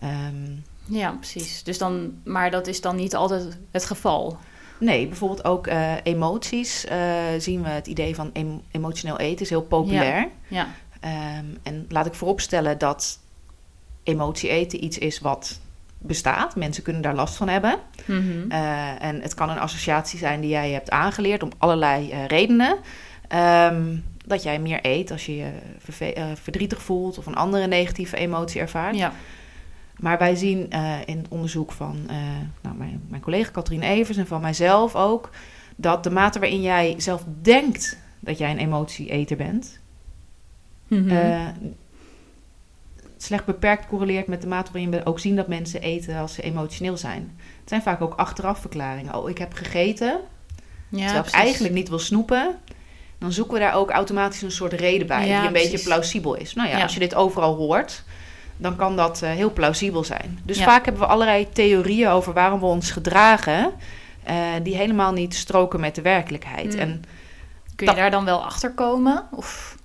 Ehm, 0.00 0.50
Ja, 0.90 1.11
precies. 1.11 1.62
Dus 1.62 1.78
dan, 1.78 2.12
maar 2.24 2.50
dat 2.50 2.66
is 2.66 2.80
dan 2.80 2.96
niet 2.96 3.14
altijd 3.16 3.58
het 3.70 3.84
geval. 3.84 4.38
Nee, 4.81 5.07
bijvoorbeeld 5.07 5.45
ook 5.45 5.67
eh, 5.67 5.93
emoties. 6.03 6.85
eh, 6.85 6.99
zien 7.38 7.62
we 7.62 7.69
het 7.69 7.87
idee 7.87 8.14
van 8.14 8.31
em- 8.33 8.62
emotioneel 8.71 9.19
eten 9.19 9.45
is 9.45 9.51
heel 9.51 9.62
populair. 9.62 10.29
Ja, 10.49 10.69
Ehm, 11.01 11.45
en 11.62 11.87
laat 11.88 12.07
ik 12.07 12.14
vooropstellen 12.14 12.79
dat 12.79 13.19
emotie 14.03 14.49
eten 14.51 14.85
iets 14.85 14.99
is 14.99 15.21
wat 15.21 15.61
bestaat. 15.99 16.57
Mensen 16.57 16.83
kunnen 16.83 17.03
daar 17.03 17.14
last 17.14 17.37
van 17.37 17.49
hebben. 17.49 17.79
Mhm. 18.05 18.51
Eh, 18.51 19.03
en 19.03 19.21
het 19.23 19.35
kan 19.35 19.51
een 19.51 19.59
associatie 19.59 20.19
zijn 20.19 20.41
die 20.41 20.51
jij 20.51 20.71
hebt 20.71 20.91
aangeleerd 20.91 21.43
om 21.43 21.51
allerlei 21.59 22.27
redenen. 22.27 22.77
Ehm, 23.29 23.97
dat 24.27 24.43
jij 24.43 24.59
meer 24.59 24.79
eet 24.83 25.11
als 25.11 25.27
je 25.27 25.37
je 25.37 25.51
verdrietig 26.35 26.83
voelt 26.83 27.19
of 27.19 27.27
een 27.27 27.37
andere 27.37 27.67
negatieve 27.67 28.17
emotie 28.17 28.61
ervaart. 28.61 28.97
ja. 28.97 29.12
Maar 29.98 30.18
wij 30.18 30.34
zien 30.37 30.70
eh, 30.70 30.94
in 31.06 31.16
het 31.16 31.26
onderzoek 31.28 31.72
van 31.72 31.96
eh, 32.08 32.16
nou, 32.62 32.76
mijn, 32.76 33.02
mijn 33.08 33.22
collega 33.22 33.50
Katrien 33.50 33.82
Evers 33.82 34.16
en 34.16 34.26
van 34.26 34.40
mijzelf 34.40 34.94
ook... 34.94 35.30
dat 35.76 36.04
de 36.04 36.11
mate 36.11 36.38
waarin 36.38 36.62
jij 36.62 36.94
zelf 36.96 37.24
denkt 37.42 37.98
dat 38.20 38.38
jij 38.38 38.50
een 38.50 38.58
emotieeter 38.58 39.37
bent... 39.37 39.78
Eh, 41.08 41.46
slecht 43.16 43.44
beperkt 43.44 43.87
correleert 43.87 44.26
met 44.26 44.40
de 44.40 44.46
mate 44.46 44.72
waarin 44.72 44.90
we 44.90 45.06
ook 45.06 45.18
zien 45.20 45.37
dat 45.37 45.48
mensen 45.48 45.80
eten 45.80 46.16
als 46.16 46.34
ze 46.34 46.42
emotioneel 46.42 46.96
zijn. 46.96 47.37
Het 47.61 47.68
zijn 47.68 47.82
vaak 47.82 48.00
ook 48.00 48.14
achteraf 48.14 48.61
verklaringen. 48.61 49.14
Oh, 49.14 49.30
ik 49.30 49.38
heb 49.38 49.52
gegeten, 49.52 50.20
ja, 50.88 51.04
terwijl 51.04 51.24
ik 51.24 51.30
eigenlijk 51.32 51.74
niet 51.74 51.88
wil 51.88 51.98
snoepen. 51.98 52.58
Dan 53.18 53.32
zoeken 53.32 53.54
we 53.54 53.61
daar 53.61 53.74
ook 53.74 53.90
automatisch 53.90 54.42
een 54.42 54.50
soort 54.50 54.72
reden 54.72 55.06
bij 55.06 55.26
Ja, 55.26 55.38
die 55.38 55.46
een 55.46 55.52
precies. 55.52 55.70
beetje 55.70 55.87
plausibel 55.87 56.34
is. 56.34 56.54
Nou 56.54 56.68
ja, 56.68 56.76
Ja. 56.76 56.82
als 56.82 56.94
je 56.94 57.00
dit 57.00 57.14
overal 57.14 57.54
hoort, 57.56 58.04
dan 58.59 58.77
kan 58.77 58.97
dat 58.97 59.23
eh, 59.23 59.31
heel 59.31 59.53
plausibel 59.53 60.05
zijn. 60.05 60.38
Dus 60.42 60.59
Ja. 60.59 60.64
vaak 60.64 60.85
hebben 60.85 61.03
we 61.03 61.09
allerlei 61.09 61.49
theorieën 61.53 62.09
over 62.09 62.33
waarom 62.33 62.61
we 62.61 62.66
ons 62.66 62.90
gedragen, 62.90 63.73
eh, 64.23 64.37
die 64.62 64.77
helemaal 64.77 65.12
niet 65.12 65.35
stroken 65.35 65.81
met 65.81 65.94
de 65.94 66.03
werkelijkheid. 66.03 66.73
Hmm. 66.73 66.81
En 66.83 67.03
Kun 67.77 67.87
je 67.87 67.94
daar 67.94 68.11
dan 68.11 68.25
wel 68.25 68.44
achter 68.44 68.71
komen? 68.75 69.25
Of... 69.31 69.77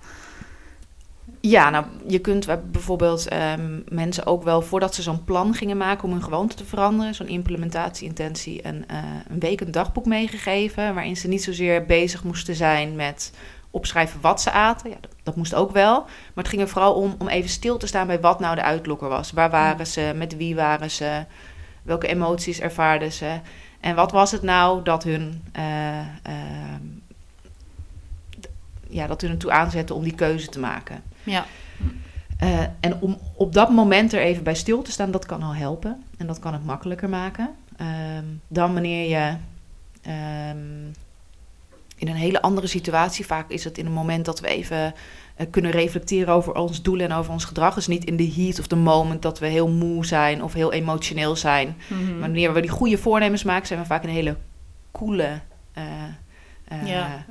ja, 1.40 1.70
nou, 1.70 1.84
je 2.06 2.18
kunt 2.18 2.44
we- 2.44 2.60
bijvoorbeeld 2.70 3.28
ehm, 3.28 3.80
mensen 3.88 4.26
ook 4.26 4.42
wel 4.42 4.62
voordat 4.62 4.94
ze 4.94 5.02
zo'n 5.02 5.24
plan 5.24 5.54
gingen 5.54 5.76
maken 5.76 6.04
om 6.04 6.10
hun 6.12 6.22
gewoonte 6.22 6.56
te 6.56 6.64
veranderen, 6.64 7.14
zo'n 7.14 7.28
implementatieintentie, 7.28 8.66
een, 8.66 8.84
eh, 8.88 8.98
een 9.28 9.38
week 9.40 9.60
een 9.60 9.70
dagboek 9.70 10.06
meegegeven, 10.06 10.94
waarin 10.94 11.16
ze 11.16 11.28
niet 11.28 11.42
zozeer 11.44 11.84
bezig 11.86 12.24
moesten 12.24 12.54
zijn 12.54 12.96
met 12.96 13.32
opschrijven 13.74 14.20
wat 14.20 14.40
ze 14.40 14.50
aten. 14.50 14.90
Ja, 14.90 14.96
dat, 15.00 15.10
dat 15.22 15.36
moest 15.36 15.54
ook 15.54 15.70
wel. 15.72 16.00
Maar 16.02 16.44
het 16.44 16.48
ging 16.48 16.62
er 16.62 16.68
vooral 16.68 16.94
om 16.94 17.14
om 17.18 17.28
even 17.28 17.50
stil 17.50 17.76
te 17.76 17.86
staan 17.86 18.06
bij 18.06 18.20
wat 18.20 18.40
nou 18.40 18.54
de 18.54 18.62
uitlokker 18.62 19.08
was. 19.08 19.30
Waar 19.32 19.50
waren 19.50 19.86
ze? 19.86 20.12
Met 20.16 20.36
wie 20.36 20.54
waren 20.54 20.90
ze? 20.90 21.24
Welke 21.82 22.06
emoties 22.06 22.60
ervaarden 22.60 23.12
ze? 23.12 23.38
En 23.80 23.94
wat 23.94 24.12
was 24.12 24.30
het 24.30 24.42
nou 24.42 24.82
dat 24.82 25.02
hun, 25.04 25.42
ehm, 25.52 26.80
d- 28.40 28.48
ja, 28.88 29.06
dat 29.06 29.20
hun 29.20 29.30
ertoe 29.30 29.50
aanzette 29.50 29.94
om 29.94 30.02
die 30.02 30.14
keuze 30.14 30.48
te 30.48 30.60
maken? 30.60 31.02
Ja, 31.22 31.44
Eh, 32.38 32.60
en 32.80 33.00
om 33.00 33.18
op 33.36 33.52
dat 33.52 33.70
moment 33.70 34.12
er 34.12 34.20
even 34.20 34.42
bij 34.44 34.54
stil 34.54 34.82
te 34.82 34.90
staan, 34.90 35.10
dat 35.10 35.26
kan 35.26 35.42
al 35.42 35.54
helpen. 35.54 36.02
En 36.18 36.26
dat 36.26 36.38
kan 36.38 36.52
het 36.52 36.64
makkelijker 36.64 37.08
maken. 37.08 37.50
ehm, 37.76 38.24
dan 38.48 38.72
wanneer 38.72 39.08
je 39.08 39.36
ehm, 40.02 40.58
in 41.96 42.08
een 42.08 42.14
hele 42.14 42.42
andere 42.42 42.66
situatie, 42.66 43.26
vaak 43.26 43.50
is 43.50 43.64
het 43.64 43.78
in 43.78 43.86
een 43.86 43.92
moment 43.92 44.24
dat 44.24 44.40
we 44.40 44.46
even 44.48 44.94
eh, 45.36 45.46
kunnen 45.50 45.70
reflecteren 45.70 46.34
over 46.34 46.54
ons 46.54 46.82
doelen 46.82 47.10
en 47.10 47.16
over 47.16 47.32
ons 47.32 47.44
gedrag. 47.44 47.74
Dus 47.74 47.86
niet 47.86 48.04
in 48.04 48.16
de 48.16 48.32
heat 48.36 48.58
of 48.58 48.66
the 48.66 48.76
moment 48.76 49.22
dat 49.22 49.38
we 49.38 49.46
heel 49.46 49.68
moe 49.68 50.06
zijn 50.06 50.42
of 50.42 50.52
heel 50.52 50.72
emotioneel 50.72 51.36
zijn. 51.36 51.76
Mhm. 51.88 52.10
Maar 52.10 52.18
wanneer 52.20 52.52
we 52.52 52.60
die 52.60 52.70
goede 52.70 52.98
voornemens 52.98 53.42
maken, 53.42 53.66
zijn 53.66 53.80
we 53.80 53.86
vaak 53.86 54.02
in 54.02 54.08
een 54.08 54.14
hele 54.14 54.36
coole 54.92 55.40
eh, 55.72 55.82
eh, 56.64 56.86
Ja. 56.88 57.24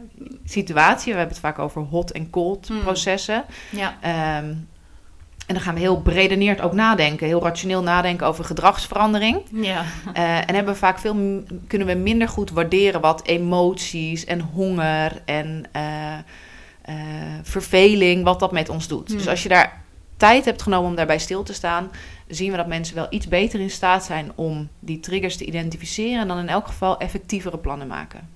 situatie. 0.46 1.12
We 1.12 1.18
hebben 1.18 1.36
het 1.36 1.46
vaak 1.46 1.60
over 1.60 1.82
hot 1.82 2.12
en 2.12 2.30
cold 2.30 2.68
Hmm. 2.68 2.80
processen. 2.82 3.46
Ja, 3.72 3.98
Ehm, 4.02 4.54
en 5.46 5.54
dan 5.54 5.64
gaan 5.64 5.74
we 5.74 5.80
heel 5.80 6.02
beredeneerd 6.02 6.62
ook 6.62 6.74
nadenken, 6.74 7.28
heel 7.28 7.44
rationeel 7.44 7.84
nadenken 7.84 8.28
over 8.28 8.46
gedragsverandering. 8.46 9.42
ja. 9.52 9.86
Eh, 10.14 10.38
en 10.38 10.56
hebben 10.56 10.74
we 10.74 10.80
vaak 10.80 11.00
veel, 11.00 11.44
kunnen 11.68 11.88
we 11.88 11.94
minder 11.94 12.28
goed 12.28 12.52
waarderen 12.52 13.02
wat 13.02 13.26
emoties 13.26 14.26
en 14.26 14.40
honger 14.40 15.22
en 15.26 15.66
eh, 15.72 16.14
eh, 16.82 16.96
verveling, 17.44 18.24
wat 18.24 18.40
dat 18.40 18.52
met 18.52 18.70
ons 18.70 18.88
doet. 18.88 19.08
Hmm. 19.08 19.18
Dus 19.18 19.28
als 19.28 19.44
je 19.44 19.50
daar 19.50 19.82
tijd 20.18 20.46
hebt 20.46 20.62
genomen 20.62 20.90
om 20.90 20.96
daarbij 20.96 21.20
stil 21.20 21.44
te 21.44 21.54
staan, 21.54 21.92
zien 22.28 22.52
we 22.52 22.58
dat 22.58 22.68
mensen 22.68 22.96
wel 22.96 23.08
iets 23.10 23.28
beter 23.28 23.60
in 23.60 23.70
staat 23.70 24.06
zijn 24.06 24.32
om 24.36 24.70
die 24.80 25.00
triggers 25.00 25.38
te 25.38 25.46
identificeren 25.46 26.22
en 26.22 26.28
dan 26.28 26.40
in 26.40 26.50
elk 26.50 26.68
geval 26.68 26.98
effectievere 26.98 27.58
plannen 27.58 27.88
maken. 27.88 28.30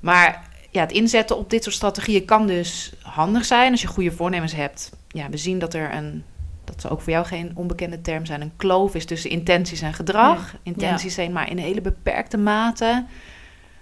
Maar 0.00 0.48
ja, 0.70 0.80
het 0.80 0.92
inzetten 0.92 1.38
op 1.38 1.50
dit 1.50 1.62
soort 1.62 1.74
strategieën 1.74 2.24
kan 2.24 2.46
dus 2.46 2.92
handig 3.02 3.44
zijn 3.44 3.70
als 3.70 3.80
je 3.80 3.86
goede 3.86 4.12
voornemens 4.12 4.52
hebt. 4.52 4.90
Ja, 5.12 5.28
we 5.28 5.36
zien 5.36 5.58
dat 5.58 5.74
er 5.74 5.94
een, 5.94 6.24
dat 6.64 6.80
zou 6.80 6.92
ook 6.92 7.00
voor 7.00 7.12
jou 7.12 7.26
geen 7.26 7.52
onbekende 7.54 8.00
term 8.00 8.24
zijn, 8.24 8.40
een 8.40 8.56
kloof 8.56 8.94
is 8.94 9.04
tussen 9.04 9.30
intenties 9.30 9.80
en 9.80 9.94
gedrag. 9.94 10.56
Intenties 10.62 11.14
zijn 11.14 11.32
maar 11.32 11.50
in 11.50 11.58
een 11.58 11.64
hele 11.64 11.80
beperkte 11.80 12.36
mate 12.36 13.06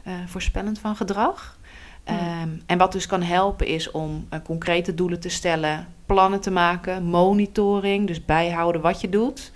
eh, 0.03 0.15
voorspellend 0.27 0.79
van 0.79 0.97
gedrag. 0.97 1.59
Ehm, 2.05 2.49
en 2.67 2.79
wat 2.79 2.93
dus 2.93 3.07
kan 3.07 3.23
helpen 3.23 3.67
is 3.67 3.91
om 3.91 4.27
eh, 4.29 4.41
concrete 4.45 4.95
doelen 4.95 5.21
te 5.21 5.29
stellen, 5.29 5.87
plannen 6.07 6.41
te 6.41 6.51
maken, 6.51 7.05
monitoring, 7.05 8.07
dus 8.07 8.25
bijhouden 8.25 8.81
wat 8.81 9.01
je 9.01 9.09
doet. 9.09 9.53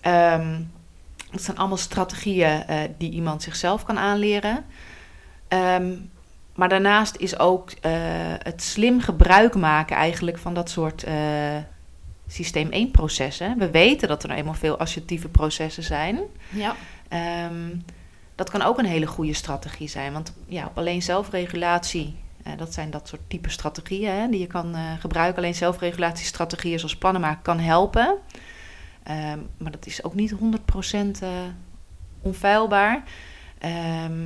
Ehm, 0.00 0.60
dat 1.30 1.42
zijn 1.42 1.56
allemaal 1.56 1.76
strategieën 1.76 2.66
eh, 2.66 2.80
die 2.98 3.10
iemand 3.10 3.42
zichzelf 3.42 3.84
kan 3.84 3.98
aanleren. 3.98 4.64
Ehm, 5.48 5.92
maar 6.58 6.68
daarnaast 6.68 7.16
is 7.16 7.38
ook 7.38 7.70
eh, 7.70 7.92
het 8.38 8.62
slim 8.62 9.00
gebruik 9.00 9.54
maken 9.54 9.96
eigenlijk 9.96 10.38
van 10.38 10.54
dat 10.54 10.70
soort 10.70 11.04
eh, 11.04 11.56
systeem 12.26 12.70
1 12.70 12.90
processen. 12.90 13.58
We 13.58 13.70
weten 13.70 14.08
dat 14.08 14.22
er 14.22 14.28
nou 14.28 14.40
eenmaal 14.40 14.54
veel 14.54 14.78
associatieve 14.78 15.28
processen 15.28 15.82
zijn. 15.82 16.20
Ja. 16.48 16.76
Ehm, 17.08 17.76
dat 18.34 18.50
kan 18.50 18.62
ook 18.62 18.78
een 18.78 18.84
hele 18.84 19.06
goede 19.06 19.32
strategie 19.32 19.88
zijn. 19.88 20.12
Want 20.12 20.32
ja, 20.46 20.66
op 20.66 20.78
alleen 20.78 21.02
zelfregulatie, 21.02 22.16
eh, 22.42 22.52
dat 22.56 22.74
zijn 22.74 22.90
dat 22.90 23.08
soort 23.08 23.22
type 23.28 23.50
strategieën 23.50 24.12
hè, 24.12 24.28
die 24.28 24.40
je 24.40 24.46
kan 24.46 24.74
gebruiken. 24.98 25.42
Alleen 25.42 25.54
zelfregulatiestrategieën 25.54 26.78
zoals 26.78 26.96
plannen 26.96 27.20
maken 27.20 27.42
kan 27.42 27.58
helpen. 27.58 28.16
Ehm, 29.02 29.38
maar 29.58 29.72
dat 29.72 29.86
is 29.86 30.04
ook 30.04 30.14
niet 30.14 30.30
100% 30.30 31.22
eh 31.22 31.28
onfeilbaar. 32.20 33.02
Ehm, 33.58 34.22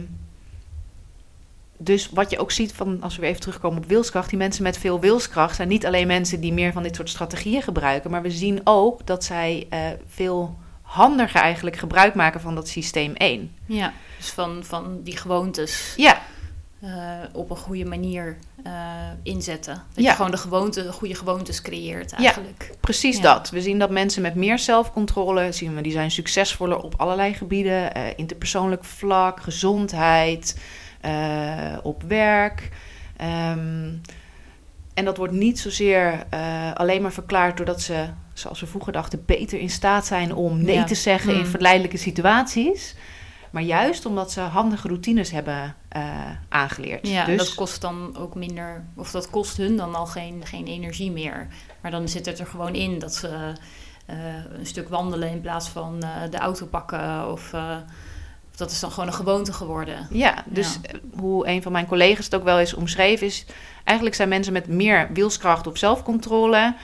dus 1.85 2.09
wat 2.11 2.31
je 2.31 2.39
ook 2.39 2.51
ziet 2.51 2.73
van, 2.73 3.03
als 3.03 3.15
we 3.15 3.21
weer 3.21 3.31
even 3.31 3.43
terugkomen 3.43 3.79
op 3.79 3.89
wilskracht, 3.89 4.29
die 4.29 4.39
mensen 4.39 4.63
met 4.63 4.79
veel 4.79 5.01
wilskracht 5.01 5.57
zijn 5.57 5.69
niet 5.69 5.87
alleen 5.87 6.07
mensen 6.07 6.41
die 6.41 6.53
meer 6.53 6.73
van 6.73 6.83
dit 6.83 6.97
soort 6.97 7.09
strategieën 7.09 7.63
gebruiken, 7.63 8.11
maar 8.11 8.23
we 8.23 8.31
zien 8.31 8.61
ook 8.65 9.07
dat 9.07 9.25
zij 9.25 9.67
eh, 9.71 9.81
veel 10.09 10.57
handiger 10.83 11.41
eigenlijk 11.41 11.77
gebruik 11.77 12.15
maken 12.15 12.41
van 12.41 12.55
dat 12.55 12.69
systeem 12.69 13.13
1. 13.15 13.55
ja. 13.67 13.93
Dus 14.19 14.31
van, 14.31 14.65
van 14.65 15.01
die 15.03 15.17
gewoontes 15.17 15.95
Ja, 15.97 16.21
eh, 16.81 16.91
op 17.33 17.51
een 17.51 17.57
goede 17.57 17.85
manier 17.85 18.37
eh, 18.65 18.73
inzetten. 19.23 19.75
Dat 19.95 20.05
Ja. 20.05 20.11
je 20.11 20.17
gewoon 20.17 20.31
de, 20.31 20.37
gewoonte, 20.37 20.83
de 20.83 20.93
goede 20.93 21.15
gewoontes 21.15 21.63
creëert 21.63 22.13
eigenlijk. 22.13 22.71
precies 22.81 23.17
Ja. 23.17 23.23
dat. 23.23 23.51
We 23.51 23.61
zien 23.61 23.79
dat 23.79 23.91
mensen 23.91 24.23
met 24.23 24.35
meer 24.35 24.59
zelfcontrole, 24.59 25.53
zien 25.53 25.75
we, 25.75 25.81
die 25.81 25.93
zijn 25.93 26.11
succesvoller 26.11 26.79
op 26.79 26.95
allerlei 26.97 27.35
gebieden. 27.35 27.93
interpersoonlijk 28.17 28.85
vlak, 28.85 29.41
gezondheid, 29.41 30.57
eh, 31.03 31.77
op 31.83 32.03
werk. 32.03 32.69
Ehm, 33.17 33.91
en 34.95 35.05
dat 35.05 35.17
wordt 35.17 35.33
niet 35.33 35.61
zozeer 35.61 36.25
eh, 36.31 36.73
alleen 36.75 37.03
maar 37.03 37.13
verklaard 37.13 37.57
doordat 37.57 37.81
ze, 37.81 38.05
zoals 38.33 38.61
we 38.61 38.67
vroeger 38.67 38.93
dachten, 38.93 39.25
beter 39.27 39.59
in 39.59 39.71
staat 39.71 40.07
zijn 40.07 40.35
om 40.35 40.63
nee 40.63 40.75
Ja. 40.75 40.85
te 40.85 40.95
zeggen 40.95 41.35
in 41.35 41.41
Hmm. 41.41 41.51
verleidelijke 41.51 41.97
situaties. 41.97 42.95
Maar 43.51 43.63
juist 43.63 44.07
omdat 44.07 44.33
ze 44.33 44.41
handige 44.41 44.89
routines 44.89 45.31
hebben 45.31 45.75
eh, 45.89 46.05
aangeleerd. 46.49 47.09
Ja, 47.09 47.21
en 47.27 47.37
dus, 47.37 47.47
dat 47.47 47.55
kost 47.55 47.81
dan 47.81 48.17
ook 48.19 48.35
minder, 48.35 48.85
of 48.97 49.11
dat 49.11 49.31
kost 49.31 49.57
hun 49.57 49.77
dan 49.77 49.95
al 49.95 50.07
geen, 50.07 50.43
geen 50.47 50.67
energie 50.67 51.11
meer. 51.11 51.47
Maar 51.81 51.91
dan 51.91 52.09
zit 52.09 52.27
het 52.27 52.39
er 52.39 52.47
gewoon 52.47 52.75
in 52.75 52.99
dat 52.99 53.15
ze 53.15 53.53
een 54.59 54.67
stuk 54.67 54.89
wandelen 54.89 55.31
in 55.31 55.41
plaats 55.41 55.69
van 55.69 56.01
de 56.31 56.39
auto 56.39 56.67
pakken. 56.67 57.31
Of 57.33 57.53
dat 58.57 58.71
is 58.71 58.81
dan 58.81 58.91
gewoon 58.91 59.07
een 59.09 59.15
gewoonte 59.15 59.53
geworden. 59.53 60.07
Ja, 60.11 60.45
dus 60.47 60.79
eh, 60.83 60.99
hoe 61.19 61.47
een 61.49 61.63
van 61.63 61.73
mijn 61.73 61.87
collega's 61.87 62.25
het 62.25 62.35
ook 62.35 62.45
wel 62.45 62.59
eens 62.59 62.75
omschreven 62.75 63.27
is... 63.27 63.45
eigenlijk 63.85 64.17
zijn 64.17 64.29
mensen 64.29 64.53
met 64.53 64.67
meer 64.67 65.09
wilskracht 65.13 65.67
of 65.67 65.79
zelfcontrole... 65.79 66.75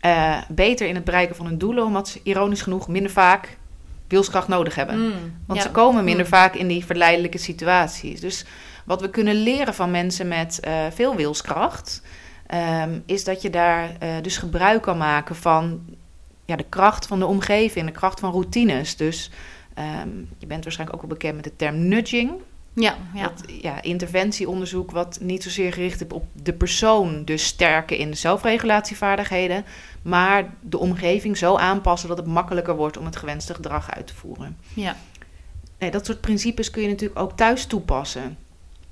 eh, 0.00 0.38
beter 0.48 0.86
in 0.86 0.94
het 0.94 1.04
bereiken 1.04 1.36
van 1.36 1.46
hun 1.46 1.58
doelen... 1.58 1.84
omdat 1.84 2.08
ze 2.08 2.20
ironisch 2.22 2.62
genoeg 2.62 2.88
minder 2.88 3.12
vaak 3.12 3.56
wilskracht 4.08 4.48
nodig 4.48 4.74
hebben. 4.74 4.98
Mm, 5.00 5.12
Want 5.46 5.58
ja. 5.58 5.66
ze 5.66 5.70
komen 5.70 6.04
minder 6.04 6.24
Mm. 6.24 6.30
vaak 6.30 6.54
in 6.54 6.68
die 6.68 6.84
verleidelijke 6.84 7.38
situaties. 7.38 8.20
Dus 8.20 8.44
wat 8.84 9.00
we 9.00 9.10
kunnen 9.10 9.34
leren 9.34 9.74
van 9.74 9.90
mensen 9.90 10.28
met 10.28 10.60
eh, 10.60 10.72
veel 10.94 11.16
wilskracht... 11.16 12.02
ehm, 12.46 12.98
is 13.06 13.24
dat 13.24 13.42
je 13.42 13.50
daar 13.50 13.90
dus 14.22 14.36
gebruik 14.36 14.82
kan 14.82 14.98
maken 14.98 15.36
van 15.36 15.80
ja, 16.44 16.56
de 16.56 16.66
kracht 16.68 17.06
van 17.06 17.18
de 17.18 17.26
omgeving... 17.26 17.86
de 17.86 17.92
kracht 17.92 18.20
van 18.20 18.30
routines. 18.30 18.96
Dus 18.96 19.30
ehm, 19.74 20.08
je 20.38 20.46
bent 20.46 20.62
waarschijnlijk 20.64 20.98
ook 21.02 21.08
wel 21.08 21.16
bekend 21.18 21.34
met 21.34 21.44
de 21.44 21.56
term 21.56 21.88
nudging... 21.88 22.30
Ja, 22.74 22.94
ja. 23.14 23.22
Wat, 23.22 23.42
ja, 23.60 23.82
interventieonderzoek 23.82 24.90
wat 24.90 25.18
niet 25.20 25.42
zozeer 25.42 25.72
gericht 25.72 26.00
is 26.00 26.06
op 26.12 26.24
de 26.32 26.52
persoon, 26.52 27.24
dus 27.24 27.44
sterken 27.46 27.96
in 27.98 28.10
de 28.10 28.16
zelfregulatievaardigheden, 28.16 29.64
maar 30.02 30.54
de 30.60 30.78
omgeving 30.78 31.36
zo 31.36 31.56
aanpassen 31.56 32.08
dat 32.08 32.18
het 32.18 32.26
makkelijker 32.26 32.76
wordt 32.76 32.96
om 32.98 33.04
het 33.04 33.16
gewenste 33.16 33.54
gedrag 33.54 33.90
uit 33.94 34.06
te 34.06 34.14
voeren. 34.14 34.56
ja. 34.74 34.96
Nee, 35.78 35.90
dat 35.90 36.06
soort 36.06 36.20
principes 36.20 36.70
kun 36.70 36.82
je 36.82 36.88
natuurlijk 36.88 37.20
ook 37.20 37.36
thuis 37.36 37.66
toepassen. 37.66 38.36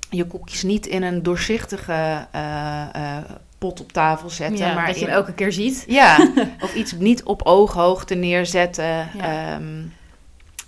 Je 0.09 0.25
koekjes 0.27 0.63
niet 0.63 0.85
in 0.87 1.03
een 1.03 1.23
doorzichtige 1.23 2.27
eh, 2.31 2.81
eh, 2.93 3.17
pot 3.57 3.79
op 3.81 3.91
tafel 3.91 4.29
zetten, 4.29 4.65
Ja, 4.65 4.73
maar 4.73 4.85
dat 4.85 4.95
je 4.95 5.01
in- 5.01 5.07
hem 5.07 5.15
elke 5.17 5.33
keer 5.33 5.51
ziet. 5.51 5.85
ja, 5.87 6.31
of 6.63 6.73
iets 6.75 6.91
niet 6.91 7.23
op 7.23 7.41
ooghoogte 7.41 8.15
neerzetten. 8.15 8.85
Ja. 9.17 9.53
Ehm, 9.53 9.63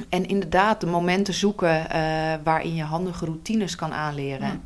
en 0.10 0.26
inderdaad 0.26 0.80
de 0.82 0.88
momenten 0.88 1.34
zoeken 1.34 1.90
eh, 1.90 2.02
waarin 2.44 2.76
je 2.76 2.84
handige 2.84 3.26
routines 3.26 3.76
kan 3.76 3.94
aanleren. 3.94 4.48
Ja. 4.48 4.60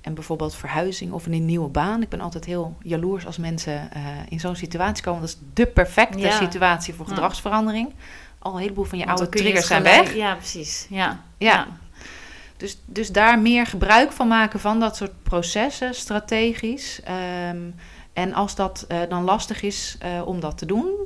En 0.00 0.14
bijvoorbeeld 0.14 0.54
verhuizing 0.54 1.12
of 1.12 1.26
een 1.26 1.44
nieuwe 1.44 1.68
baan. 1.68 2.02
Ik 2.02 2.08
ben 2.08 2.20
altijd 2.20 2.44
heel 2.44 2.76
jaloers 2.82 3.26
als 3.26 3.38
mensen 3.38 3.92
eh, 3.92 4.02
in 4.28 4.40
zo'n 4.40 4.56
situatie 4.56 5.04
komen. 5.04 5.20
Dat 5.20 5.28
is 5.30 5.38
de 5.54 5.66
perfecte 5.66 6.18
Ja. 6.18 6.36
situatie 6.36 6.94
voor 6.94 7.06
gedragsverandering. 7.06 7.92
Al 8.38 8.52
een 8.54 8.60
heleboel 8.60 8.84
van 8.84 8.98
je 8.98 9.06
oude 9.06 9.28
triggers 9.28 9.66
zijn 9.66 9.82
weg. 9.82 10.14
Ja, 10.14 10.34
precies. 10.34 10.86
Ja. 10.90 11.20
Ja. 11.38 11.66
Dus, 12.56 12.78
dus 12.84 13.12
daar 13.12 13.38
meer 13.38 13.66
gebruik 13.66 14.12
van 14.12 14.28
maken 14.28 14.60
van 14.60 14.80
dat 14.80 14.96
soort 14.96 15.22
processen, 15.22 15.94
strategisch. 15.94 17.00
Ehm, 17.04 17.70
en 18.12 18.34
als 18.34 18.54
dat 18.54 18.84
eh, 18.88 18.98
dan 19.08 19.24
lastig 19.24 19.62
is 19.62 19.98
om 20.24 20.40
dat 20.40 20.58
te 20.58 20.66
doen, 20.66 20.99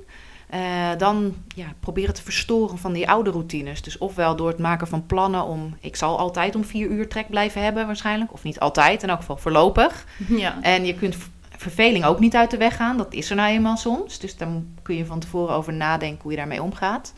eh, 0.54 0.98
dan 0.98 1.34
ja, 1.54 1.66
probeer 1.80 2.06
het 2.06 2.14
te 2.14 2.22
verstoren 2.22 2.78
van 2.78 2.92
die 2.92 3.08
oude 3.08 3.30
routines. 3.30 3.82
Dus 3.82 3.98
ofwel 3.98 4.36
door 4.36 4.48
het 4.48 4.58
maken 4.58 4.86
van 4.86 5.06
plannen 5.06 5.44
om... 5.44 5.76
Ik 5.80 5.96
zal 5.96 6.18
altijd 6.18 6.56
om 6.56 6.64
vier 6.64 6.88
uur 6.88 7.08
trek 7.08 7.28
blijven 7.28 7.62
hebben 7.62 7.86
waarschijnlijk. 7.86 8.32
Of 8.32 8.42
niet 8.42 8.60
altijd, 8.60 9.02
in 9.02 9.08
elk 9.08 9.18
geval 9.18 9.36
voorlopig. 9.36 10.04
Ja. 10.28 10.62
En 10.62 10.84
je 10.84 10.94
kunt 10.94 11.16
verveling 11.56 12.04
ook 12.04 12.18
niet 12.18 12.34
uit 12.34 12.50
de 12.50 12.56
weg 12.56 12.76
gaan. 12.76 12.96
Dat 12.96 13.14
is 13.14 13.30
er 13.30 13.36
nou 13.36 13.50
eenmaal 13.50 13.76
soms. 13.76 14.18
Dus 14.18 14.36
daar 14.36 14.48
kun 14.82 14.96
je 14.96 15.06
van 15.06 15.18
tevoren 15.18 15.54
over 15.54 15.72
nadenken 15.72 16.22
hoe 16.22 16.30
je 16.30 16.36
daarmee 16.36 16.62
omgaat. 16.62 17.14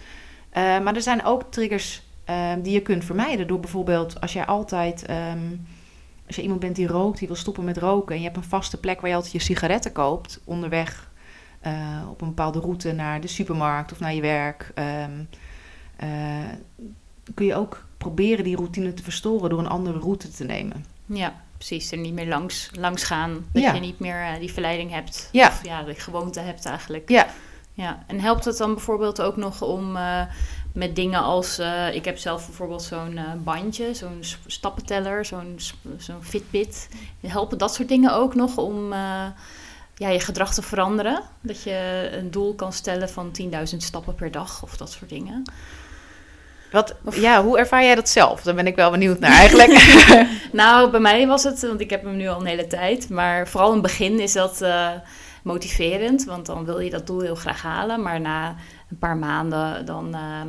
Eh, 0.51 0.62
maar 0.79 0.94
er 0.94 1.03
zijn 1.03 1.25
ook 1.25 1.42
triggers 1.51 2.03
eh, 2.25 2.53
die 2.62 2.72
je 2.72 2.83
kunt 2.83 3.05
vermijden. 3.05 3.46
Door 3.46 3.61
bijvoorbeeld 3.61 4.20
als 4.20 4.33
jij 4.33 4.46
altijd... 4.46 5.07
ehm, 5.07 5.57
als 6.27 6.37
je 6.37 6.42
iemand 6.42 6.61
bent 6.61 6.77
die 6.77 6.87
rookt, 6.87 7.18
die 7.18 7.29
wil 7.29 7.37
stoppen 7.37 7.64
met 7.64 7.79
roken... 7.79 8.14
en 8.14 8.20
je 8.20 8.27
hebt 8.27 8.37
een 8.37 8.49
vaste 8.49 8.81
plek 8.81 9.01
waar 9.01 9.11
je 9.11 9.16
altijd 9.16 9.33
je 9.33 9.40
sigaretten 9.40 9.92
koopt... 9.92 10.40
onderweg 10.44 11.14
eh, 11.61 12.03
op 12.11 12.21
een 12.21 12.29
bepaalde 12.29 12.61
route 12.61 12.92
naar 12.92 13.21
de 13.21 13.27
supermarkt 13.27 13.92
of 13.92 14.01
naar 14.01 14.14
je 14.14 14.21
werk... 14.21 14.71
ehm, 14.75 15.11
eh, 15.97 16.09
kun 17.35 17.47
je 17.47 17.55
ook 17.55 17.85
proberen 17.99 18.45
die 18.45 18.57
routine 18.57 18.95
te 18.95 19.03
verstoren... 19.03 19.51
door 19.51 19.59
een 19.59 19.69
andere 19.69 19.99
route 19.99 20.31
te 20.31 20.45
nemen. 20.45 20.85
ja, 21.07 21.35
precies. 21.57 21.92
Er 21.92 21.99
niet 21.99 22.12
meer 22.12 22.27
langs, 22.29 22.71
langs 22.73 23.05
gaan. 23.05 23.33
Dat 23.53 23.62
Ja. 23.62 23.73
je 23.73 23.81
niet 23.81 23.99
meer 23.99 24.23
eh, 24.23 24.38
die 24.38 24.53
verleiding 24.53 24.90
hebt. 24.90 25.29
Ja. 25.33 25.49
Of 25.49 25.64
ja, 25.64 25.83
die 25.83 25.95
gewoonte 25.95 26.40
hebt 26.40 26.64
eigenlijk. 26.66 27.09
Ja. 27.09 27.27
Ja, 27.73 28.05
en 28.07 28.21
helpt 28.21 28.45
het 28.45 28.57
dan 28.57 28.75
bijvoorbeeld 28.75 29.21
ook 29.21 29.37
nog 29.37 29.62
om 29.62 29.99
met 30.73 30.97
dingen 30.97 31.21
als, 31.23 31.59
ik 31.92 32.05
heb 32.05 32.19
zelf 32.19 32.47
bijvoorbeeld 32.47 32.83
zo'n 32.83 33.21
bandje, 33.45 33.95
zo'n 33.95 34.23
stappenteller, 34.47 35.25
zo'n 35.25 35.59
zo'n 35.97 36.23
Fitbit. 36.23 36.88
Helpen 37.27 37.59
dat 37.59 37.75
soort 37.75 37.88
dingen 37.88 38.14
ook 38.14 38.35
nog 38.35 38.57
om 38.57 38.92
ja, 39.99 40.09
je 40.09 40.21
gedrag 40.21 40.55
te 40.55 40.63
veranderen? 40.63 41.23
Dat 41.41 41.63
je 41.63 42.09
een 42.13 42.31
doel 42.31 42.55
kan 42.55 42.73
stellen 42.73 43.09
van 43.09 43.31
10.000 43.43 43.77
stappen 43.77 44.15
per 44.15 44.31
dag 44.31 44.63
of 44.63 44.77
dat 44.77 44.91
soort 44.91 45.11
dingen. 45.11 45.43
Wat, 46.71 46.95
ja, 47.11 47.43
hoe 47.43 47.59
ervaar 47.59 47.83
jij 47.83 47.95
dat 47.95 48.09
zelf? 48.09 48.43
Daar 48.43 48.55
ben 48.55 48.67
ik 48.67 48.77
wel 48.77 48.91
benieuwd 48.91 49.19
naar 49.19 49.31
eigenlijk. 49.31 49.71
Nou, 50.53 50.91
bij 50.91 51.01
mij 51.01 51.27
was 51.27 51.45
het, 51.45 51.61
want 51.61 51.81
ik 51.81 51.91
heb 51.91 52.03
hem 52.03 52.17
nu 52.17 52.29
al 52.29 52.41
een 52.41 52.47
hele 52.47 52.67
tijd, 52.67 53.09
maar 53.09 53.49
vooral 53.49 53.69
in 53.69 53.75
het 53.75 53.83
begin 53.83 54.21
is 54.21 54.33
dat 54.33 54.61
eh, 54.61 54.91
motiverend, 55.43 56.25
want 56.25 56.47
dan 56.47 56.65
wil 56.65 56.79
je 56.79 56.91
dat 56.91 57.07
doel 57.07 57.21
heel 57.21 57.35
graag 57.35 57.63
halen, 57.63 58.03
maar 58.03 58.21
na 58.21 58.55
een 58.91 58.99
paar 58.99 59.17
maanden 59.17 59.87
dan 59.87 60.15
ehm, 60.15 60.49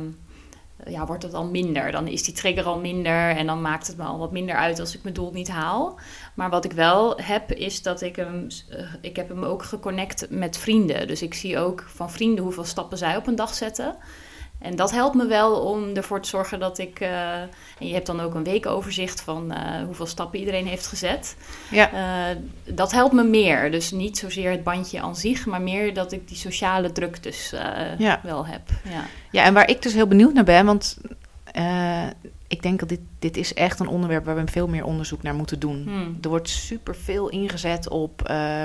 ja, 0.90 1.06
wordt 1.06 1.22
het 1.22 1.34
al 1.34 1.44
minder. 1.44 1.92
Dan 1.92 2.06
is 2.06 2.22
die 2.22 2.34
trigger 2.34 2.64
al 2.64 2.78
minder 2.78 3.36
en 3.36 3.46
dan 3.46 3.60
maakt 3.60 3.86
het 3.86 3.96
me 3.96 4.04
al 4.04 4.18
wat 4.18 4.32
minder 4.32 4.54
uit 4.54 4.80
als 4.80 4.94
ik 4.94 5.02
mijn 5.02 5.14
doel 5.14 5.30
niet 5.32 5.48
haal. 5.48 5.98
Maar 6.34 6.50
wat 6.50 6.64
ik 6.64 6.72
wel 6.72 7.16
heb, 7.16 7.52
is 7.52 7.82
dat 7.82 8.00
ik 8.00 8.16
hem, 8.16 8.46
eh, 8.68 8.94
ik 9.00 9.16
heb 9.16 9.28
hem 9.28 9.44
ook 9.44 9.62
geconnect 9.62 10.26
met 10.30 10.58
vrienden. 10.58 11.06
Dus 11.06 11.22
ik 11.22 11.34
zie 11.34 11.58
ook 11.58 11.84
van 11.86 12.10
vrienden 12.10 12.44
hoeveel 12.44 12.64
stappen 12.64 12.98
zij 12.98 13.16
op 13.16 13.26
een 13.26 13.36
dag 13.36 13.54
zetten. 13.54 13.96
En 14.58 14.76
dat 14.76 14.90
helpt 14.90 15.14
me 15.14 15.26
wel 15.26 15.60
om 15.60 15.94
ervoor 15.94 16.20
te 16.22 16.28
zorgen 16.28 16.60
dat 16.60 16.78
ik. 16.78 17.00
eh, 17.00 17.40
en 17.40 17.50
je 17.86 17.92
hebt 17.94 18.06
dan 18.06 18.20
ook 18.20 18.34
een 18.34 18.44
weekoverzicht 18.44 19.20
van 19.20 19.52
eh, 19.52 19.84
hoeveel 19.84 20.06
stappen 20.06 20.38
iedereen 20.38 20.66
heeft 20.66 20.86
gezet. 20.86 21.36
ja. 21.70 21.92
Eh, 21.92 22.36
dat 22.64 22.92
helpt 22.92 23.12
me 23.14 23.22
meer. 23.24 23.70
Dus 23.70 23.90
niet 23.90 24.18
zozeer 24.18 24.50
het 24.50 24.64
bandje 24.64 25.00
aan 25.00 25.16
zich, 25.16 25.46
maar 25.46 25.62
meer 25.62 25.94
dat 25.94 26.12
ik 26.12 26.28
die 26.28 26.36
sociale 26.36 26.92
druk 26.92 27.22
dus 27.22 27.52
Ja. 27.98 28.20
wel 28.22 28.46
heb. 28.46 28.60
Ja. 28.84 29.04
ja, 29.30 29.44
en 29.44 29.54
waar 29.54 29.68
ik 29.70 29.82
dus 29.82 29.92
heel 29.94 30.06
benieuwd 30.08 30.34
naar 30.34 30.44
ben, 30.44 30.66
want 30.66 30.96
ik 32.48 32.62
denk 32.62 32.80
dat 32.80 32.88
dit, 32.88 33.00
dit 33.18 33.36
is 33.36 33.54
echt 33.54 33.80
een 33.80 33.88
onderwerp 33.88 34.24
waar 34.24 34.34
we 34.36 34.46
veel 34.46 34.68
meer 34.68 34.84
onderzoek 34.84 35.22
naar 35.22 35.34
moeten 35.34 35.58
doen. 35.58 35.82
Hmm. 35.86 36.18
Er 36.22 36.28
wordt 36.28 36.48
superveel 36.48 37.28
ingezet 37.28 37.88
op 37.88 38.22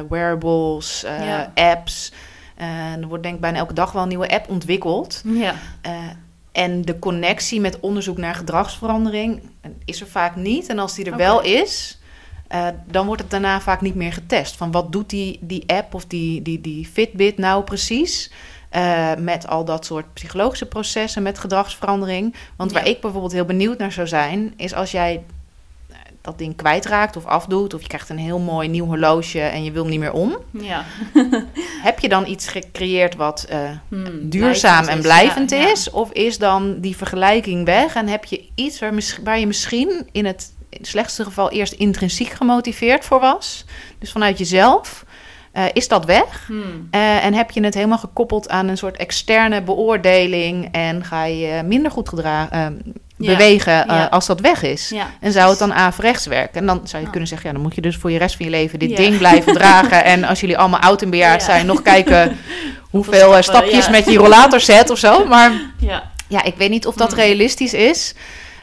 wearables, 0.09 1.01
Ja. 1.01 1.51
apps. 1.55 2.11
En 2.55 3.01
er 3.01 3.07
wordt 3.07 3.23
denk 3.23 3.35
ik 3.35 3.41
bijna 3.41 3.57
elke 3.57 3.73
dag 3.73 3.91
wel 3.91 4.01
een 4.01 4.07
nieuwe 4.07 4.29
app 4.29 4.49
ontwikkeld. 4.49 5.21
Ja. 5.25 5.55
Eh, 5.81 5.93
en 6.51 6.81
de 6.81 6.99
connectie 6.99 7.59
met 7.61 7.79
onderzoek 7.79 8.17
naar 8.17 8.35
gedragsverandering 8.35 9.41
eh, 9.61 9.71
is 9.85 10.01
er 10.01 10.07
vaak 10.07 10.35
niet. 10.35 10.67
En 10.67 10.79
als 10.79 10.95
die 10.95 11.05
er 11.05 11.17
wel 11.17 11.41
is, 11.41 11.99
eh, 12.47 12.67
dan 12.85 13.05
wordt 13.05 13.21
het 13.21 13.31
daarna 13.31 13.61
vaak 13.61 13.81
niet 13.81 13.95
meer 13.95 14.13
getest. 14.13 14.55
Van 14.55 14.71
wat 14.71 14.91
doet 14.91 15.09
die, 15.09 15.37
die 15.41 15.63
app 15.67 15.93
of 15.93 16.05
die, 16.05 16.41
die, 16.41 16.61
die 16.61 16.85
Fitbit 16.85 17.37
nou 17.37 17.63
precies? 17.63 18.31
met 19.17 19.47
al 19.47 19.65
dat 19.65 19.85
soort 19.85 20.13
psychologische 20.13 20.65
processen, 20.65 21.23
met 21.23 21.39
gedragsverandering. 21.39 22.35
Want 22.55 22.71
waar 22.71 22.85
Ja. 22.85 22.91
ik 22.91 23.01
bijvoorbeeld 23.01 23.31
heel 23.33 23.45
benieuwd 23.45 23.77
naar 23.77 23.91
zou 23.91 24.07
zijn, 24.07 24.53
is 24.57 24.73
als 24.73 24.91
jij 24.91 25.23
dat 26.23 26.37
ding 26.37 26.55
kwijtraakt 26.55 27.15
of 27.15 27.25
afdoet, 27.25 27.73
of 27.73 27.81
je 27.81 27.87
krijgt 27.87 28.09
een 28.09 28.17
heel 28.17 28.39
mooi 28.39 28.67
nieuw 28.67 28.85
horloge 28.85 29.39
en 29.41 29.63
je 29.63 29.71
wil 29.71 29.81
hem 29.81 29.91
niet 29.91 29.99
meer 29.99 30.11
om. 30.13 30.37
ja. 30.51 30.85
Heb 31.83 31.99
je 31.99 32.09
dan 32.09 32.27
iets 32.27 32.47
gecreëerd 32.47 33.15
wat 33.15 33.43
eh, 33.49 33.59
Hmm, 33.89 34.29
duurzaam 34.29 34.85
en 34.87 35.01
blijvend 35.01 35.49
ja. 35.49 35.71
is? 35.71 35.89
Of 35.89 36.11
is 36.11 36.37
dan 36.37 36.79
die 36.79 36.97
vergelijking 36.97 37.65
weg 37.65 37.95
en 37.95 38.07
heb 38.07 38.25
je 38.25 38.45
iets 38.55 38.79
waar, 38.79 38.93
waar 39.23 39.39
je 39.39 39.47
misschien 39.47 40.07
in 40.11 40.25
het, 40.25 40.53
in 40.69 40.77
het 40.77 40.87
slechtste 40.87 41.23
geval 41.23 41.51
eerst 41.51 41.73
intrinsiek 41.73 42.29
gemotiveerd 42.29 43.05
voor 43.05 43.19
was? 43.19 43.65
Dus 43.99 44.11
vanuit 44.11 44.37
jezelf. 44.37 45.05
eh, 45.51 45.65
is 45.73 45.87
dat 45.87 46.05
weg? 46.05 46.45
Hmm. 46.47 46.87
Eh, 46.91 47.25
en 47.25 47.33
heb 47.33 47.51
je 47.51 47.63
het 47.63 47.73
helemaal 47.73 47.97
gekoppeld 47.97 48.49
aan 48.49 48.67
een 48.67 48.77
soort 48.77 48.97
externe 48.97 49.61
beoordeling 49.61 50.67
en 50.71 51.03
ga 51.05 51.23
je 51.25 51.61
minder 51.65 51.91
goed 51.91 52.09
gedra- 52.09 52.49
eh, 52.51 52.67
Ja, 53.23 53.31
bewegen 53.37 53.87
eh, 53.87 53.95
ja. 53.95 54.05
als 54.05 54.25
dat 54.25 54.39
weg 54.39 54.63
is? 54.63 54.89
Ja, 54.89 55.07
En 55.19 55.31
zou 55.31 55.49
het 55.49 55.59
dan 55.59 55.73
averechts 55.73 56.25
werken? 56.25 56.59
En 56.61 56.65
dan 56.65 56.81
zou 56.83 57.03
je 57.03 57.09
kunnen 57.09 57.27
zeggen, 57.27 57.47
ja, 57.47 57.53
dan 57.53 57.63
moet 57.63 57.75
je 57.75 57.81
dus 57.81 57.95
voor 57.97 58.11
je 58.11 58.17
rest 58.17 58.35
van 58.35 58.45
je 58.45 58.51
leven 58.51 58.79
dit 58.79 58.95
ding 58.97 59.17
blijven 59.17 59.53
dragen. 59.59 60.03
En 60.05 60.23
als 60.23 60.39
jullie 60.39 60.57
allemaal 60.57 60.79
oud 60.79 61.01
en 61.01 61.09
bejaard 61.09 61.39
Ja. 61.41 61.45
zijn, 61.45 61.65
nog 61.65 61.81
kijken 61.81 62.37
hoeveel 62.89 63.19
stappen, 63.19 63.37
eh, 63.37 63.41
stapjes 63.43 63.89
met 63.89 64.05
je 64.05 64.17
rollator 64.17 64.59
zet 64.59 64.89
of 64.89 64.97
zo. 64.97 65.25
Maar 65.27 65.51
Ja. 65.79 66.03
ja, 66.27 66.43
ik 66.43 66.55
weet 66.57 66.69
niet 66.69 66.87
of 66.87 66.95
dat 66.95 67.11
Hmm. 67.11 67.19
realistisch 67.19 67.73
is. 67.73 68.13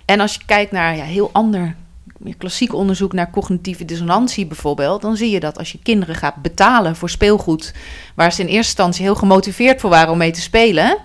En 0.05 0.21
als 0.21 0.35
je 0.35 0.41
kijkt 0.47 0.73
naar 0.73 0.97
ja, 0.97 1.05
heel 1.05 1.31
ander, 1.33 1.75
meer 2.19 2.37
klassiek 2.37 2.75
onderzoek 2.75 3.13
naar 3.13 3.31
cognitieve 3.31 3.85
dissonantie 3.85 4.47
bijvoorbeeld, 4.47 5.03
dan 5.03 5.17
zie 5.17 5.31
je 5.31 5.41
dat 5.41 5.59
als 5.59 5.73
je 5.73 5.79
kinderen 5.83 6.15
gaat 6.15 6.35
betalen 6.37 6.97
voor 6.97 7.11
speelgoed, 7.11 7.73
waar 8.15 8.33
ze 8.33 8.41
in 8.41 8.47
eerste 8.47 8.59
instantie 8.67 9.05
heel 9.05 9.15
gemotiveerd 9.15 9.81
voor 9.81 9.91
waren 9.91 10.13
om 10.13 10.19
mee 10.19 10.31
te 10.31 10.41
spelen, 10.41 10.97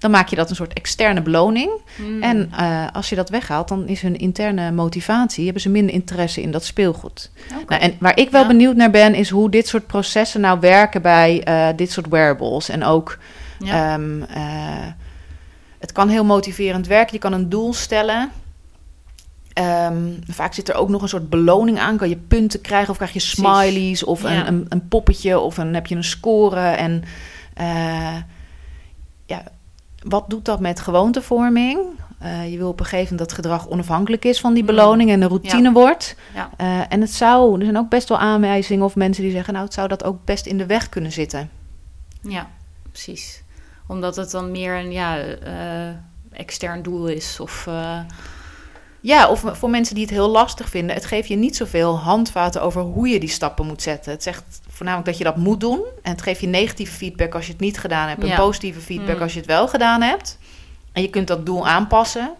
dan 0.00 0.10
maak 0.10 0.28
je 0.28 0.36
dat 0.36 0.50
een 0.50 0.56
soort 0.56 0.72
externe 0.72 1.20
beloning. 1.22 1.70
Hmm. 1.96 2.22
En 2.22 2.52
eh, 2.56 2.86
als 2.92 3.08
je 3.08 3.16
dat 3.16 3.28
weghaalt, 3.28 3.68
dan 3.68 3.86
is 3.88 4.00
hun 4.02 4.16
interne 4.18 4.70
motivatie, 4.72 5.44
hebben 5.44 5.62
ze 5.62 5.68
minder 5.68 5.94
interesse 5.94 6.42
in 6.42 6.50
dat 6.50 6.64
speelgoed. 6.64 7.30
Nou, 7.68 7.80
en 7.80 7.96
waar 7.98 8.18
ik 8.18 8.30
wel 8.30 8.40
Ja. 8.42 8.46
benieuwd 8.46 8.76
naar 8.76 8.90
ben, 8.90 9.14
is 9.14 9.30
hoe 9.30 9.50
dit 9.50 9.68
soort 9.68 9.86
processen 9.86 10.40
nou 10.40 10.60
werken 10.60 11.02
bij 11.02 11.42
eh, 11.42 11.68
dit 11.76 11.90
soort 11.92 12.08
wearables. 12.08 12.68
En 12.68 12.84
ook, 12.84 13.18
ja. 13.58 13.92
ehm, 13.94 14.22
eh, 14.22 14.86
het 15.78 15.92
kan 15.92 16.08
heel 16.08 16.24
motiverend 16.24 16.86
werken. 16.86 17.14
Je 17.14 17.18
kan 17.20 17.32
een 17.32 17.48
doel 17.48 17.74
stellen. 17.74 18.30
Ehm, 19.52 19.96
vaak 20.28 20.54
zit 20.54 20.68
er 20.68 20.74
ook 20.74 20.88
nog 20.88 21.02
een 21.02 21.08
soort 21.08 21.30
beloning 21.30 21.78
aan. 21.78 21.96
Kan 21.96 22.08
je 22.08 22.16
punten 22.16 22.60
krijgen 22.60 22.90
of 22.90 22.96
krijg 22.96 23.12
je 23.12 23.18
smileys 23.20 24.04
of 24.04 24.22
Ja. 24.22 24.28
een, 24.30 24.46
een, 24.46 24.66
een 24.68 24.88
poppetje 24.88 25.38
of 25.38 25.56
een, 25.58 25.74
heb 25.74 25.86
je 25.86 25.94
een 25.96 26.04
score. 26.04 26.60
En 26.60 27.04
wat 30.02 30.30
doet 30.30 30.44
dat 30.44 30.60
met 30.60 30.80
gewoontevorming? 30.80 31.78
Eh, 32.18 32.50
je 32.50 32.56
wil 32.58 32.68
op 32.68 32.78
een 32.80 32.84
gegeven 32.86 33.10
moment 33.10 33.28
dat 33.28 33.32
gedrag 33.38 33.68
onafhankelijk 33.68 34.24
is 34.24 34.40
van 34.40 34.52
die 34.54 34.62
Mm. 34.62 34.68
beloning 34.68 35.10
en 35.10 35.20
een 35.22 35.28
routine 35.28 35.62
Ja. 35.62 35.72
wordt. 35.72 36.16
Ja. 36.34 36.50
Eh, 36.56 36.80
en 36.88 37.00
het 37.00 37.10
zou, 37.10 37.58
er 37.58 37.64
zijn 37.64 37.76
ook 37.78 37.88
best 37.88 38.08
wel 38.08 38.18
aanwijzingen 38.18 38.84
of 38.84 38.96
mensen 38.96 39.22
die 39.22 39.32
zeggen, 39.32 39.52
nou, 39.52 39.64
het 39.64 39.74
zou 39.74 39.88
dat 39.88 40.04
ook 40.04 40.24
best 40.24 40.46
in 40.46 40.58
de 40.58 40.66
weg 40.66 40.88
kunnen 40.88 41.12
zitten. 41.12 41.50
ja, 42.22 42.48
precies. 42.90 43.42
Omdat 43.86 44.16
het 44.16 44.30
dan 44.30 44.50
meer 44.50 44.74
een 44.78 44.92
ja, 44.92 45.18
eh, 45.18 45.94
extern 46.32 46.82
doel 46.82 47.06
is. 47.06 47.40
Of, 47.40 47.68
Ja, 49.02 49.28
of 49.28 49.44
voor 49.46 49.70
mensen 49.70 49.94
die 49.94 50.04
het 50.04 50.12
heel 50.12 50.28
lastig 50.28 50.68
vinden, 50.68 50.94
het 50.94 51.04
geeft 51.04 51.28
je 51.28 51.36
niet 51.36 51.56
zoveel 51.56 51.98
handvaten 51.98 52.62
over 52.62 52.82
hoe 52.82 53.08
je 53.08 53.20
die 53.20 53.28
stappen 53.28 53.66
moet 53.66 53.82
zetten. 53.82 54.12
Het 54.12 54.22
zegt 54.22 54.59
voornamelijk 54.80 55.08
dat 55.10 55.18
je 55.18 55.24
dat 55.24 55.36
moet 55.36 55.60
doen. 55.60 55.80
En 56.02 56.10
het 56.10 56.22
geeft 56.22 56.40
je 56.40 56.46
negatieve 56.46 56.92
feedback 56.92 57.34
als 57.34 57.46
je 57.46 57.52
het 57.52 57.60
niet 57.60 57.78
gedaan 57.78 58.08
hebt, 58.08 58.24
en 58.24 58.36
positieve 58.36 58.80
feedback 58.80 59.16
Mm. 59.16 59.22
als 59.22 59.32
je 59.32 59.38
het 59.38 59.48
wel 59.48 59.68
gedaan 59.68 60.02
hebt. 60.02 60.38
En 60.92 61.02
je 61.02 61.08
kunt 61.10 61.26
dat 61.28 61.46
doel 61.46 61.68
aanpassen. 61.68 62.30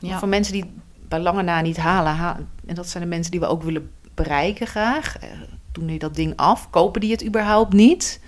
Ja. 0.00 0.18
voor 0.18 0.28
mensen 0.28 0.52
die 0.52 0.62
het 0.62 1.08
bij 1.08 1.20
lange 1.20 1.42
na 1.42 1.60
niet 1.60 1.76
halen, 1.76 2.12
ha- 2.14 2.36
en 2.66 2.74
dat 2.74 2.88
zijn 2.88 3.02
de 3.02 3.08
mensen 3.08 3.30
die 3.30 3.40
we 3.40 3.46
ook 3.46 3.62
willen 3.62 3.90
bereiken 4.14 4.66
graag, 4.66 5.18
eh, 5.18 5.28
doen 5.72 5.86
die 5.86 5.98
dat 5.98 6.14
ding 6.14 6.32
af, 6.36 6.70
kopen 6.70 7.00
die 7.00 7.10
het 7.10 7.24
überhaupt 7.24 7.72
niet. 7.72 8.20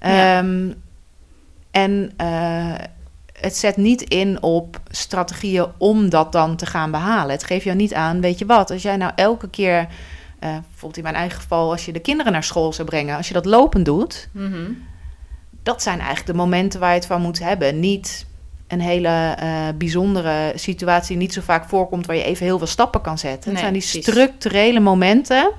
Ja. 0.00 0.38
Ehm, 0.38 0.72
en 1.70 2.12
eh, 2.16 2.74
het 3.32 3.56
zet 3.56 3.76
niet 3.76 4.02
in 4.02 4.42
op 4.42 4.80
strategieën 4.90 5.66
om 5.78 6.08
dat 6.10 6.32
dan 6.32 6.56
te 6.56 6.66
gaan 6.66 6.90
behalen. 6.90 7.30
Het 7.30 7.44
geeft 7.44 7.64
jou 7.64 7.76
niet 7.76 7.94
aan, 7.94 8.20
weet 8.20 8.38
je 8.38 8.46
wat, 8.46 8.70
als 8.70 8.82
jij 8.82 8.96
nou 8.96 9.12
elke 9.14 9.48
keer, 9.48 9.86
eh, 10.38 10.50
bijvoorbeeld 10.50 10.96
in 10.96 11.02
mijn 11.02 11.14
eigen 11.14 11.40
geval, 11.40 11.70
als 11.70 11.84
je 11.84 11.92
de 11.92 12.00
kinderen 12.00 12.32
naar 12.32 12.44
school 12.44 12.72
zou 12.72 12.88
brengen, 12.88 13.16
als 13.16 13.28
je 13.28 13.34
dat 13.34 13.44
lopend 13.44 13.84
doet, 13.84 14.28
Mhm. 14.32 14.70
dat 15.62 15.82
zijn 15.82 15.98
eigenlijk 15.98 16.26
de 16.28 16.34
momenten 16.34 16.80
waar 16.80 16.90
je 16.90 16.96
het 16.98 17.06
van 17.06 17.20
moet 17.22 17.38
hebben. 17.38 17.80
Niet 17.80 18.26
een 18.66 18.80
hele 18.80 19.08
eh, 19.38 19.68
bijzondere 19.78 20.52
situatie 20.54 21.08
die 21.08 21.16
niet 21.26 21.32
zo 21.34 21.40
vaak 21.40 21.68
voorkomt, 21.68 22.06
waar 22.06 22.16
je 22.16 22.22
even 22.22 22.44
heel 22.46 22.58
veel 22.58 22.66
stappen 22.66 23.00
kan 23.00 23.18
zetten. 23.18 23.40
Nee, 23.40 23.50
het 23.52 23.60
zijn 23.60 23.72
die 23.72 23.82
precies. 23.82 24.06
structurele 24.12 24.80
momenten 24.80 25.50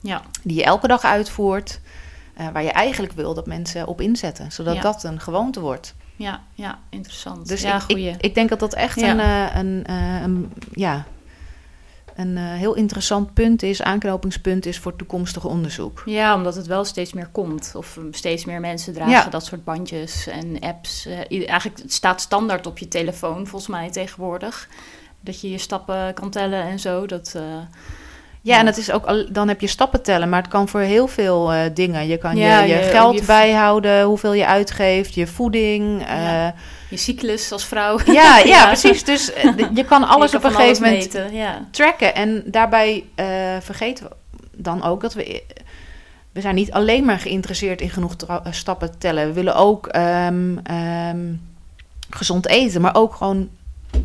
Ja. 0.00 0.22
die 0.42 0.56
je 0.56 0.64
elke 0.64 0.86
dag 0.88 1.02
uitvoert, 1.04 1.80
eh, 2.34 2.46
waar 2.52 2.62
je 2.62 2.70
eigenlijk 2.72 3.12
wil 3.12 3.34
dat 3.34 3.46
mensen 3.46 3.86
op 3.86 4.00
inzetten, 4.00 4.52
zodat 4.52 4.74
Ja. 4.74 4.80
dat 4.80 5.04
een 5.04 5.20
gewoonte 5.20 5.60
wordt. 5.60 5.94
Ja, 6.16 6.40
ja, 6.54 6.78
interessant. 6.90 7.48
Dus 7.48 7.62
ja, 7.62 7.82
ik, 7.86 7.96
ik, 7.96 8.16
ik 8.20 8.34
denk 8.34 8.48
dat 8.48 8.60
dat 8.60 8.74
echt 8.74 9.02
een, 9.02 9.18
een, 9.58 9.84
een, 9.90 10.52
ja, 10.72 11.04
een 12.14 12.36
eh, 12.36 12.42
heel 12.44 12.74
interessant 12.74 13.34
punt 13.34 13.62
is, 13.62 13.82
aanknopingspunt 13.82 14.66
is 14.66 14.78
voor 14.78 14.96
toekomstig 14.96 15.44
onderzoek. 15.44 16.02
Ja, 16.04 16.34
omdat 16.34 16.54
het 16.54 16.66
wel 16.66 16.84
steeds 16.84 17.12
meer 17.12 17.28
komt. 17.32 17.72
Of 17.76 17.98
steeds 18.10 18.44
meer 18.44 18.60
mensen 18.60 18.92
dragen 18.92 19.12
Ja. 19.12 19.28
dat 19.28 19.44
soort 19.44 19.64
bandjes 19.64 20.26
en 20.26 20.60
apps. 20.60 21.06
Eh, 21.06 21.48
eigenlijk 21.48 21.82
het 21.82 21.92
staat 21.92 22.20
standaard 22.20 22.66
op 22.66 22.78
je 22.78 22.88
telefoon, 22.88 23.46
volgens 23.46 23.70
mij 23.70 23.90
tegenwoordig. 23.90 24.68
Dat 25.20 25.40
je 25.40 25.50
je 25.50 25.58
stappen 25.58 26.14
kan 26.14 26.30
tellen 26.30 26.62
en 26.62 26.78
zo. 26.78 27.06
Dat, 27.06 27.32
eh, 27.36 27.42
Ja, 28.44 28.58
en 28.58 28.66
het 28.66 28.76
is 28.76 28.90
ook 28.90 29.04
al, 29.06 29.24
dan 29.28 29.48
heb 29.48 29.60
je 29.60 29.66
stappen 29.66 30.02
tellen, 30.02 30.28
maar 30.28 30.40
het 30.42 30.50
kan 30.50 30.68
voor 30.68 30.80
heel 30.80 31.06
veel 31.06 31.52
eh, 31.52 31.60
dingen. 31.74 32.06
Je 32.06 32.16
kan 32.16 32.36
Ja, 32.36 32.60
je, 32.60 32.68
je 32.68 32.74
je- 32.78 32.82
geld 32.90 33.18
je- 33.18 33.24
bijhouden, 33.24 34.02
hoeveel 34.04 34.32
je 34.32 34.46
uitgeeft, 34.46 35.14
je 35.14 35.26
voeding. 35.26 36.06
eh, 36.06 36.46
je 36.90 36.96
cyclus 36.96 37.52
als 37.52 37.64
vrouw. 37.64 37.98
ja, 38.06 38.38
ja, 38.54 38.66
precies. 38.66 39.04
Dus 39.04 39.32
eh, 39.32 39.50
je 39.74 39.84
kan 39.84 40.04
alles 40.14 40.34
op 40.34 40.44
een 40.44 40.50
gegeven 40.52 40.82
moment 40.82 41.02
meten, 41.02 41.32
ja. 41.34 41.66
tracken. 41.70 42.14
En 42.14 42.42
daarbij 42.46 43.04
vergeten 43.60 44.04
we 44.04 44.10
dan 44.56 44.82
ook 44.82 45.00
dat 45.00 45.14
we. 45.14 45.42
We 46.32 46.40
zijn 46.40 46.54
niet 46.54 46.72
alleen 46.72 47.04
maar 47.04 47.18
geïnteresseerd 47.18 47.80
in 47.80 47.90
genoeg 47.90 48.16
stappen 48.50 48.98
tellen. 48.98 49.26
We 49.26 49.32
willen 49.32 49.54
ook 49.56 49.86
ehm, 49.86 50.56
ehm, 50.62 51.32
gezond 52.10 52.46
eten, 52.46 52.80
maar 52.80 52.94
ook 52.94 53.14
gewoon 53.14 53.48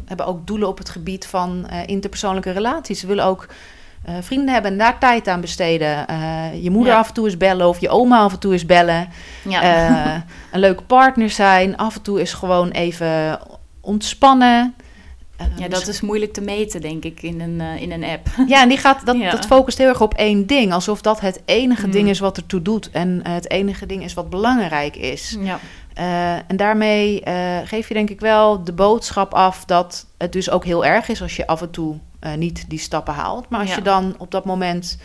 hebben 0.05 0.25
ook 0.25 0.47
doelen 0.47 0.67
op 0.67 0.77
het 0.77 0.89
gebied 0.89 1.25
van 1.27 1.67
interpersoonlijke 1.85 2.51
relaties. 2.51 2.99
Ze 2.99 3.07
willen 3.07 3.25
ook 3.25 3.47
uh, 4.09 4.15
vrienden 4.21 4.53
hebben 4.53 4.71
en 4.71 4.77
daar 4.77 4.99
tijd 4.99 5.27
aan 5.27 5.41
besteden. 5.41 6.05
Uh, 6.09 6.63
je 6.63 6.69
moeder 6.71 6.93
Ja. 6.93 6.99
af 6.99 7.07
en 7.07 7.13
toe 7.13 7.25
eens 7.25 7.37
bellen 7.37 7.67
of 7.67 7.79
je 7.79 7.89
oma 7.89 8.19
af 8.19 8.31
en 8.33 8.39
toe 8.39 8.53
eens 8.53 8.65
bellen. 8.65 9.07
Ja. 9.49 9.61
Eh, 9.61 10.21
een 10.51 10.59
leuke 10.59 10.83
partner 10.83 11.29
zijn. 11.29 11.77
Af 11.77 11.95
en 11.95 12.01
toe 12.01 12.21
is 12.21 12.33
gewoon 12.33 12.69
even 12.69 13.39
ontspannen. 13.81 14.73
Eh, 15.37 15.45
ja, 15.55 15.67
dat 15.67 15.87
is 15.87 16.01
moeilijk 16.01 16.33
te 16.33 16.41
meten, 16.41 16.81
denk 16.81 17.03
ik, 17.03 17.21
in 17.21 17.41
een, 17.41 17.61
eh, 17.61 17.81
in 17.81 17.91
een 17.91 18.03
app. 18.03 18.27
Ja, 18.47 18.61
en 18.61 18.69
die 18.69 18.77
gaat, 18.77 19.05
dat, 19.05 19.17
Ja. 19.21 19.31
dat 19.31 19.45
focust 19.45 19.77
heel 19.77 19.87
erg 19.87 20.01
op 20.01 20.13
één 20.13 20.45
ding. 20.47 20.73
Alsof 20.73 21.01
dat 21.01 21.19
het 21.19 21.41
enige 21.45 21.81
Hmm. 21.81 21.91
ding 21.91 22.09
is 22.09 22.19
wat 22.19 22.37
ertoe 22.37 22.61
doet. 22.61 22.91
En 22.91 23.21
eh, 23.23 23.33
het 23.33 23.51
enige 23.51 23.85
ding 23.85 24.03
is 24.03 24.13
wat 24.13 24.29
belangrijk 24.29 24.95
is. 24.95 25.37
Ja. 25.39 25.59
Eh, 25.93 26.33
en 26.33 26.55
daarmee 26.57 27.21
eh, 27.21 27.57
geef 27.65 27.87
je 27.87 27.93
denk 27.93 28.09
ik 28.09 28.19
wel 28.19 28.63
de 28.63 28.73
boodschap 28.73 29.33
af 29.33 29.65
dat 29.65 30.05
het 30.17 30.31
dus 30.31 30.49
ook 30.49 30.65
heel 30.65 30.85
erg 30.85 31.07
is 31.09 31.21
als 31.21 31.35
je 31.35 31.47
af 31.47 31.61
en 31.61 31.71
toe 31.71 31.95
eh, 32.19 32.33
niet 32.33 32.65
die 32.69 32.79
stappen 32.79 33.13
haalt. 33.13 33.49
Maar 33.49 33.59
als 33.59 33.69
Ja. 33.69 33.75
je 33.75 33.81
dan 33.81 34.15
op 34.17 34.31
dat 34.31 34.45
moment 34.45 34.97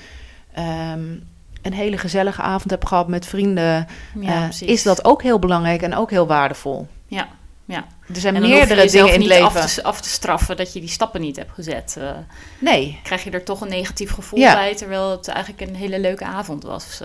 ehm, 0.54 1.14
een 1.62 1.72
hele 1.72 1.98
gezellige 1.98 2.42
avond 2.42 2.70
hebt 2.70 2.88
gehad 2.88 3.08
met 3.08 3.26
vrienden, 3.26 3.86
Ja, 4.20 4.48
eh, 4.60 4.68
is 4.68 4.82
dat 4.82 5.04
ook 5.04 5.22
heel 5.22 5.38
belangrijk 5.38 5.82
en 5.82 5.94
ook 5.96 6.10
heel 6.10 6.26
waardevol. 6.26 6.86
Ja, 7.06 7.28
ja. 7.64 7.84
Er 8.14 8.20
zijn 8.20 8.40
meerdere 8.40 8.86
dingen 8.86 9.06
in 9.06 9.10
het 9.12 9.18
niet 9.18 9.28
leven. 9.28 9.44
Af 9.62 9.74
te, 9.74 9.82
af 9.82 10.00
te 10.00 10.08
straffen 10.08 10.56
dat 10.56 10.72
je 10.72 10.80
die 10.80 10.88
stappen 10.88 11.20
niet 11.20 11.36
hebt 11.36 11.52
gezet. 11.52 11.96
Eh, 12.00 12.10
Nee, 12.58 13.00
krijg 13.02 13.24
je 13.24 13.30
er 13.30 13.44
toch 13.44 13.60
een 13.60 13.68
negatief 13.68 14.10
gevoel 14.10 14.38
Ja. 14.38 14.54
bij, 14.54 14.74
terwijl 14.76 15.10
het 15.10 15.28
eigenlijk 15.28 15.68
een 15.68 15.76
hele 15.76 16.00
leuke 16.00 16.24
avond 16.24 16.62
was. 16.62 17.00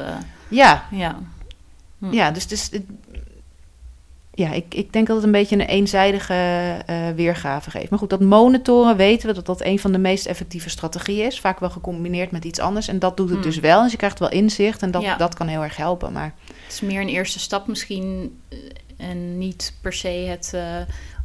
ja, 0.47 0.85
ja. 0.91 1.19
Hm. 1.99 2.11
ja, 2.13 2.31
dus, 2.31 2.47
dus 2.47 2.69
ja, 4.39 4.51
ik, 4.51 4.73
ik 4.73 4.93
denk 4.93 5.07
dat 5.07 5.15
het 5.15 5.25
een 5.25 5.31
beetje 5.31 5.55
een 5.55 5.61
eenzijdige 5.67 6.33
eh, 6.85 7.09
weergave 7.15 7.69
geeft. 7.71 7.89
Maar 7.89 7.99
goed, 7.99 8.09
dat 8.09 8.19
monitoren 8.19 8.95
weten 8.97 9.27
we 9.27 9.33
dat 9.33 9.45
dat 9.45 9.63
een 9.63 9.79
van 9.79 9.91
de 9.91 9.97
meest 9.97 10.25
effectieve 10.25 10.69
strategieën 10.69 11.25
is. 11.25 11.39
Vaak 11.39 11.59
wel 11.59 11.69
gecombineerd 11.69 12.31
met 12.31 12.45
iets 12.45 12.59
anders. 12.59 12.87
En 12.87 12.99
dat 12.99 13.17
doet 13.17 13.29
het 13.29 13.37
Hmm. 13.39 13.47
dus 13.47 13.59
wel. 13.59 13.81
Dus 13.81 13.91
je 13.91 13.97
krijgt 13.97 14.19
wel 14.19 14.29
inzicht 14.29 14.81
en 14.81 14.91
dat, 14.91 15.01
Ja. 15.01 15.15
dat 15.15 15.35
kan 15.35 15.47
heel 15.47 15.63
erg 15.63 15.75
helpen. 15.75 16.11
Maar 16.11 16.33
Het 16.63 16.73
is 16.73 16.81
meer 16.81 17.01
een 17.01 17.07
eerste 17.09 17.39
stap 17.39 17.67
misschien 17.67 18.39
eh, 18.49 18.57
en 18.97 19.37
niet 19.37 19.73
per 19.81 19.93
se 19.93 20.07
het, 20.07 20.51
eh, 20.53 20.61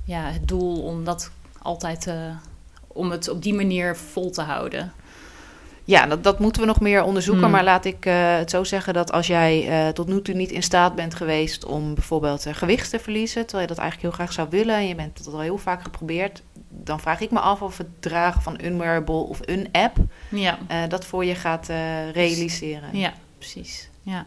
ja, 0.05 0.23
het 0.31 0.49
doel 0.49 0.83
om 0.83 1.05
dat 1.05 1.31
altijd 1.63 2.09
om 2.87 3.11
het 3.11 3.29
op 3.29 3.43
die 3.43 3.55
manier 3.55 3.97
vol 3.97 4.31
te 4.31 4.43
houden. 4.43 4.93
Ja, 5.85 6.07
dat, 6.07 6.25
dat 6.25 6.39
moeten 6.39 6.61
we 6.61 6.67
nog 6.67 6.81
meer 6.81 7.03
onderzoeken. 7.03 7.43
Hmm. 7.43 7.53
Maar 7.53 7.65
laat 7.65 7.85
ik 7.85 8.07
eh, 8.07 8.37
het 8.37 8.51
zo 8.51 8.65
zeggen 8.65 8.95
dat 8.95 9.13
als 9.13 9.27
jij 9.27 9.69
eh, 9.69 9.93
tot 9.93 10.07
nu 10.07 10.23
toe 10.23 10.35
niet 10.35 10.51
in 10.51 10.63
staat 10.63 10.95
bent 10.95 11.15
geweest 11.15 11.65
om 11.65 11.95
bijvoorbeeld 11.95 12.47
eh, 12.47 12.55
gewicht 12.55 12.91
te 12.91 12.99
verliezen, 12.99 13.43
terwijl 13.47 13.69
je 13.69 13.75
dat 13.75 13.83
eigenlijk 13.83 14.09
heel 14.09 14.25
graag 14.25 14.35
zou 14.35 14.49
willen 14.51 14.75
en 14.75 14.89
je 14.89 14.95
bent 14.95 15.19
het 15.19 15.27
al 15.27 15.41
heel 15.41 15.59
vaak 15.59 15.83
geprobeerd, 15.83 16.43
dan 16.69 17.01
vraag 17.01 17.21
ik 17.21 17.31
me 17.31 17.39
af 17.39 17.63
of 17.63 17.79
het 17.79 17.87
dragen 18.01 18.43
van 18.43 18.55
een 18.57 18.79
wearable 18.79 19.15
of 19.15 19.39
een 19.45 19.69
app 19.73 19.97
Ja, 20.29 20.59
dat 20.89 21.05
voor 21.05 21.25
je 21.25 21.35
gaat 21.35 21.69
realiseren. 22.13 22.89
ja 22.93 23.13
precies. 23.39 23.89
Ja. 24.03 24.27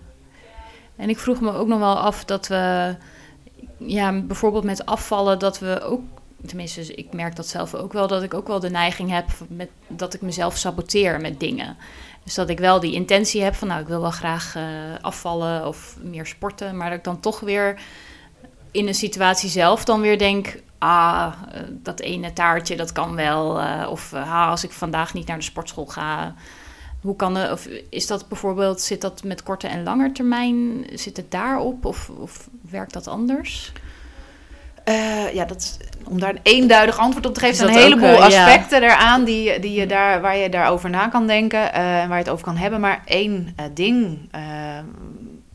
En 0.95 1.09
ik 1.09 1.19
vroeg 1.19 1.41
me 1.41 1.51
ook 1.53 1.67
nog 1.67 1.79
wel 1.79 1.99
af 1.99 2.25
dat 2.25 2.47
we, 2.47 2.95
ja, 3.77 4.21
bijvoorbeeld 4.21 4.63
met 4.63 4.85
afvallen, 4.85 5.39
dat 5.39 5.59
we 5.59 5.81
ook, 5.81 6.01
tenminste, 6.45 6.95
ik 6.95 7.13
merk 7.13 7.35
dat 7.35 7.47
zelf 7.47 7.75
ook 7.75 7.93
wel, 7.93 8.07
dat 8.07 8.23
ik 8.23 8.33
ook 8.33 8.47
wel 8.47 8.59
de 8.59 8.69
neiging 8.69 9.09
heb 9.09 9.25
met, 9.47 9.69
dat 9.87 10.13
ik 10.13 10.21
mezelf 10.21 10.57
saboteer 10.57 11.21
met 11.21 11.39
dingen. 11.39 11.77
Dus 12.27 12.35
dat 12.35 12.49
ik 12.49 12.59
wel 12.59 12.79
die 12.79 12.93
intentie 12.93 13.41
heb 13.41 13.55
van, 13.55 13.67
nou, 13.67 13.81
ik 13.81 13.87
wil 13.87 14.01
wel 14.01 14.11
graag 14.11 14.55
eh, 14.55 14.63
afvallen 15.01 15.67
of 15.67 15.97
meer 16.01 16.25
sporten, 16.25 16.77
maar 16.77 16.89
dat 16.89 16.97
ik 16.97 17.03
dan 17.03 17.19
toch 17.19 17.39
weer 17.39 17.79
in 18.71 18.87
een 18.87 18.95
situatie 18.95 19.49
zelf 19.49 19.85
dan 19.85 20.01
weer 20.01 20.17
denk, 20.17 20.61
ah, 20.77 21.33
eh, 21.51 21.61
dat 21.69 21.99
ene 21.99 22.33
taartje, 22.33 22.75
dat 22.75 22.91
kan 22.91 23.15
wel. 23.15 23.59
eh, 23.59 23.87
of 23.89 24.13
ah, 24.13 24.49
als 24.49 24.63
ik 24.63 24.71
vandaag 24.71 25.13
niet 25.13 25.27
naar 25.27 25.37
de 25.37 25.43
sportschool 25.43 25.85
ga, 25.85 26.35
hoe 27.01 27.15
kan 27.15 27.51
of 27.51 27.67
is 27.89 28.07
dat 28.07 28.27
bijvoorbeeld, 28.27 28.81
zit 28.81 29.01
dat 29.01 29.23
met 29.23 29.43
korte 29.43 29.67
en 29.67 29.83
lange 29.83 30.11
termijn, 30.11 30.85
zit 30.93 31.17
het 31.17 31.31
daarop 31.31 31.85
of, 31.85 32.09
of 32.09 32.49
werkt 32.69 32.93
dat 32.93 33.07
anders? 33.07 33.71
Ja, 35.33 35.45
dat 35.45 35.77
om 36.09 36.19
daar 36.19 36.29
een 36.29 36.39
eenduidig 36.43 36.97
antwoord 36.97 37.25
op 37.25 37.33
te 37.33 37.39
geven, 37.39 37.53
Is 37.53 37.57
zijn 37.57 37.69
een 37.69 37.93
ook, 37.93 37.99
heleboel 37.99 38.23
eh, 38.23 38.29
ja. 38.29 38.45
aspecten 38.45 38.83
eraan 38.83 39.23
die, 39.23 39.59
die 39.59 39.79
je 39.79 39.85
daar, 39.85 40.21
waar 40.21 40.37
je 40.37 40.49
daarover 40.49 40.89
na 40.89 41.07
kan 41.07 41.27
denken 41.27 41.73
eh, 41.73 42.01
en 42.01 42.07
waar 42.07 42.17
je 42.17 42.23
het 42.23 42.33
over 42.33 42.45
kan 42.45 42.57
hebben. 42.57 42.79
Maar 42.79 43.01
één 43.05 43.53
eh, 43.55 43.65
ding, 43.73 44.29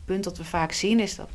punt 0.05 0.23
dat 0.23 0.37
we 0.37 0.43
vaak 0.43 0.71
zien, 0.71 0.99
is 0.99 1.15
dat 1.15 1.29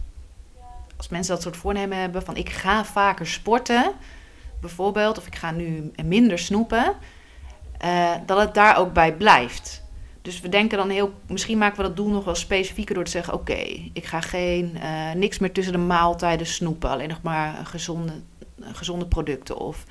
als 0.97 1.09
mensen 1.09 1.35
dat 1.35 1.43
soort 1.43 1.57
voornemen 1.57 1.99
hebben 1.99 2.23
van 2.23 2.37
ik 2.37 2.51
ga 2.51 2.85
vaker 2.85 3.27
sporten, 3.27 3.93
bijvoorbeeld, 4.61 5.19
of 5.19 5.27
ik 5.27 5.35
ga 5.35 5.51
nu 5.51 5.93
minder 6.05 6.39
snoepen, 6.39 6.95
dat 8.27 8.39
het 8.39 8.55
daar 8.55 8.77
ook 8.79 8.93
bij 8.93 9.13
blijft. 9.13 9.87
Dus 10.23 10.41
we 10.41 10.49
denken 10.49 10.79
dan 10.79 10.91
heel, 10.91 11.13
misschien 11.27 11.59
maken 11.59 11.77
we 11.77 11.83
dat 11.83 11.97
doel 11.97 12.09
nog 12.09 12.25
wel 12.25 12.35
specifieker 12.35 12.95
door 12.95 13.05
te 13.05 13.11
zeggen: 13.11 13.33
Oké, 13.33 13.63
ik 13.93 14.05
ga 14.05 14.21
geen, 14.21 14.79
niks 15.15 15.39
meer 15.39 15.53
tussen 15.53 15.73
de 15.73 15.79
maaltijden 15.79 16.47
snoepen, 16.47 16.91
alleen 16.91 17.09
nog 17.09 17.23
maar 17.23 17.55
gezonde, 17.65 18.13
gezonde 18.61 19.07
producten. 19.07 19.57
Of 19.57 19.85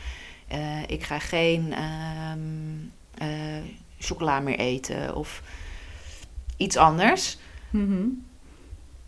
eh, 0.47 0.83
ik 0.87 1.03
ga 1.03 1.19
geen 1.19 1.73
ehm, 1.73 2.39
eh, 3.17 3.63
chocola 3.99 4.39
meer 4.39 4.59
eten 4.59 5.15
of 5.15 5.41
iets 6.57 6.77
anders. 6.77 7.37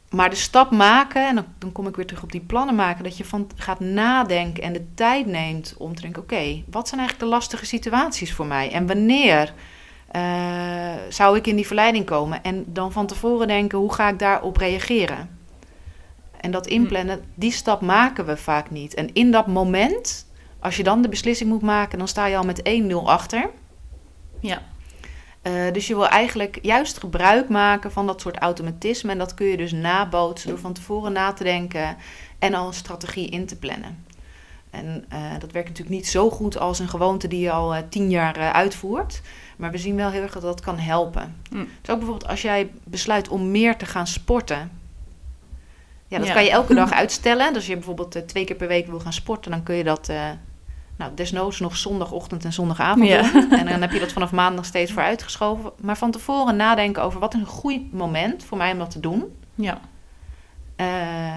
Maar 0.10 0.30
de 0.30 0.36
stap 0.36 0.72
maken, 0.72 1.28
en 1.28 1.36
dan, 1.36 1.46
dan 1.58 1.72
kom 1.72 1.88
ik 1.88 1.96
weer 1.96 2.06
terug 2.06 2.24
op 2.24 2.32
die 2.32 2.42
plannen 2.42 2.76
maken, 2.76 3.04
dat 3.04 3.18
je 3.18 3.26
van 3.26 3.50
gaat 3.56 3.80
nadenken 3.80 4.64
en 4.64 4.74
de 4.74 4.94
tijd 4.94 5.26
neemt 5.26 5.76
om 5.78 5.96
te 5.96 6.02
denken: 6.02 6.22
oké, 6.22 6.64
wat 6.70 6.88
zijn 6.88 7.00
eigenlijk 7.00 7.30
de 7.30 7.36
lastige 7.36 7.66
situaties 7.66 8.34
voor 8.34 8.46
mij? 8.46 8.72
En 8.72 8.88
wanneer 8.88 9.54
eh, 10.12 10.94
zou 11.10 11.38
ik 11.38 11.48
in 11.48 11.56
die 11.56 11.68
verleiding 11.68 12.06
komen? 12.06 12.44
En 12.44 12.66
dan 12.68 12.92
van 12.92 13.08
tevoren 13.08 13.48
denken: 13.48 13.78
hoe 13.78 13.94
ga 13.94 14.10
ik 14.10 14.20
daarop 14.20 14.58
reageren? 14.58 15.39
En 16.40 16.52
dat 16.52 16.68
inplannen, 16.68 17.24
die 17.36 17.52
stap 17.52 17.82
maken 17.82 18.26
we 18.26 18.38
vaak 18.38 18.70
niet. 18.70 18.94
En 18.94 19.14
in 19.14 19.32
dat 19.32 19.48
moment, 19.48 20.26
als 20.60 20.78
je 20.78 20.84
dan 20.84 21.02
de 21.02 21.10
beslissing 21.10 21.50
moet 21.50 21.62
maken, 21.62 21.98
dan 21.98 22.08
sta 22.08 22.26
je 22.26 22.38
al 22.38 22.44
met 22.44 22.62
1-0 22.92 22.96
achter. 23.04 23.50
Ja, 24.40 24.62
Eh, 25.42 25.72
dus 25.74 25.88
je 25.88 25.96
wil 25.96 26.08
eigenlijk 26.08 26.60
juist 26.62 26.98
gebruik 27.00 27.50
maken 27.50 27.92
van 27.92 28.08
dat 28.08 28.22
soort 28.22 28.38
automatisme. 28.38 29.12
En 29.12 29.18
dat 29.18 29.34
kun 29.34 29.48
je 29.48 29.58
dus 29.58 29.72
nabootsen 29.72 30.50
door 30.50 30.60
van 30.60 30.74
tevoren 30.74 31.12
na 31.12 31.34
te 31.34 31.44
denken 31.44 31.98
en 32.40 32.54
al 32.54 32.68
een 32.68 32.74
strategie 32.74 33.30
in 33.30 33.46
te 33.46 33.56
plannen. 33.56 34.06
En 34.70 35.06
eh, 35.10 35.20
dat 35.40 35.52
werkt 35.52 35.68
natuurlijk 35.68 35.96
niet 35.96 36.08
zo 36.08 36.30
goed 36.30 36.60
als 36.60 36.80
een 36.80 36.90
gewoonte 36.90 37.28
die 37.28 37.40
je 37.40 37.52
al 37.52 37.76
eh, 37.76 37.82
tien 37.90 38.10
jaar 38.10 38.52
uitvoert. 38.52 39.22
Maar 39.58 39.72
we 39.72 39.78
zien 39.78 39.96
wel 39.96 40.10
heel 40.10 40.22
erg 40.22 40.34
dat 40.34 40.42
dat 40.42 40.62
kan 40.62 40.80
helpen. 40.80 41.36
Mm. 41.50 41.68
Dus 41.82 41.90
ook 41.90 41.98
bijvoorbeeld 41.98 42.30
als 42.30 42.42
jij 42.42 42.72
besluit 42.84 43.28
om 43.28 43.52
meer 43.52 43.78
te 43.78 43.86
gaan 43.86 44.08
sporten. 44.08 44.72
Ja, 46.10 46.18
dat 46.18 46.28
Ja. 46.28 46.34
kan 46.34 46.44
je 46.44 46.50
elke 46.50 46.74
dag 46.74 46.92
uitstellen. 47.04 47.48
Dus 47.48 47.56
als 47.56 47.66
je 47.66 47.74
bijvoorbeeld 47.76 48.16
eh, 48.16 48.22
twee 48.22 48.46
keer 48.46 48.56
per 48.56 48.68
week 48.68 48.88
wil 48.88 49.00
gaan 49.00 49.14
sporten, 49.14 49.52
dan 49.52 49.64
kun 49.64 49.76
je 49.76 49.84
dat 49.84 50.10
eh, 50.10 50.30
nou, 50.98 51.12
desnoods 51.16 51.60
nog 51.60 51.78
zondagochtend 51.78 52.46
en 52.46 52.54
zondagavond 52.54 53.08
Ja. 53.08 53.32
doen. 53.32 53.52
En 53.52 53.66
dan 53.66 53.82
heb 53.82 53.92
je 53.92 54.00
dat 54.00 54.12
vanaf 54.12 54.32
maandag 54.32 54.66
steeds 54.66 54.92
voor 54.92 55.02
uitgeschoven. 55.02 55.72
Maar 55.82 55.98
van 55.98 56.12
tevoren 56.12 56.56
nadenken 56.56 57.04
over 57.04 57.20
wat 57.20 57.34
is 57.34 57.40
een 57.40 57.46
goed 57.46 57.94
moment 57.94 58.44
voor 58.44 58.58
mij 58.58 58.72
om 58.72 58.78
dat 58.78 58.92
te 58.92 59.00
doen. 59.00 59.24
ja, 59.56 59.80
Eh, 60.76 61.36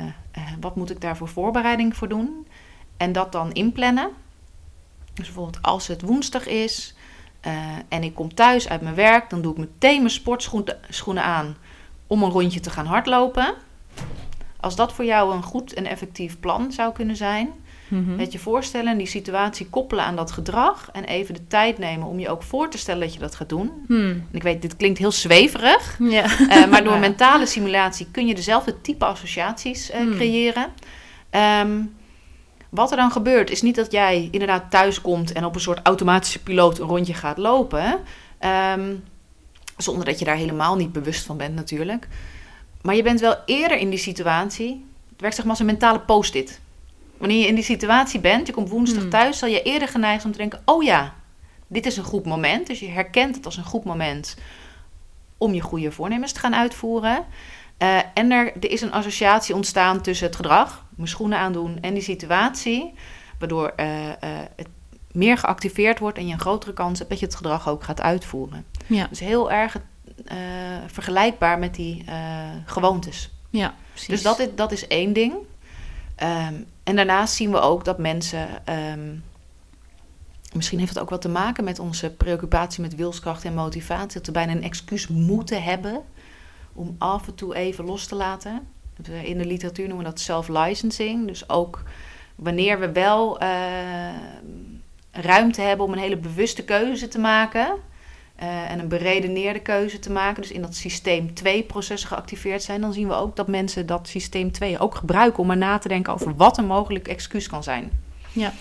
wat 0.61 0.77
moet 0.77 0.91
ik 0.91 1.01
daar 1.01 1.17
voor 1.17 1.29
voorbereiding 1.29 1.97
voor 1.97 2.09
doen? 2.09 2.47
En 2.97 3.13
dat 3.13 3.33
dan 3.33 3.53
inplannen. 3.53 4.11
Dus 5.15 5.25
bijvoorbeeld 5.27 5.63
als 5.63 5.87
het 5.87 6.03
woensdag 6.03 6.47
is 6.47 6.95
en 7.89 8.03
ik 8.03 8.15
kom 8.15 8.35
thuis 8.35 8.69
uit 8.69 8.81
mijn 8.81 8.95
werk, 8.95 9.31
dan 9.31 9.43
doe 9.43 9.53
ik 9.53 9.59
meteen 9.59 9.99
mijn 9.99 10.11
sportschoenen 10.11 10.79
schoenen 10.89 11.23
aan 11.25 11.57
om 12.07 12.23
een 12.23 12.31
rondje 12.31 12.61
te 12.61 12.71
gaan 12.71 12.87
hardlopen. 12.87 13.55
Als 14.63 14.77
dat 14.77 14.93
voor 14.93 15.05
jou 15.05 15.35
een 15.35 15.43
goed 15.43 15.73
en 15.75 15.87
effectief 15.87 16.41
plan 16.41 16.73
zou 16.73 16.93
kunnen 16.93 17.17
zijn, 17.17 17.51
Mhm. 17.89 18.19
het 18.19 18.33
je 18.33 18.39
voorstellen 18.39 18.93
en 18.93 18.99
die 18.99 19.07
situatie 19.07 19.67
koppelen 19.71 20.05
aan 20.05 20.17
dat 20.17 20.31
gedrag 20.33 20.89
en 20.93 21.05
even 21.05 21.35
de 21.35 21.47
tijd 21.47 21.79
nemen 21.79 22.07
om 22.07 22.19
je 22.19 22.29
ook 22.29 22.43
voor 22.43 22.69
te 22.71 22.79
stellen 22.79 23.01
dat 23.01 23.15
je 23.15 23.19
dat 23.21 23.35
gaat 23.35 23.49
doen. 23.49 23.71
En 23.89 24.27
ik 24.33 24.43
weet, 24.43 24.63
dit 24.63 24.77
klinkt 24.77 24.99
heel 24.99 25.13
zweverig, 25.13 25.97
Ja. 25.99 26.25
eh, 26.49 26.67
maar 26.71 26.85
door 26.85 26.93
Ja. 26.99 26.99
mentale 26.99 27.47
simulatie 27.47 28.07
kun 28.11 28.27
je 28.27 28.35
dezelfde 28.35 28.81
type 28.81 29.05
associaties 29.05 29.91
eh, 29.91 30.01
Hmm. 30.01 30.15
creëren. 30.15 30.67
Ehm, 31.31 31.81
wat 32.69 32.91
er 32.91 32.97
dan 32.97 33.11
gebeurt, 33.13 33.51
is 33.51 33.63
niet 33.63 33.75
dat 33.77 33.93
jij 33.93 34.29
inderdaad 34.31 34.71
thuis 34.71 35.01
komt 35.01 35.33
en 35.33 35.45
op 35.45 35.55
een 35.55 35.61
soort 35.61 35.81
automatische 35.83 36.43
piloot 36.43 36.79
een 36.79 36.87
rondje 36.89 37.15
gaat 37.15 37.39
lopen. 37.39 37.99
Ehm, 38.39 38.95
zonder 39.77 40.05
dat 40.05 40.19
je 40.19 40.25
daar 40.25 40.37
helemaal 40.37 40.77
niet 40.77 40.93
bewust 40.93 41.25
van 41.27 41.37
bent, 41.37 41.55
natuurlijk. 41.55 42.09
Maar 42.83 42.95
je 42.95 43.03
bent 43.03 43.21
wel 43.21 43.37
eerder 43.47 43.79
in 43.79 43.91
die 43.91 43.99
situatie. 43.99 44.87
Het 45.11 45.21
werkt 45.21 45.35
zeg 45.35 45.45
maar 45.45 45.55
als 45.55 45.61
een 45.61 45.71
mentale 45.71 46.01
post-it. 46.01 46.61
Wanneer 47.17 47.39
je 47.39 47.47
in 47.47 47.55
die 47.55 47.65
situatie 47.65 48.21
bent, 48.21 48.47
je 48.47 48.53
komt 48.53 48.69
woensdag 48.69 49.01
Hmm. 49.01 49.11
thuis, 49.11 49.39
zal 49.39 49.49
je 49.49 49.63
eerder 49.63 49.89
geneigd 49.89 50.25
om 50.25 50.33
te 50.33 50.39
denken: 50.39 50.63
oh 50.65 50.83
ja, 50.83 51.15
dit 51.67 51.87
is 51.87 51.97
een 51.97 52.05
goed 52.05 52.25
moment. 52.25 52.67
Dus 52.67 52.81
je 52.81 52.89
herkent 52.89 53.37
het 53.37 53.45
als 53.45 53.57
een 53.57 53.65
goed 53.65 53.85
moment 53.85 54.37
om 55.39 55.55
je 55.55 55.61
goede 55.61 55.93
voornemens 55.93 56.33
te 56.33 56.41
gaan 56.41 56.55
uitvoeren. 56.55 57.25
Eh, 57.77 57.99
en 58.15 58.31
er, 58.31 58.53
er 58.61 58.71
is 58.71 58.81
een 58.81 58.93
associatie 58.93 59.55
ontstaan 59.55 60.01
tussen 60.01 60.27
het 60.27 60.37
gedrag, 60.37 60.85
mijn 60.97 61.09
schoenen 61.09 61.39
aandoen 61.39 61.79
en 61.81 61.95
die 61.95 62.03
situatie. 62.03 62.95
Waardoor 63.39 63.73
eh, 63.77 64.09
eh, 64.09 64.17
het 64.57 64.69
meer 65.13 65.39
geactiveerd 65.39 65.99
wordt 65.99 66.19
en 66.19 66.27
je 66.27 66.33
een 66.33 66.41
grotere 66.41 66.73
kans 66.73 66.99
hebt 66.99 67.11
dat 67.11 67.21
je 67.21 67.27
het 67.27 67.35
gedrag 67.35 67.69
ook 67.69 67.85
gaat 67.85 68.01
uitvoeren. 68.01 68.65
Ja, 68.87 69.07
Dus 69.07 69.21
heel 69.21 69.53
erg 69.53 69.77
eh, 70.25 70.37
vergelijkbaar 70.87 71.59
met 71.59 71.75
die 71.75 72.05
eh, 72.07 72.49
gewoontes. 72.65 73.31
ja 73.51 73.75
precies. 73.91 74.09
Dus 74.09 74.23
dat 74.23 74.39
is, 74.39 74.49
dat 74.55 74.73
is 74.73 74.87
één 74.87 75.13
ding. 75.13 75.35
Ehm, 76.15 76.55
en 76.83 76.97
daarnaast 76.97 77.35
zien 77.35 77.51
we 77.51 77.61
ook 77.61 77.85
dat 77.85 77.99
mensen. 77.99 78.49
ehm, 78.65 79.15
misschien 80.53 80.79
heeft 80.79 80.95
het 80.95 81.03
ook 81.03 81.11
wat 81.11 81.21
te 81.21 81.29
maken 81.29 81.65
met 81.65 81.79
onze 81.79 82.11
preoccupatie 82.11 82.83
met 82.83 82.95
wilskracht 82.95 83.45
en 83.45 83.55
motivatie. 83.55 84.17
Dat 84.17 84.27
we 84.27 84.33
bijna 84.33 84.53
een 84.53 84.63
excuus 84.63 85.09
moeten 85.09 85.63
hebben 85.63 86.03
om 86.73 86.95
af 86.99 87.27
en 87.27 87.35
toe 87.35 87.55
even 87.55 87.85
los 87.85 88.07
te 88.07 88.15
laten. 88.15 88.67
In 89.23 89.39
de 89.39 89.47
literatuur 89.47 89.89
noemen 89.89 90.05
we 90.05 90.11
dat 90.11 90.21
self-licensing. 90.21 91.27
Dus 91.27 91.49
ook 91.49 91.83
wanneer 92.35 92.79
we 92.81 92.93
wel 92.93 93.39
eh, 93.39 93.49
ruimte 95.11 95.61
hebben 95.61 95.87
om 95.87 95.93
een 95.93 95.99
hele 95.99 96.17
bewuste 96.17 96.65
keuze 96.65 97.09
te 97.09 97.19
maken. 97.19 97.75
Eh, 98.43 98.71
en 98.71 98.79
een 98.79 98.89
beredeneerde 98.89 99.61
keuze 99.61 99.99
te 99.99 100.11
maken. 100.11 100.43
Dus 100.43 100.51
in 100.51 100.63
dat 100.63 100.75
systeem 100.75 101.35
2 101.35 101.63
processen 101.63 102.09
geactiveerd 102.09 102.63
zijn. 102.63 102.81
Dan 102.81 102.93
zien 102.93 103.09
we 103.09 103.15
ook 103.15 103.37
dat 103.37 103.47
mensen 103.47 103.87
dat 103.87 104.09
systeem 104.09 104.53
2 104.53 104.79
ook 104.79 104.95
gebruiken 104.95 105.39
om 105.39 105.47
maar 105.47 105.57
na 105.57 105.79
te 105.79 105.89
denken 105.89 106.13
over 106.13 106.37
wat 106.37 106.59
een 106.59 106.67
mogelijk 106.67 107.09
excuus 107.09 107.47
kan 107.49 107.63
zijn. 107.63 107.91
Ja. 108.33 108.53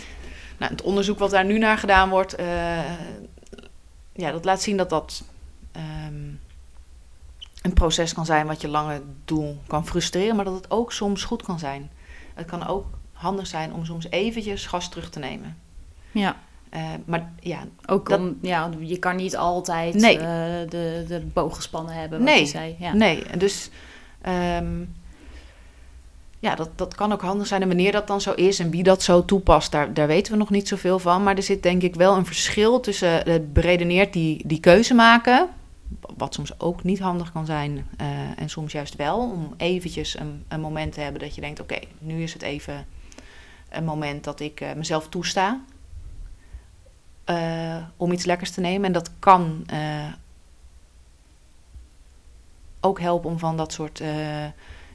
Nou, 0.58 0.72
het 0.72 0.82
onderzoek 0.82 1.20
wat 1.20 1.30
daar 1.30 1.46
nu 1.46 1.58
naar 1.58 1.78
gedaan 1.78 2.10
wordt, 2.10 2.36
eh, 2.36 2.46
ja, 4.14 4.32
dat 4.32 4.46
laat 4.46 4.62
zien 4.62 4.78
dat 4.78 4.90
dat 4.90 5.24
ehm, 5.72 6.30
een 7.62 7.74
proces 7.74 8.14
kan 8.14 8.26
zijn 8.26 8.48
wat 8.48 8.62
je 8.62 8.68
lange 8.68 9.02
doel 9.26 9.62
kan 9.68 9.88
frustreren, 9.88 10.36
maar 10.36 10.46
dat 10.46 10.54
het 10.54 10.72
ook 10.72 10.92
soms 10.92 11.24
goed 11.24 11.44
kan 11.44 11.60
zijn. 11.60 11.92
Het 12.34 12.48
kan 12.48 12.68
ook 12.68 12.86
handig 13.14 13.48
zijn 13.48 13.74
om 13.74 13.86
soms 13.86 14.10
eventjes 14.10 14.66
gas 14.66 14.90
terug 14.90 15.10
te 15.10 15.20
nemen. 15.20 15.58
ja. 16.12 16.36
Eh, 16.72 16.82
maar 17.06 17.32
ja, 17.40 17.60
Ook 17.86 18.10
Dat- 18.10 18.20
om, 18.20 18.38
ja, 18.42 18.70
je 18.80 18.98
kan 18.98 19.16
niet 19.16 19.38
altijd 19.38 19.94
Nee. 19.94 20.18
eh, 20.18 20.26
de, 20.70 21.06
de 21.08 21.20
boog 21.34 21.56
gespannen 21.56 21.94
hebben, 21.96 22.20
wat 22.20 22.28
Nee. 22.28 22.40
je 22.40 22.46
zei. 22.46 22.76
Ja. 22.80 22.94
Nee, 22.94 23.24
dus 23.38 23.70
ehm, 24.22 24.80
ja, 26.40 26.56
dat, 26.56 26.70
dat 26.76 26.96
kan 26.96 27.12
ook 27.12 27.22
handig 27.22 27.48
zijn. 27.48 27.62
En 27.62 27.68
wanneer 27.68 27.92
dat 27.92 28.08
dan 28.08 28.22
zo 28.22 28.32
is 28.32 28.60
en 28.60 28.70
wie 28.70 28.84
dat 28.84 29.04
zo 29.04 29.26
toepast, 29.26 29.72
daar, 29.72 29.94
daar 29.94 30.08
weten 30.08 30.32
we 30.32 30.38
nog 30.38 30.50
niet 30.50 30.68
zoveel 30.68 31.00
van. 31.00 31.24
Maar 31.24 31.36
er 31.36 31.44
zit 31.44 31.64
denk 31.64 31.82
ik 31.82 31.96
wel 31.96 32.16
een 32.18 32.26
verschil 32.26 32.80
tussen 32.80 33.10
het 33.30 33.54
beredeneerd 33.54 34.14
die, 34.14 34.48
die 34.48 34.60
keuze 34.60 34.94
maken, 34.94 35.48
wat 36.18 36.34
soms 36.34 36.60
ook 36.60 36.84
niet 36.84 37.00
handig 37.00 37.32
kan 37.32 37.46
zijn 37.46 37.88
eh, 37.98 38.08
en 38.38 38.50
soms 38.50 38.72
juist 38.72 38.96
wel, 38.96 39.18
om 39.20 39.54
eventjes 39.58 40.20
een, 40.20 40.44
een 40.48 40.62
moment 40.62 40.94
te 40.94 41.00
hebben 41.00 41.22
dat 41.22 41.36
je 41.36 41.42
denkt, 41.42 41.60
oké, 41.60 41.80
nu 42.00 42.24
is 42.24 42.34
het 42.34 42.42
even 42.42 42.86
een 43.70 43.84
moment 43.86 44.24
dat 44.24 44.40
ik 44.40 44.64
mezelf 44.76 45.08
toesta. 45.10 45.60
Eh, 47.32 47.76
om 47.98 48.12
iets 48.12 48.26
lekkers 48.26 48.52
te 48.52 48.62
nemen. 48.62 48.86
En 48.86 48.92
dat 48.92 49.10
kan 49.20 49.64
eh, 49.68 49.80
ook 52.80 53.00
helpen 53.00 53.30
om 53.30 53.40
van 53.40 53.58
dat 53.58 53.74
soort 53.74 54.00
eh, 54.00 54.10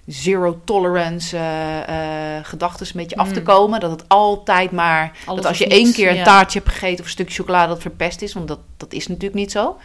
zero 0.06 0.60
tolerance 0.64 1.36
eh 1.36 2.44
gedachten 2.44 2.86
een 2.86 2.92
beetje 2.94 3.16
af 3.16 3.32
te 3.32 3.38
Mm. 3.38 3.44
komen. 3.46 3.80
Dat 3.80 3.90
het 3.90 4.08
altijd 4.08 4.70
maar 4.70 5.18
Alles 5.24 5.40
dat 5.40 5.50
als 5.50 5.58
je 5.58 5.66
één 5.66 5.92
keer 5.92 6.08
een 6.10 6.16
ja. 6.16 6.24
taartje 6.24 6.58
hebt 6.58 6.70
gegeten 6.72 6.98
of 6.98 7.04
een 7.04 7.10
stukje 7.10 7.34
chocolade 7.34 7.68
dat 7.68 7.80
verpest 7.80 8.22
is, 8.22 8.32
want 8.32 8.48
dat, 8.48 8.58
dat 8.76 8.92
is 8.92 9.06
natuurlijk 9.06 9.34
niet 9.34 9.50
zo. 9.52 9.76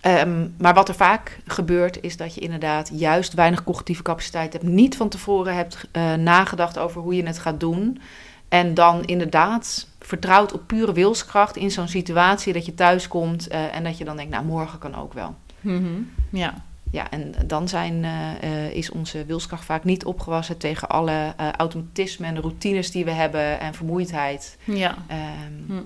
Ehm, 0.00 0.46
maar 0.58 0.74
wat 0.74 0.88
er 0.88 0.94
vaak 0.94 1.38
gebeurt, 1.46 2.02
is 2.02 2.16
dat 2.16 2.34
je 2.34 2.40
inderdaad 2.40 2.90
juist 2.92 3.34
weinig 3.34 3.64
cognitieve 3.64 4.02
capaciteit 4.02 4.52
hebt. 4.52 4.64
Niet 4.64 4.96
van 4.96 5.08
tevoren 5.08 5.54
hebt 5.54 5.88
nagedacht 6.18 6.78
over 6.78 7.00
hoe 7.00 7.16
je 7.16 7.26
het 7.26 7.38
gaat 7.38 7.60
doen. 7.60 8.00
En 8.48 8.74
dan 8.74 9.04
inderdaad 9.04 9.86
vertrouwt 10.06 10.52
op 10.52 10.66
pure 10.66 10.92
wilskracht 10.92 11.56
in 11.56 11.70
zo'n 11.70 11.88
situatie 11.88 12.52
dat 12.52 12.66
je 12.66 12.74
thuis 12.74 13.08
komt 13.08 13.48
eh, 13.48 13.74
en 13.74 13.84
dat 13.84 13.98
je 13.98 14.04
dan 14.04 14.16
denkt, 14.16 14.32
nou 14.32 14.44
morgen 14.44 14.78
kan 14.78 14.94
ook 14.94 15.12
wel. 15.12 15.34
Mhm. 15.60 16.02
ja. 16.30 16.64
Ja, 16.90 17.10
en 17.10 17.34
dan 17.46 17.68
zijn, 17.68 18.04
eh, 18.04 18.42
eh, 18.42 18.72
is 18.72 18.90
onze 18.90 19.24
wilskracht 19.24 19.64
vaak 19.64 19.84
niet 19.84 20.04
opgewassen 20.04 20.58
tegen 20.58 20.88
alle 20.88 21.34
eh, 21.36 21.50
automatismen 21.52 22.28
en 22.28 22.40
routines 22.40 22.90
die 22.90 23.04
we 23.04 23.10
hebben 23.10 23.60
en 23.60 23.74
vermoeidheid. 23.74 24.58
Ja. 24.64 24.96
Ehm, 25.06 25.66
Hm. 25.66 25.82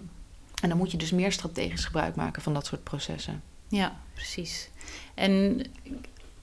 En 0.61 0.69
dan 0.69 0.79
moet 0.79 0.91
je 0.91 0.97
dus 0.97 1.11
meer 1.11 1.33
strategisch 1.33 1.85
gebruik 1.85 2.15
maken 2.15 2.43
van 2.43 2.55
dat 2.55 2.67
soort 2.67 2.83
processen. 2.83 3.43
Ja, 3.69 3.93
precies. 4.15 4.71
En 5.15 5.63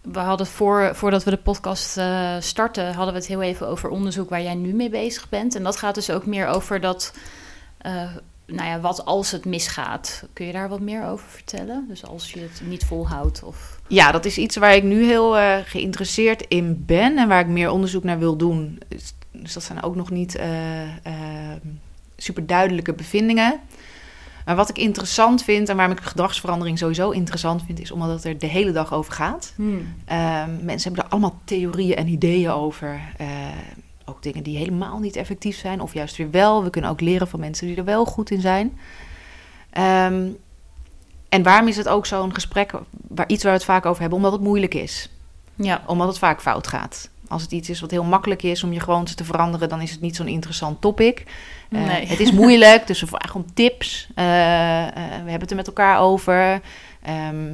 we 0.02 0.20
hadden 0.20 0.48
voor, 0.48 0.96
voordat 0.96 1.24
we 1.24 1.30
de 1.30 1.38
podcast 1.38 1.98
eh, 1.98 2.36
starten, 2.40 2.94
hadden 2.94 3.14
we 3.14 3.20
het 3.20 3.28
heel 3.28 3.42
even 3.42 3.68
over 3.68 3.90
onderzoek 3.90 4.30
waar 4.30 4.42
jij 4.42 4.56
nu 4.56 4.74
mee 4.74 4.90
bezig 4.90 5.30
bent. 5.30 5.56
En 5.56 5.64
dat 5.64 5.78
gaat 5.78 5.96
dus 5.96 6.10
ook 6.10 6.26
meer 6.26 6.48
over 6.48 6.80
dat, 6.80 7.14
eh, 7.78 8.16
nou 8.48 8.70
ja, 8.70 8.80
wat 8.80 9.06
als 9.06 9.32
het 9.32 9.46
misgaat. 9.46 10.24
Kun 10.34 10.46
je 10.46 10.52
daar 10.52 10.70
wat 10.70 10.80
meer 10.80 11.06
over 11.06 11.28
vertellen? 11.30 11.86
Dus 11.88 12.06
als 12.06 12.32
je 12.32 12.40
het 12.40 12.62
niet 12.66 12.86
volhoudt 12.86 13.44
of... 13.44 13.80
Ja, 13.88 14.12
dat 14.12 14.26
is 14.26 14.38
iets 14.38 14.56
waar 14.56 14.76
ik 14.76 14.84
nu 14.84 15.06
heel 15.06 15.38
eh, 15.38 15.58
geïnteresseerd 15.66 16.46
in 16.48 16.84
ben 16.86 17.18
en 17.18 17.28
waar 17.28 17.40
ik 17.40 17.48
meer 17.48 17.72
onderzoek 17.72 18.04
naar 18.04 18.20
wil 18.20 18.38
doen. 18.38 18.80
Dus, 18.88 19.14
dus 19.32 19.54
dat 19.54 19.64
zijn 19.64 19.84
ook 19.84 19.96
nog 19.96 20.10
niet 20.10 20.36
eh, 20.36 20.84
eh, 20.84 21.62
super 22.18 22.46
duidelijke 22.46 22.94
bevindingen. 22.94 23.60
Maar 24.46 24.56
wat 24.56 24.70
ik 24.70 24.78
interessant 24.78 25.44
vind 25.44 25.70
en 25.70 25.76
waarom 25.76 25.98
ik 25.98 26.04
gedragsverandering 26.04 26.78
sowieso 26.78 27.10
interessant 27.10 27.64
vind, 27.66 27.80
is 27.80 27.92
omdat 27.92 28.10
het 28.10 28.24
er 28.24 28.40
de 28.40 28.48
hele 28.48 28.72
dag 28.72 28.94
over 28.94 29.14
gaat. 29.14 29.54
Ehm, 30.06 30.66
mensen 30.66 30.88
hebben 30.88 31.04
er 31.04 31.10
allemaal 31.10 31.40
theorieën 31.44 31.96
en 31.96 32.08
ideeën 32.08 32.50
over. 32.50 33.02
Ook 34.10 34.24
dingen 34.24 34.44
die 34.44 34.58
helemaal 34.58 35.00
niet 35.00 35.16
effectief 35.16 35.58
zijn, 35.58 35.82
of 35.82 35.94
juist 35.94 36.18
weer 36.18 36.32
wel. 36.32 36.64
We 36.64 36.70
kunnen 36.70 36.90
ook 36.90 37.02
leren 37.02 37.28
van 37.28 37.40
mensen 37.40 37.68
die 37.68 37.76
er 37.76 37.84
wel 37.84 38.06
goed 38.06 38.32
in 38.32 38.42
zijn. 38.42 38.80
Ehm, 39.70 40.28
en 41.30 41.44
waarom 41.44 41.68
is 41.68 41.78
het 41.78 41.88
ook 41.88 42.06
zo'n 42.06 42.34
gesprek, 42.34 42.72
waar, 43.08 43.30
iets 43.30 43.44
waar 43.44 43.52
we 43.52 43.58
het 43.58 43.68
vaak 43.68 43.86
over 43.86 44.00
hebben? 44.02 44.18
Omdat 44.18 44.32
het 44.32 44.42
moeilijk 44.42 44.74
is. 44.74 45.10
Ja, 45.56 45.84
Omdat 45.86 46.08
het 46.08 46.18
vaak 46.18 46.42
fout 46.42 46.68
gaat. 46.68 47.10
Als 47.28 47.42
het 47.42 47.52
iets 47.52 47.70
is 47.70 47.82
wat 47.82 47.92
heel 47.92 48.04
makkelijk 48.04 48.44
is 48.44 48.64
om 48.64 48.74
je 48.74 48.80
gewoontes 48.80 49.16
te 49.16 49.24
veranderen, 49.24 49.70
dan 49.70 49.82
is 49.82 49.92
het 49.92 50.02
niet 50.02 50.16
zo'n 50.16 50.28
interessant 50.28 50.82
topic. 50.82 51.24
Eh. 51.70 51.82
Het 51.88 52.20
is 52.20 52.32
moeilijk, 52.32 52.88
dus 52.88 53.02
we 53.02 53.08
vragen 53.08 53.36
om 53.36 53.54
tips. 53.54 54.08
Eh, 54.16 54.88
eh, 54.88 54.94
we 54.94 55.00
hebben 55.30 55.42
het 55.42 55.50
er 55.50 55.56
met 55.56 55.68
elkaar 55.68 56.00
over. 56.00 56.62
Ehm, 57.02 57.46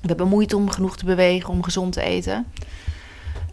we 0.00 0.06
hebben 0.06 0.28
moeite 0.28 0.56
om 0.56 0.70
genoeg 0.70 0.96
te 0.96 1.04
bewegen, 1.04 1.50
om 1.50 1.62
gezond 1.62 1.92
te 1.92 2.02
eten. 2.02 2.46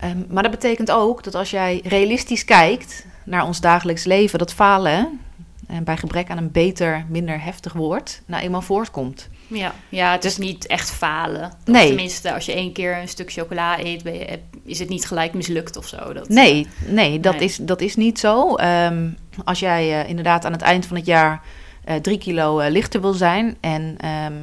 Ehm, 0.03 0.17
maar 0.29 0.43
dat 0.43 0.51
betekent 0.51 0.91
ook 0.91 1.23
dat 1.23 1.35
als 1.35 1.49
jij 1.49 1.81
realistisch 1.83 2.45
kijkt 2.45 3.05
naar 3.25 3.45
ons 3.45 3.61
dagelijks 3.61 4.03
leven, 4.03 4.39
dat 4.39 4.53
falen 4.53 5.19
en 5.67 5.83
bij 5.83 5.97
gebrek 5.97 6.29
aan 6.29 6.37
een 6.37 6.51
beter, 6.51 7.05
minder 7.09 7.43
heftig 7.43 7.73
woord, 7.73 8.21
nou 8.25 8.43
eenmaal 8.43 8.61
voortkomt. 8.61 9.29
ja. 9.47 9.73
ja 9.89 10.11
het 10.11 10.25
is 10.25 10.37
niet 10.37 10.67
echt 10.67 10.91
falen. 10.91 11.45
Of 11.45 11.51
Nee. 11.65 11.87
Tenminste, 11.87 12.33
als 12.33 12.45
je 12.45 12.53
één 12.53 12.71
keer 12.71 12.97
een 12.97 13.07
stuk 13.07 13.31
chocola 13.31 13.79
eet, 13.79 14.03
ben 14.03 14.13
je, 14.13 14.39
is 14.65 14.79
het 14.79 14.89
niet 14.89 15.05
gelijk 15.05 15.33
mislukt 15.33 15.77
of 15.77 15.87
zo. 15.87 16.13
Dat, 16.13 16.29
Nee, 16.29 16.67
nee, 16.87 17.19
dat, 17.19 17.33
Nee. 17.33 17.43
Is, 17.43 17.57
dat 17.57 17.81
is 17.81 17.95
niet 17.95 18.19
zo. 18.19 18.55
Ehm, 18.55 19.09
als 19.43 19.59
jij 19.59 20.01
eh, 20.01 20.09
inderdaad 20.09 20.45
aan 20.45 20.51
het 20.51 20.61
eind 20.61 20.85
van 20.85 20.97
het 20.97 21.05
jaar 21.05 21.41
eh, 21.83 21.95
drie 21.95 22.17
kilo 22.17 22.59
eh, 22.59 22.71
lichter 22.71 23.01
wil 23.01 23.13
zijn 23.13 23.57
en 23.59 23.95
ehm, 23.97 24.33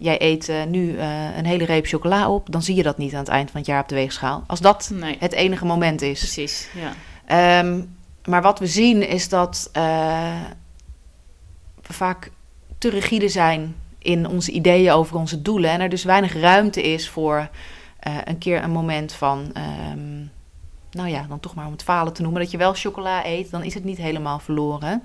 jij 0.00 0.20
eet 0.22 0.48
eh, 0.48 0.64
nu 0.64 0.96
eh, 0.96 1.36
een 1.36 1.46
hele 1.46 1.64
reep 1.64 1.86
chocola 1.86 2.30
op, 2.30 2.52
dan 2.52 2.62
zie 2.62 2.74
je 2.74 2.82
dat 2.82 2.98
niet 2.98 3.12
aan 3.12 3.18
het 3.18 3.28
eind 3.28 3.50
van 3.50 3.60
het 3.60 3.68
jaar 3.68 3.82
op 3.82 3.88
de 3.88 3.94
weegschaal. 3.94 4.44
Als 4.46 4.60
dat 4.60 4.90
Nee, 4.94 5.16
het 5.18 5.32
enige 5.32 5.64
moment 5.64 6.02
is. 6.02 6.18
precies. 6.18 6.68
Ja. 6.74 6.92
Ehm, 7.26 7.82
maar 8.24 8.42
wat 8.42 8.58
we 8.58 8.66
zien 8.66 9.08
is 9.08 9.28
dat 9.28 9.68
eh, 9.72 10.40
we 11.86 11.92
vaak 11.92 12.30
te 12.78 12.90
rigide 12.90 13.28
zijn 13.28 13.74
in 13.98 14.28
onze 14.28 14.50
ideeën 14.50 14.92
over 14.92 15.16
onze 15.16 15.42
doelen. 15.42 15.70
En 15.70 15.80
er 15.80 15.88
dus 15.88 16.04
weinig 16.04 16.34
ruimte 16.34 16.82
is 16.82 17.08
voor 17.08 17.48
een 18.24 18.38
keer 18.38 18.62
een 18.62 18.70
moment 18.70 19.12
van, 19.12 19.50
ehm, 19.52 20.18
nou 20.90 21.08
ja, 21.08 21.26
dan 21.28 21.40
toch 21.40 21.54
maar 21.54 21.66
om 21.66 21.72
het 21.72 21.82
falen 21.82 22.12
te 22.12 22.22
noemen, 22.22 22.40
dat 22.40 22.50
je 22.50 22.56
wel 22.56 22.74
chocola 22.74 23.26
eet, 23.26 23.50
dan 23.50 23.62
is 23.62 23.74
het 23.74 23.84
niet 23.84 23.96
helemaal 23.96 24.38
verloren. 24.38 25.02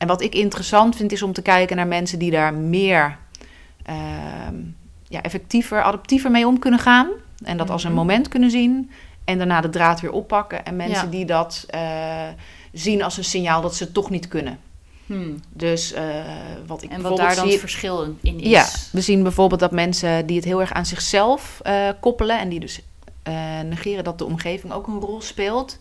En 0.00 0.06
wat 0.06 0.22
ik 0.22 0.34
interessant 0.34 0.96
vind 0.96 1.12
is 1.12 1.22
om 1.22 1.32
te 1.32 1.42
kijken 1.42 1.76
naar 1.76 1.86
mensen 1.86 2.18
die 2.18 2.30
daar 2.30 2.54
meer 2.54 3.16
ehm, 3.82 4.54
ja, 5.08 5.22
effectiever, 5.22 5.82
adaptiever 5.82 6.30
mee 6.30 6.46
om 6.46 6.58
kunnen 6.58 6.80
gaan. 6.80 7.08
En 7.44 7.56
dat 7.56 7.70
als 7.70 7.84
een 7.84 7.90
Mhm. 7.90 7.98
moment 7.98 8.28
kunnen 8.28 8.50
zien. 8.50 8.90
En 9.24 9.38
daarna 9.38 9.60
de 9.60 9.68
draad 9.68 10.00
weer 10.00 10.12
oppakken. 10.12 10.64
En 10.64 10.76
mensen 10.76 11.04
Ja. 11.04 11.10
die 11.10 11.24
dat 11.24 11.64
eh, 11.68 12.28
zien 12.72 13.02
als 13.02 13.16
een 13.16 13.24
signaal 13.24 13.62
dat 13.62 13.74
ze 13.76 13.84
het 13.84 13.94
toch 13.94 14.10
niet 14.10 14.28
kunnen. 14.28 14.58
Hmm. 15.06 15.40
Dus 15.52 15.92
eh, 15.92 16.04
wat 16.66 16.82
ik 16.82 16.90
En 16.90 17.02
wat 17.02 17.16
daar 17.16 17.34
dan 17.34 17.42
zie- 17.44 17.50
het 17.52 17.60
verschil 17.60 18.16
in 18.20 18.40
is. 18.40 18.48
ja, 18.48 18.66
we 18.92 19.00
zien 19.00 19.22
bijvoorbeeld 19.22 19.60
dat 19.60 19.70
mensen 19.72 20.26
die 20.26 20.36
het 20.36 20.44
heel 20.44 20.60
erg 20.60 20.72
aan 20.72 20.86
zichzelf 20.86 21.60
eh, 21.62 21.88
koppelen 22.00 22.38
en 22.38 22.48
die 22.48 22.60
dus 22.60 22.80
negeren 23.68 24.04
dat 24.04 24.18
de 24.18 24.24
omgeving 24.24 24.72
ook 24.72 24.86
een 24.86 25.00
rol 25.00 25.20
speelt, 25.20 25.78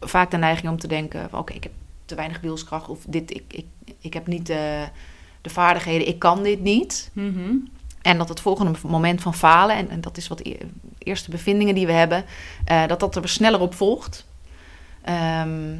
vaak 0.00 0.30
de 0.30 0.36
neiging 0.36 0.68
om 0.72 0.78
te 0.78 0.86
denken: 0.88 1.26
van, 1.30 1.38
oké, 1.38 1.52
ik 1.52 1.62
heb 1.62 1.72
te 2.10 2.16
weinig 2.16 2.40
wilskracht 2.40 2.88
of 2.88 2.98
dit, 3.06 3.30
ik, 3.34 3.44
ik, 3.48 3.66
ik 4.00 4.14
heb 4.14 4.26
niet 4.26 4.46
de, 4.46 4.84
de 5.40 5.50
vaardigheden, 5.50 6.08
ik 6.08 6.18
kan 6.18 6.42
dit 6.42 6.60
niet. 6.60 7.10
Mhm. 7.12 7.54
En 8.02 8.18
dat 8.18 8.28
het 8.28 8.40
volgende 8.40 8.78
moment 8.86 9.20
van 9.22 9.34
falen, 9.34 9.76
en, 9.76 9.90
en 9.90 10.00
dat 10.00 10.16
is 10.16 10.28
wat 10.28 10.40
e- 10.40 10.56
eerste 10.98 11.30
bevindingen 11.30 11.74
die 11.74 11.86
we 11.86 11.92
hebben, 11.92 12.24
eh, 12.64 12.86
dat 12.86 13.00
dat 13.00 13.16
er 13.16 13.28
sneller 13.28 13.60
op 13.60 13.74
volgt. 13.74 14.26
Ehm, 15.02 15.76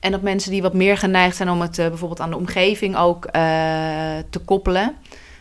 En 0.00 0.10
dat 0.10 0.22
mensen 0.22 0.50
die 0.50 0.62
wat 0.62 0.74
meer 0.74 0.96
geneigd 0.98 1.36
zijn 1.36 1.50
om 1.50 1.60
het 1.60 1.78
eh, 1.78 1.88
bijvoorbeeld 1.88 2.20
aan 2.20 2.30
de 2.30 2.36
omgeving 2.36 2.96
ook 2.96 3.24
eh, 3.24 3.32
te 4.30 4.38
koppelen. 4.44 4.94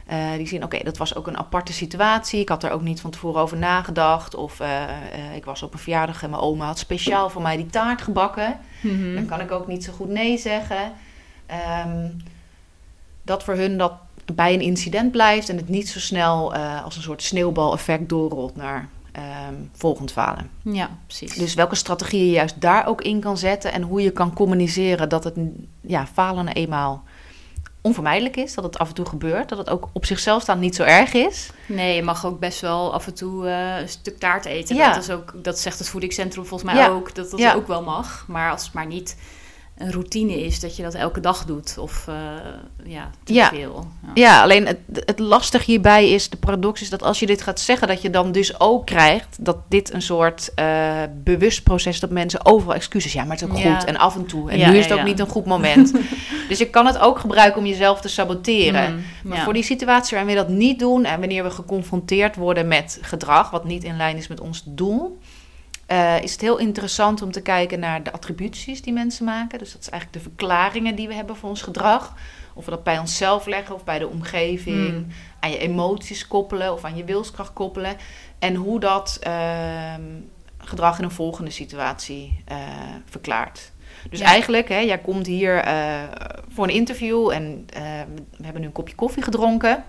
Eh, 0.07 0.31
die 0.37 0.47
zien, 0.47 0.63
oké, 0.63 0.83
dat 0.83 0.97
was 0.97 1.15
ook 1.15 1.27
een 1.27 1.37
aparte 1.37 1.73
situatie. 1.73 2.39
Ik 2.39 2.49
had 2.49 2.63
er 2.63 2.71
ook 2.71 2.81
niet 2.81 3.01
van 3.01 3.11
tevoren 3.11 3.41
over 3.41 3.57
nagedacht. 3.57 4.35
Of 4.35 4.59
eh, 4.59 4.83
eh, 4.83 5.35
ik 5.35 5.45
was 5.45 5.63
op 5.63 5.73
een 5.73 5.79
verjaardag 5.79 6.23
en 6.23 6.29
mijn 6.29 6.41
oma 6.41 6.65
had 6.65 6.79
speciaal 6.79 7.29
voor 7.29 7.41
mij 7.41 7.57
die 7.57 7.65
taart 7.65 8.01
gebakken. 8.01 8.59
Mhm. 8.81 9.15
Dan 9.15 9.25
kan 9.25 9.39
ik 9.39 9.51
ook 9.51 9.67
niet 9.67 9.83
zo 9.83 9.93
goed 9.93 10.09
nee 10.09 10.37
zeggen. 10.37 10.91
Ehm, 11.45 12.09
dat 13.23 13.43
voor 13.43 13.53
hun 13.53 13.77
dat 13.77 13.93
bij 14.33 14.53
een 14.53 14.61
incident 14.61 15.11
blijft 15.11 15.49
en 15.49 15.57
het 15.57 15.69
niet 15.69 15.89
zo 15.89 15.99
snel 15.99 16.55
als 16.55 16.95
een 16.95 17.01
soort 17.01 17.23
sneeuwbaleffect 17.23 18.09
doorrolt 18.09 18.55
naar 18.55 18.89
ehm, 19.11 19.53
volgend 19.71 20.11
falen. 20.11 20.49
Ja, 20.61 20.89
precies. 21.05 21.33
Dus 21.33 21.53
welke 21.53 21.75
strategieën 21.75 22.25
je 22.25 22.31
juist 22.31 22.61
daar 22.61 22.87
ook 22.87 23.01
in 23.01 23.19
kan 23.19 23.37
zetten 23.37 23.71
en 23.71 23.81
hoe 23.81 24.01
je 24.01 24.11
kan 24.11 24.33
communiceren 24.33 25.09
dat 25.09 25.23
het 25.23 25.35
ja, 25.81 26.05
falen 26.05 26.47
eenmaal 26.47 27.03
onvermijdelijk 27.87 28.35
is, 28.37 28.53
dat 28.53 28.63
het 28.63 28.77
af 28.77 28.87
en 28.87 28.93
toe 28.93 29.05
gebeurt, 29.05 29.49
dat 29.49 29.57
het 29.57 29.69
ook 29.69 29.87
op 29.93 30.05
zichzelf 30.05 30.41
staan 30.41 30.59
niet 30.59 30.75
zo 30.75 30.83
erg 30.83 31.13
is. 31.13 31.49
Nee, 31.65 31.95
je 31.95 32.03
mag 32.03 32.25
ook 32.25 32.39
best 32.39 32.61
wel 32.61 32.93
af 32.93 33.07
en 33.07 33.13
toe 33.13 33.47
eh, 33.47 33.79
een 33.79 33.89
stuk 33.89 34.19
taart 34.19 34.45
eten. 34.45 34.75
Ja. 34.75 34.93
Dat, 34.93 35.03
is 35.03 35.09
ook, 35.09 35.33
dat 35.35 35.59
zegt 35.59 35.79
het 35.79 35.89
voedingscentrum 35.89 36.45
volgens 36.45 36.71
mij 36.71 36.81
Ja. 36.81 36.87
ook, 36.89 37.15
dat 37.15 37.29
dat 37.31 37.39
Ja. 37.39 37.53
ook 37.53 37.67
wel 37.67 37.83
mag. 37.83 38.25
Maar 38.27 38.51
als 38.51 38.63
het 38.63 38.73
maar 38.73 38.85
niet 38.85 39.17
een 39.77 39.91
routine 39.91 40.43
is, 40.45 40.59
dat 40.59 40.75
je 40.75 40.83
dat 40.83 40.93
elke 40.93 41.19
dag 41.19 41.45
doet. 41.45 41.77
Of 41.79 42.05
eh, 42.07 42.15
ja, 42.83 43.09
te 43.23 43.33
Ja. 43.33 43.49
veel. 43.49 43.87
Ja. 44.03 44.11
Ja, 44.13 44.41
alleen 44.41 44.65
het, 44.67 44.77
het 45.05 45.19
lastig 45.19 45.65
hierbij 45.65 46.09
is, 46.09 46.29
de 46.29 46.37
paradox 46.37 46.81
is 46.81 46.89
dat 46.89 47.03
als 47.03 47.19
je 47.19 47.25
dit 47.25 47.41
gaat 47.41 47.59
zeggen, 47.59 47.87
dat 47.87 48.01
je 48.01 48.09
dan 48.09 48.31
dus 48.31 48.59
ook 48.59 48.85
krijgt 48.85 49.37
dat 49.39 49.57
dit 49.69 49.93
een 49.93 50.01
soort 50.01 50.51
eh, 50.55 51.01
bewust 51.23 51.63
proces 51.63 51.99
dat 51.99 52.09
mensen 52.09 52.45
overal 52.45 52.73
excuses, 52.75 53.13
ja, 53.13 53.23
maar 53.23 53.37
het 53.37 53.41
is 53.41 53.49
ook 53.55 53.57
Ja. 53.57 53.75
goed 53.79 53.87
en 53.87 53.97
af 53.97 54.15
en 54.15 54.25
toe. 54.25 54.51
En 54.51 54.71
nu 54.71 54.77
is 54.77 54.85
het 54.85 54.99
ook 54.99 55.05
niet 55.05 55.19
een 55.19 55.27
goed 55.27 55.45
moment. 55.45 55.93
dus 56.49 56.57
je 56.57 56.69
kan 56.69 56.85
het 56.85 56.97
ook 56.97 57.19
gebruiken 57.19 57.59
om 57.61 57.65
jezelf 57.67 58.01
te 58.01 58.07
saboteren. 58.07 58.93
Mm, 58.95 59.01
Maar 59.29 59.43
voor 59.43 59.53
die 59.53 59.63
situatie 59.63 60.17
waarin 60.17 60.35
we 60.35 60.41
dat 60.41 60.49
niet 60.49 60.79
doen 60.79 61.05
en 61.05 61.19
wanneer 61.19 61.43
we 61.43 61.49
geconfronteerd 61.49 62.35
worden 62.35 62.67
met 62.67 62.97
gedrag 63.01 63.49
wat 63.49 63.65
niet 63.65 63.83
in 63.83 63.97
lijn 63.97 64.17
is 64.17 64.27
met 64.27 64.39
ons 64.39 64.63
doel, 64.65 65.17
eh, 65.87 66.21
is 66.21 66.31
het 66.31 66.41
heel 66.41 66.57
interessant 66.57 67.21
om 67.21 67.31
te 67.31 67.41
kijken 67.41 67.79
naar 67.79 68.03
de 68.03 68.11
attributies 68.11 68.81
die 68.81 68.93
mensen 68.93 69.25
maken. 69.25 69.59
Dus 69.59 69.71
dat 69.71 69.81
is 69.81 69.89
eigenlijk 69.89 70.23
de 70.23 70.29
verklaringen 70.29 70.95
die 70.95 71.07
we 71.07 71.13
hebben 71.13 71.35
voor 71.35 71.49
ons 71.49 71.61
gedrag. 71.61 72.13
Of 72.53 72.65
we 72.65 72.71
dat 72.71 72.83
bij 72.83 72.99
onszelf 72.99 73.45
leggen 73.45 73.75
of 73.75 73.83
bij 73.83 73.99
de 73.99 74.07
omgeving, 74.07 74.91
Mm. 74.93 75.07
aan 75.39 75.51
je 75.51 75.57
emoties 75.57 76.27
koppelen 76.27 76.73
of 76.73 76.83
aan 76.83 76.95
je 76.95 77.03
wilskracht 77.03 77.53
koppelen. 77.53 77.95
En 78.39 78.55
hoe 78.55 78.79
dat 78.79 79.17
ehm, 79.21 80.01
gedrag 80.57 80.97
in 80.97 81.03
een 81.03 81.11
volgende 81.11 81.51
situatie 81.51 82.43
eh, 82.45 82.57
verklaart. 83.05 83.71
Dus 84.09 84.19
Ja. 84.19 84.25
eigenlijk, 84.25 84.69
hè, 84.69 84.79
jij 84.79 84.97
komt 84.97 85.25
hier 85.25 85.57
eh, 85.57 86.03
voor 86.53 86.63
een 86.63 86.73
interview 86.73 87.29
en 87.29 87.65
we 88.37 88.43
hebben 88.43 88.61
nu 88.61 88.67
een 88.67 88.73
kopje 88.73 88.95
koffie 88.95 89.23
gedronken. 89.23 89.83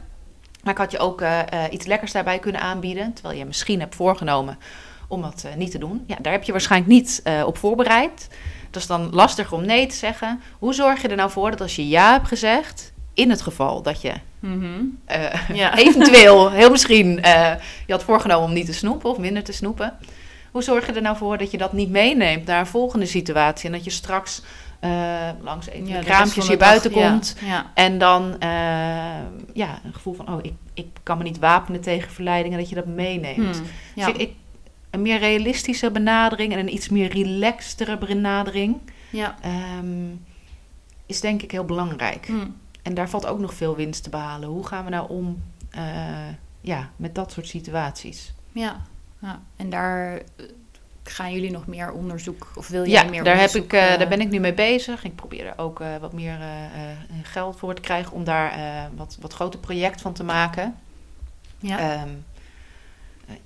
Maar 0.62 0.72
ik 0.72 0.78
had 0.78 0.90
je 0.90 0.98
ook 0.98 1.22
iets 1.70 1.86
lekkers 1.86 2.12
daarbij 2.12 2.38
kunnen 2.38 2.60
aanbieden, 2.60 3.12
terwijl 3.12 3.38
je 3.38 3.44
misschien 3.44 3.80
hebt 3.80 3.94
voorgenomen 3.94 4.58
om 5.08 5.22
dat 5.22 5.44
eh, 5.46 5.54
niet 5.56 5.70
te 5.70 5.78
doen. 5.78 6.04
Ja, 6.06 6.16
daar 6.20 6.32
heb 6.32 6.42
je 6.42 6.52
waarschijnlijk 6.52 6.92
niet 6.92 7.20
eh, 7.24 7.42
op 7.46 7.58
voorbereid. 7.58 8.28
Dat 8.70 8.82
is 8.82 8.88
dan 8.88 9.08
lastig 9.12 9.52
om 9.52 9.64
nee 9.66 9.86
te 9.86 9.94
zeggen. 9.94 10.40
Hoe 10.58 10.74
zorg 10.74 11.02
je 11.02 11.08
er 11.08 11.16
nou 11.16 11.30
voor 11.30 11.50
dat 11.50 11.60
als 11.60 11.76
je 11.76 11.88
ja 11.88 12.12
hebt 12.12 12.28
gezegd, 12.28 12.92
in 13.14 13.30
het 13.30 13.42
geval 13.42 13.82
dat 13.82 14.00
je 14.00 14.12
Mhm. 14.40 14.64
eh, 15.04 15.48
Ja. 15.54 15.76
eventueel, 15.86 16.50
heel 16.60 16.70
misschien, 16.70 17.08
je 17.86 17.92
had 17.92 18.02
voorgenomen 18.04 18.48
om 18.48 18.52
niet 18.54 18.66
te 18.66 18.72
snoepen 18.74 19.10
of 19.10 19.18
minder 19.18 19.42
te 19.44 19.52
snoepen. 19.52 19.98
Hoe 20.50 20.62
zorg 20.62 20.86
je 20.86 20.92
er 20.92 21.02
nou 21.02 21.16
voor 21.16 21.38
dat 21.38 21.50
je 21.50 21.58
dat 21.58 21.72
niet 21.72 21.90
meeneemt 21.90 22.46
naar 22.46 22.60
een 22.60 22.66
volgende 22.66 23.06
situatie 23.06 23.66
en 23.66 23.72
dat 23.72 23.84
je 23.84 23.90
straks 23.90 24.42
langs 25.42 25.72
een 25.72 25.86
Ja, 25.86 26.00
kraampjes 26.00 26.48
hier 26.48 26.58
dag, 26.58 26.68
buiten 26.68 26.90
komt 26.90 27.36
Ja. 27.44 27.66
en 27.74 27.98
dan 27.98 28.36
ja, 29.54 29.80
een 29.84 29.92
gevoel 29.94 30.14
van, 30.14 30.28
oh, 30.32 30.38
ik, 30.42 30.52
ik 30.74 30.86
kan 31.02 31.18
me 31.18 31.24
niet 31.24 31.38
wapenen 31.38 31.80
tegen 31.80 32.10
verleidingen, 32.10 32.58
dat 32.58 32.68
je 32.68 32.74
dat 32.74 32.86
meeneemt. 32.86 33.36
Hmm. 33.56 33.66
Dus 33.94 34.06
ik, 34.06 34.16
ik- 34.16 34.34
een 34.90 35.02
meer 35.02 35.18
realistische 35.18 35.90
benadering 35.90 36.52
en 36.52 36.58
een 36.58 36.72
iets 36.72 36.88
meer 36.88 37.12
relaxtere 37.12 37.98
benadering 37.98 38.76
ja. 39.10 39.36
ehm, 39.40 40.10
is 41.06 41.20
denk 41.20 41.42
ik 41.42 41.50
heel 41.50 41.64
belangrijk. 41.64 42.26
Hmm. 42.26 42.56
En 42.82 42.94
daar 42.94 43.08
valt 43.08 43.26
ook 43.26 43.38
nog 43.38 43.54
veel 43.54 43.76
winst 43.76 44.02
te 44.02 44.10
behalen. 44.10 44.48
Hoe 44.48 44.66
gaan 44.66 44.84
we 44.84 44.90
nou 44.90 45.08
om 45.08 45.42
eh, 45.70 45.82
ja, 46.60 46.90
met 46.96 47.14
dat 47.14 47.32
soort 47.32 47.48
situaties? 47.48 48.32
Ja. 48.52 48.80
ja. 49.18 49.40
En 49.56 49.70
daar 49.70 50.14
eh, 50.14 50.22
gaan 51.02 51.32
jullie 51.32 51.50
nog 51.50 51.66
meer 51.66 51.92
onderzoek, 51.92 52.46
of 52.54 52.68
wil 52.68 52.86
jij 52.86 53.02
Ja, 53.04 53.10
meer 53.10 53.24
daar, 53.24 53.38
heb 53.38 53.46
onderzoek, 53.46 53.72
ik, 53.72 53.80
eh, 53.80 53.98
daar 53.98 54.08
ben 54.08 54.20
ik 54.20 54.30
nu 54.30 54.38
mee 54.38 54.54
bezig. 54.54 55.04
Ik 55.04 55.14
probeer 55.14 55.46
er 55.46 55.58
ook 55.58 55.82
wat 56.00 56.12
meer 56.12 56.38
geld 57.22 57.58
voor 57.58 57.74
te 57.74 57.80
krijgen 57.80 58.12
om 58.12 58.24
daar 58.24 58.52
wat, 58.96 59.16
wat 59.20 59.32
groter 59.32 59.60
project 59.60 60.00
van 60.00 60.12
te 60.12 60.24
maken. 60.24 60.76
Ja. 61.60 61.78
Ehm, 61.78 62.08
eh, 62.08 62.12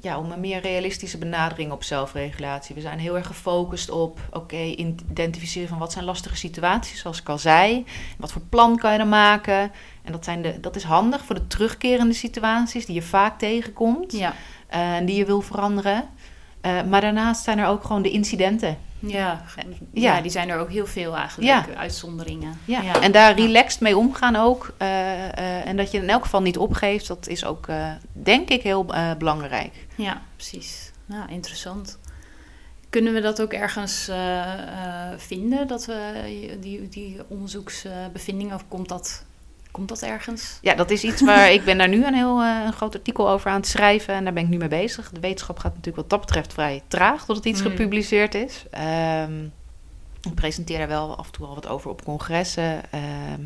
ja, 0.01 0.19
om 0.19 0.31
een 0.31 0.41
meer 0.41 0.61
realistische 0.61 1.19
benadering 1.19 1.73
op 1.73 1.83
zelfregulatie. 1.83 2.75
We 2.75 2.81
zijn 2.81 2.99
heel 2.99 3.17
erg 3.17 3.27
gefocust 3.27 3.91
op, 3.91 4.21
oké, 4.31 4.57
identificeren 4.57 5.69
van 5.69 5.79
wat 5.79 5.93
zijn 5.93 6.05
lastige 6.05 6.37
situaties, 6.37 7.01
zoals 7.01 7.21
ik 7.21 7.29
al 7.29 7.39
zei. 7.39 7.85
Wat 8.19 8.33
voor 8.33 8.43
plan 8.49 8.79
kan 8.79 8.93
je 8.93 8.99
er 8.99 9.07
maken? 9.07 9.73
En 10.03 10.13
dat, 10.13 10.25
zijn 10.25 10.43
de, 10.43 10.61
dat 10.61 10.77
is 10.77 10.83
handig 10.83 11.25
voor 11.25 11.35
de 11.35 11.47
terugkerende 11.47 12.15
situaties 12.15 12.87
die 12.87 12.95
je 12.95 13.03
vaak 13.03 13.39
tegenkomt 13.39 14.13
ja. 14.13 14.35
eh, 14.67 14.97
en 14.97 15.05
die 15.05 15.17
je 15.17 15.25
wil 15.25 15.41
veranderen. 15.41 16.09
Eh, 16.61 16.83
maar 16.83 17.01
daarnaast 17.01 17.45
zijn 17.45 17.59
er 17.59 17.67
ook 17.67 17.85
gewoon 17.85 18.03
de 18.03 18.11
incidenten. 18.11 18.79
Ja. 19.11 19.45
ja. 19.57 19.63
ja, 19.93 20.21
die 20.21 20.31
zijn 20.31 20.49
er 20.49 20.59
ook 20.59 20.71
heel 20.71 20.87
veel 20.87 21.17
eigenlijk, 21.17 21.49
Ja. 21.49 21.69
eh, 21.69 21.79
uitzonderingen. 21.79 22.59
Ja. 22.65 23.01
En 23.01 23.13
daar 23.13 23.35
relaxed 23.35 23.81
mee 23.81 23.97
omgaan 23.97 24.37
ook. 24.37 24.73
eh, 24.79 25.25
eh, 25.39 25.67
en 25.67 25.77
dat 25.77 25.91
je 25.91 25.99
in 25.99 26.09
elk 26.09 26.23
geval 26.23 26.43
niet 26.43 26.59
opgeeft, 26.59 27.07
dat 27.07 27.27
is 27.29 27.45
ook, 27.45 27.67
denk 28.13 28.49
ik, 28.49 28.63
heel 28.63 28.85
belangrijk. 29.19 29.87
Ja, 29.95 30.23
precies. 30.37 30.91
Ja, 31.07 31.29
interessant. 31.29 31.99
Kunnen 32.91 33.13
we 33.15 33.21
dat 33.21 33.43
ook 33.43 33.53
ergens 33.53 34.11
vinden, 35.17 35.67
dat 35.67 35.85
we 35.87 36.13
die, 36.61 36.89
die 36.89 37.21
onderzoeksbevindingen, 37.29 38.55
of 38.55 38.65
komt 38.69 38.89
dat, 38.89 39.25
komt 39.73 39.89
dat 39.89 40.03
ergens? 40.03 40.59
Ja, 40.61 40.75
dat 40.75 40.91
is 40.91 41.03
iets 41.05 41.21
waar 41.23 41.53
ik 41.53 41.65
ben 41.65 41.79
daar 41.79 41.89
nu 41.89 42.05
een 42.07 42.15
heel 42.15 42.41
eh, 42.43 42.63
een 42.67 42.73
groot 42.73 42.95
artikel 42.95 43.29
over 43.29 43.51
aan 43.51 43.57
het 43.57 43.67
schrijven. 43.67 44.15
En 44.15 44.25
daar 44.25 44.33
ben 44.33 44.43
ik 44.43 44.49
nu 44.49 44.57
mee 44.57 44.69
bezig. 44.69 45.11
De 45.11 45.21
wetenschap 45.21 45.59
gaat 45.59 45.71
natuurlijk 45.75 45.97
wat 45.97 46.11
dat 46.11 46.21
betreft 46.21 46.53
vrij 46.53 46.83
traag 46.89 47.25
tot 47.25 47.37
het 47.37 47.45
iets 47.45 47.63
Mm. 47.63 47.71
gepubliceerd 47.71 48.35
is. 48.35 48.65
Ehm, 48.71 49.45
ik 50.23 50.35
presenteer 50.35 50.79
daar 50.79 50.89
wel 50.89 51.17
af 51.17 51.27
en 51.27 51.33
toe 51.33 51.47
al 51.47 51.55
wat 51.55 51.69
over 51.69 51.91
op 51.91 52.05
congressen. 52.05 52.83
Ehm, 52.91 53.41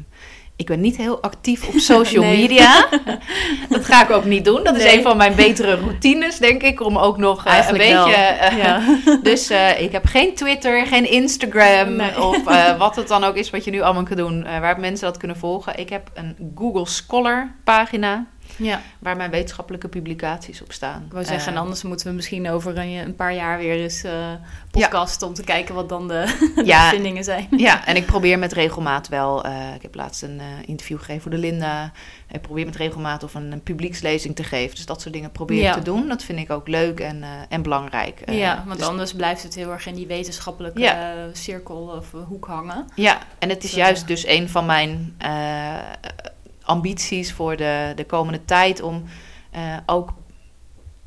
ik 0.56 0.66
ben 0.66 0.80
niet 0.80 0.96
heel 0.96 1.22
actief 1.22 1.68
op 1.68 1.74
social 1.94 2.24
Nee. 2.24 2.36
media. 2.40 2.88
dat 3.68 3.84
ga 3.84 4.02
ik 4.02 4.10
ook 4.10 4.24
niet 4.24 4.44
doen. 4.44 4.64
Dat 4.64 4.76
is 4.76 4.92
een 4.92 5.02
van 5.02 5.16
mijn 5.16 5.34
betere 5.34 5.74
routines, 5.74 6.38
denk 6.38 6.62
ik. 6.62 6.80
Om 6.80 6.98
ook 6.98 7.18
nog 7.18 7.44
eh, 7.46 7.56
een 7.68 7.76
wel. 7.78 8.04
beetje... 8.04 8.14
eh, 8.20 8.58
ja. 8.58 8.80
Dus 9.22 9.50
eh, 9.50 9.80
ik 9.82 9.92
heb 9.92 10.06
geen 10.06 10.34
Twitter, 10.34 10.86
geen 10.86 11.10
Instagram 11.10 11.96
Nee. 11.96 12.22
of 12.22 12.42
wat 12.78 12.96
het 12.96 13.08
dan 13.08 13.24
ook 13.24 13.34
is 13.36 13.50
wat 13.50 13.64
je 13.64 13.70
nu 13.70 13.80
allemaal 13.80 14.02
kan 14.02 14.16
doen, 14.16 14.42
waar 14.42 14.80
mensen 14.80 15.06
dat 15.06 15.16
kunnen 15.16 15.36
volgen. 15.36 15.78
Ik 15.78 15.88
heb 15.88 16.10
een 16.14 16.36
Google 16.54 16.86
Scholar 16.86 17.54
pagina 17.64 18.26
ja, 18.56 18.80
waar 18.98 19.16
mijn 19.16 19.30
wetenschappelijke 19.30 19.88
publicaties 19.88 20.62
op 20.62 20.72
staan. 20.72 21.02
ik 21.06 21.12
wou 21.12 21.24
zeggen, 21.24 21.46
Eh, 21.46 21.54
en 21.54 21.60
anders 21.62 21.82
moeten 21.82 22.06
we 22.06 22.12
misschien 22.12 22.50
over 22.50 22.78
een, 22.78 22.88
een 22.92 23.14
paar 23.16 23.34
jaar 23.34 23.58
weer 23.58 23.76
eens 23.82 24.02
eh 24.04 24.32
podcast 24.70 25.22
om 25.22 25.34
te 25.34 25.42
kijken 25.44 25.74
wat 25.74 25.88
dan 25.88 26.08
de, 26.08 26.24
de 26.54 26.64
Ja. 26.64 26.90
bevindingen 26.90 27.24
zijn. 27.24 27.46
ja, 27.56 27.86
en 27.86 27.96
ik 27.96 28.06
probeer 28.06 28.38
met 28.38 28.52
regelmaat 28.52 29.08
wel. 29.08 29.44
eh, 29.44 29.74
ik 29.74 29.82
heb 29.82 29.94
laatst 29.94 30.22
een 30.22 30.40
interview 30.66 30.98
gegeven 30.98 31.22
voor 31.22 31.30
de 31.30 31.38
Linda. 31.38 31.92
Ik 32.30 32.40
probeer 32.40 32.64
met 32.64 32.76
regelmaat 32.76 33.22
of 33.22 33.34
een, 33.34 33.52
een 33.52 33.62
publiekslezing 33.62 34.36
te 34.36 34.44
geven. 34.44 34.76
Dus 34.76 34.86
dat 34.86 35.00
soort 35.00 35.14
dingen 35.14 35.30
probeer 35.32 35.62
Ja. 35.62 35.68
ik 35.68 35.76
te 35.76 35.82
doen. 35.84 36.08
Dat 36.08 36.22
vind 36.22 36.38
ik 36.38 36.50
ook 36.50 36.68
leuk 36.68 37.00
en, 37.00 37.24
en 37.48 37.62
belangrijk. 37.62 38.30
Ja, 38.30 38.62
want 38.66 38.78
dus- 38.78 38.86
anders 38.88 39.14
blijft 39.14 39.42
het 39.42 39.54
heel 39.54 39.70
erg 39.72 39.86
in 39.86 39.94
die 39.94 40.06
wetenschappelijke 40.06 40.94
cirkel 41.32 41.76
of 41.96 42.22
hoek 42.28 42.46
hangen. 42.46 42.86
Ja, 42.94 43.18
en 43.38 43.48
het 43.48 43.64
is 43.64 43.70
Dus, 43.70 43.78
juist 43.78 44.06
dus 44.06 44.26
een 44.26 44.48
van 44.48 44.66
mijn 44.66 45.16
ambities 46.66 47.32
voor 47.32 47.56
de, 47.56 47.92
de 47.96 48.04
komende 48.04 48.44
tijd 48.44 48.82
om 48.82 49.04
eh, 49.50 49.76
ook 49.86 50.12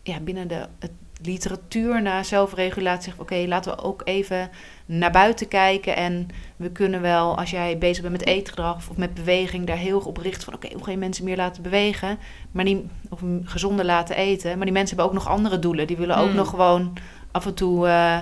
ja, 0.03 0.19
binnen 0.19 0.47
de 0.47 0.67
het 0.79 0.91
literatuur 1.21 2.01
naar 2.01 2.25
zelfregulatie 2.25 3.03
zeggen: 3.03 3.21
oké, 3.21 3.47
laten 3.47 3.75
we 3.75 3.83
ook 3.83 4.01
even 4.05 4.49
naar 4.85 5.11
buiten 5.11 5.47
kijken. 5.47 5.95
En 5.95 6.27
we 6.55 6.71
kunnen 6.71 7.01
wel, 7.01 7.37
als 7.37 7.49
jij 7.49 7.77
bezig 7.77 8.01
bent 8.01 8.17
met 8.17 8.27
eetgedrag 8.27 8.89
of 8.89 8.97
met 8.97 9.13
beweging, 9.13 9.67
daar 9.67 9.77
heel 9.77 9.99
op 9.99 10.17
richten 10.17 10.43
van: 10.43 10.53
oké, 10.53 10.67
hoe 10.73 10.83
ga 10.83 10.91
je 10.91 10.97
mensen 10.97 11.23
meer 11.23 11.37
laten 11.37 11.63
bewegen, 11.63 12.17
maar 12.51 12.63
niet, 12.63 12.83
of 13.09 13.19
gezonder 13.43 13.85
laten 13.85 14.15
eten. 14.15 14.55
Maar 14.55 14.65
die 14.65 14.73
mensen 14.73 14.97
hebben 14.97 15.15
ook 15.15 15.23
nog 15.23 15.33
andere 15.33 15.59
doelen. 15.59 15.87
Die 15.87 15.97
willen 15.97 16.17
ook 16.17 16.27
Hmm. 16.27 16.35
nog 16.35 16.49
gewoon 16.49 16.97
af 17.31 17.45
en 17.45 17.53
toe. 17.53 17.87
eh, 17.87 18.17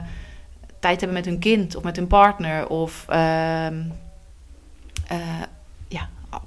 tijd 0.79 0.99
hebben 0.99 1.17
met 1.17 1.25
hun 1.25 1.39
kind 1.39 1.75
of 1.75 1.83
met 1.83 1.95
hun 1.95 2.07
partner. 2.07 2.67
Of 2.69 3.05
ehm, 3.07 3.83
eh, 5.07 5.17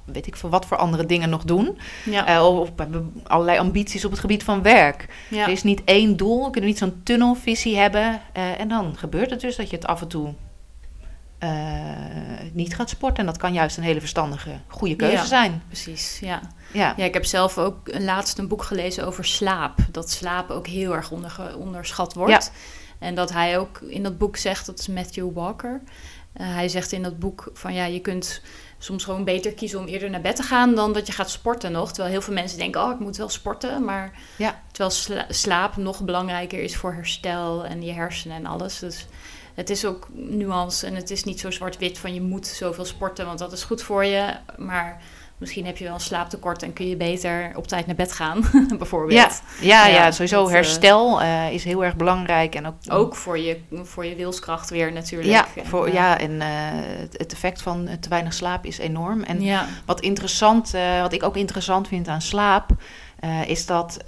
weet 0.04 0.26
ik 0.26 0.36
veel 0.36 0.48
wat 0.50 0.66
voor 0.66 0.76
andere 0.76 1.06
dingen 1.06 1.30
nog 1.30 1.44
doen. 1.44 1.78
Ja, 2.04 2.26
Eh, 2.26 2.46
of, 2.58 2.70
hebben 2.76 3.22
allerlei 3.26 3.58
ambities 3.58 4.04
op 4.04 4.10
het 4.10 4.20
gebied 4.20 4.42
van 4.44 4.62
werk. 4.62 5.08
ja. 5.30 5.42
Er 5.44 5.52
is 5.52 5.62
niet 5.62 5.84
één 5.84 6.16
doel. 6.16 6.44
We 6.44 6.50
kunnen 6.50 6.70
niet 6.70 6.78
zo'n 6.78 7.00
tunnelvisie 7.04 7.76
hebben. 7.76 8.20
eh, 8.32 8.60
en 8.60 8.68
dan 8.68 8.96
gebeurt 8.96 9.30
het 9.30 9.40
dus 9.40 9.56
dat 9.56 9.70
je 9.70 9.76
het 9.76 9.86
af 9.86 10.00
en 10.00 10.08
toe 10.08 10.34
eh, 11.38 11.50
niet 12.52 12.74
gaat 12.74 12.90
sporten. 12.90 13.18
En 13.18 13.26
dat 13.26 13.36
kan 13.36 13.52
juist 13.52 13.76
een 13.76 13.82
hele 13.82 14.00
verstandige, 14.00 14.50
goede 14.66 14.96
keuze 14.96 15.14
Ja. 15.16 15.24
zijn. 15.24 15.62
Precies, 15.66 16.18
ja. 16.20 16.40
Ja. 16.72 16.94
Ja, 16.96 17.04
ik 17.04 17.14
heb 17.14 17.24
zelf 17.24 17.58
ook 17.58 17.78
laatst 17.98 18.38
een 18.38 18.48
boek 18.48 18.62
gelezen 18.62 19.06
over 19.06 19.24
slaap. 19.24 19.78
Dat 19.90 20.10
slaap 20.10 20.50
ook 20.50 20.66
heel 20.66 20.94
erg 20.94 21.10
onderschat 21.58 22.14
wordt. 22.14 22.52
En 22.98 23.14
dat 23.14 23.32
hij 23.32 23.58
ook 23.58 23.80
in 23.80 24.02
dat 24.02 24.18
boek 24.18 24.36
zegt, 24.36 24.66
dat 24.66 24.78
is 24.78 24.88
Matthew 24.88 25.32
Walker. 25.34 25.80
hij 26.32 26.68
zegt 26.68 26.92
in 26.92 27.02
dat 27.02 27.18
boek 27.18 27.50
van 27.52 27.74
ja, 27.74 27.84
je 27.84 28.00
kunt 28.00 28.42
soms 28.82 29.04
gewoon 29.04 29.24
beter 29.24 29.52
kiezen 29.54 29.78
om 29.78 29.86
eerder 29.86 30.10
naar 30.10 30.20
bed 30.20 30.36
te 30.36 30.42
gaan 30.42 30.74
dan 30.74 30.92
dat 30.92 31.06
je 31.06 31.12
gaat 31.12 31.30
sporten 31.30 31.72
nog. 31.72 31.88
Terwijl 31.88 32.12
heel 32.12 32.22
veel 32.22 32.34
mensen 32.34 32.58
denken, 32.58 32.82
oh, 32.82 32.90
ik 32.92 32.98
moet 32.98 33.16
wel 33.16 33.28
sporten. 33.28 33.84
Maar 33.84 34.12
Ja. 34.38 34.62
terwijl 34.72 34.90
sla- 34.90 35.26
slaap 35.28 35.76
nog 35.76 36.00
belangrijker 36.00 36.62
is 36.62 36.76
voor 36.76 36.92
herstel 36.92 37.64
en 37.64 37.82
je 37.82 37.92
hersenen 37.92 38.36
en 38.36 38.46
alles. 38.46 38.78
Dus 38.78 39.06
het 39.54 39.70
is 39.70 39.84
ook 39.84 40.08
nuance 40.12 40.86
en 40.86 40.94
het 40.94 41.10
is 41.10 41.24
niet 41.24 41.40
zo 41.40 41.50
zwart-wit 41.50 41.98
van 41.98 42.14
je 42.14 42.20
moet 42.20 42.46
zoveel 42.46 42.84
sporten, 42.84 43.26
want 43.26 43.38
dat 43.38 43.52
is 43.52 43.62
goed 43.62 43.82
voor 43.82 44.04
je. 44.04 44.34
Maar 44.56 45.02
misschien 45.40 45.66
heb 45.66 45.76
je 45.76 45.84
wel 45.84 45.94
een 45.94 46.00
slaaptekort 46.00 46.62
en 46.62 46.72
kun 46.72 46.88
je 46.88 46.96
beter 46.96 47.52
op 47.54 47.66
tijd 47.66 47.86
naar 47.86 47.94
bed 47.94 48.12
gaan, 48.12 48.44
bijvoorbeeld. 48.78 49.12
Ja, 49.12 49.30
ja, 49.60 49.86
ja, 49.86 49.94
Ja, 49.94 50.10
sowieso 50.10 50.36
dat, 50.36 50.48
eh, 50.48 50.54
herstel 50.54 51.22
eh, 51.22 51.52
is 51.52 51.64
heel 51.64 51.84
erg 51.84 51.96
belangrijk. 51.96 52.54
En 52.54 52.66
ook, 52.66 52.74
Ook 52.88 53.16
voor 53.16 53.38
je, 53.38 53.60
voor 53.72 54.06
je 54.06 54.14
wilskracht 54.14 54.70
weer 54.70 54.92
natuurlijk. 54.92 55.30
ja, 55.30 55.46
En, 55.56 55.66
voor, 55.66 55.86
eh, 55.86 55.92
ja, 55.92 56.18
en 56.18 56.40
het, 56.40 57.32
effect 57.32 57.62
van 57.62 57.88
te 58.00 58.08
weinig 58.08 58.34
slaap 58.34 58.64
is 58.64 58.78
enorm. 58.78 59.22
En 59.22 59.42
ja. 59.42 59.66
wat 59.84 60.00
interessant, 60.00 60.72
wat 61.02 61.12
ik 61.12 61.22
ook 61.22 61.36
interessant 61.36 61.88
vind 61.88 62.08
aan 62.08 62.20
slaap, 62.22 62.70
is 63.46 63.66
dat 63.66 63.98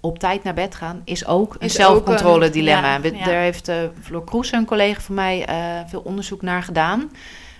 op 0.00 0.18
tijd 0.18 0.42
naar 0.42 0.54
bed 0.54 0.74
gaan 0.74 1.02
is 1.04 1.26
ook 1.26 1.56
een 1.58 1.70
zelfcontrole 1.70 2.50
dilemma. 2.50 2.94
ja, 2.94 3.00
We- 3.00 3.16
ja. 3.16 3.24
Daar 3.24 3.40
heeft 3.40 3.70
Floor 4.02 4.24
Kroes, 4.24 4.52
een 4.52 4.64
collega 4.64 5.00
van 5.00 5.14
mij, 5.14 5.46
veel 5.88 6.00
onderzoek 6.00 6.42
naar 6.42 6.62
gedaan. 6.62 7.10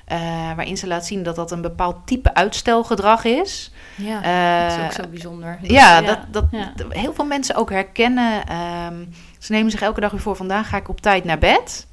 Eh, 0.07 0.19
waarin 0.55 0.77
ze 0.77 0.87
laat 0.87 1.07
zien 1.07 1.23
dat 1.23 1.37
dat 1.37 1.51
een 1.51 1.61
bepaald 1.61 1.97
type 2.07 2.35
uitstelgedrag 2.35 3.25
is. 3.25 3.73
ja. 3.97 4.23
Eh, 4.23 4.69
dat 4.69 4.79
is 4.79 4.85
ook 4.85 5.05
zo 5.05 5.11
bijzonder. 5.11 5.59
Dus, 5.61 5.71
ja, 5.71 6.01
dat, 6.01 6.19
dat 6.31 6.45
ja. 6.51 6.73
heel 6.89 7.15
veel 7.15 7.25
mensen 7.25 7.55
ook 7.55 7.71
herkennen. 7.71 8.47
ehm, 8.47 9.05
ze 9.39 9.53
nemen 9.53 9.71
zich 9.71 9.81
elke 9.83 10.01
dag 10.01 10.11
weer 10.11 10.21
voor, 10.21 10.37
vandaag 10.37 10.69
ga 10.69 10.77
ik 10.77 10.89
op 10.89 11.01
tijd 11.01 11.25
naar 11.25 11.39
bed. 11.39 11.87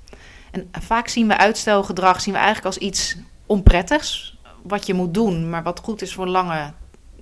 En 0.52 0.70
vaak 0.72 1.08
zien 1.08 1.28
we 1.28 1.38
uitstelgedrag 1.38 2.22
zien 2.22 2.34
we 2.34 2.40
eigenlijk 2.40 2.76
als 2.76 2.86
iets 2.86 3.18
onprettigs. 3.46 4.38
Wat 4.62 4.86
je 4.86 4.94
moet 4.94 5.14
doen, 5.14 5.50
maar 5.50 5.64
wat 5.64 5.80
goed 5.80 6.02
is 6.02 6.14
voor 6.14 6.26
een 6.26 6.32
lange 6.32 6.74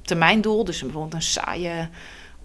termijn 0.01 0.41
doel. 0.41 0.63
Dus 0.63 0.81
bijvoorbeeld 0.81 1.13
een 1.13 1.21
saaie 1.21 1.89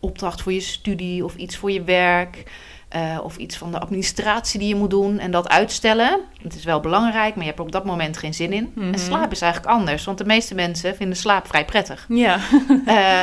opdracht 0.01 0.42
voor 0.42 0.53
je 0.53 0.61
studie 0.61 1.24
of 1.24 1.34
iets 1.36 1.57
voor 1.57 1.70
je 1.70 1.82
werk. 1.82 2.51
Eh, 2.89 3.18
of 3.22 3.37
iets 3.37 3.57
van 3.57 3.70
de 3.72 3.78
administratie 3.78 4.59
die 4.59 4.68
je 4.68 4.74
moet 4.74 4.91
doen. 4.91 5.18
En 5.18 5.30
dat 5.30 5.49
uitstellen. 5.49 6.20
Het 6.43 6.55
is 6.57 6.64
wel 6.64 6.80
belangrijk, 6.80 7.30
maar 7.34 7.39
je 7.45 7.51
hebt 7.51 7.59
er 7.59 7.64
op 7.64 7.72
dat 7.72 7.84
moment 7.84 8.16
geen 8.16 8.34
zin 8.34 8.53
in. 8.53 8.72
Mhm. 8.74 8.93
En 8.93 8.99
slaap 8.99 9.32
is 9.32 9.41
eigenlijk 9.41 9.72
anders. 9.72 10.05
Want 10.05 10.18
de 10.18 10.24
meeste 10.24 10.55
mensen 10.55 10.97
vinden 10.97 11.16
slaap 11.16 11.47
vrij 11.47 11.64
prettig. 11.64 12.07
Ja, 12.09 12.39
Eh, 12.87 13.20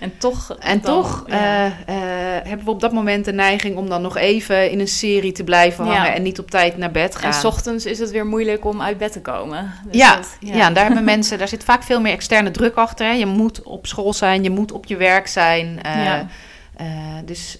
en 0.00 0.18
toch... 0.18 0.56
en 0.60 0.80
dan- 0.80 0.94
toch 1.02 1.24
ja. 1.26 1.66
eh, 1.66 1.72
hebben 2.48 2.64
we 2.64 2.70
op 2.70 2.80
dat 2.80 2.92
moment 2.92 3.24
de 3.24 3.32
neiging 3.32 3.76
om 3.76 3.88
dan 3.88 4.02
nog 4.02 4.16
even 4.16 4.70
in 4.70 4.80
een 4.80 4.88
serie 4.88 5.32
te 5.32 5.44
blijven 5.44 5.84
Ja. 5.86 5.92
hangen 5.94 6.14
en 6.14 6.22
niet 6.22 6.38
op 6.38 6.50
tijd 6.50 6.76
naar 6.76 6.90
bed 6.90 7.16
gaan. 7.16 7.30
En 7.32 7.38
's 7.40 7.44
ochtends 7.44 7.86
is 7.86 7.98
het 7.98 8.10
weer 8.10 8.26
moeilijk 8.26 8.64
om 8.64 8.82
uit 8.82 8.98
bed 8.98 9.12
te 9.12 9.20
komen. 9.20 9.72
Dus 9.90 10.00
ja, 10.00 10.16
dat- 10.16 10.36
ja. 10.40 10.66
en 10.66 10.74
daar 10.74 10.84
hebben 10.86 11.04
mensen, 11.14 11.38
daar 11.38 11.48
zit 11.48 11.64
vaak 11.64 11.82
veel 11.82 12.00
meer 12.00 12.12
externe 12.12 12.50
druk 12.50 12.74
achter. 12.74 13.06
Hè. 13.06 13.12
Je 13.12 13.26
moet 13.26 13.62
op 13.62 13.86
school 13.86 14.12
zijn, 14.12 14.42
je 14.42 14.50
moet 14.50 14.72
op 14.72 14.86
je 14.86 14.96
werk 14.96 15.26
zijn. 15.26 15.80
Ja. 15.82 16.26
dus 17.24 17.58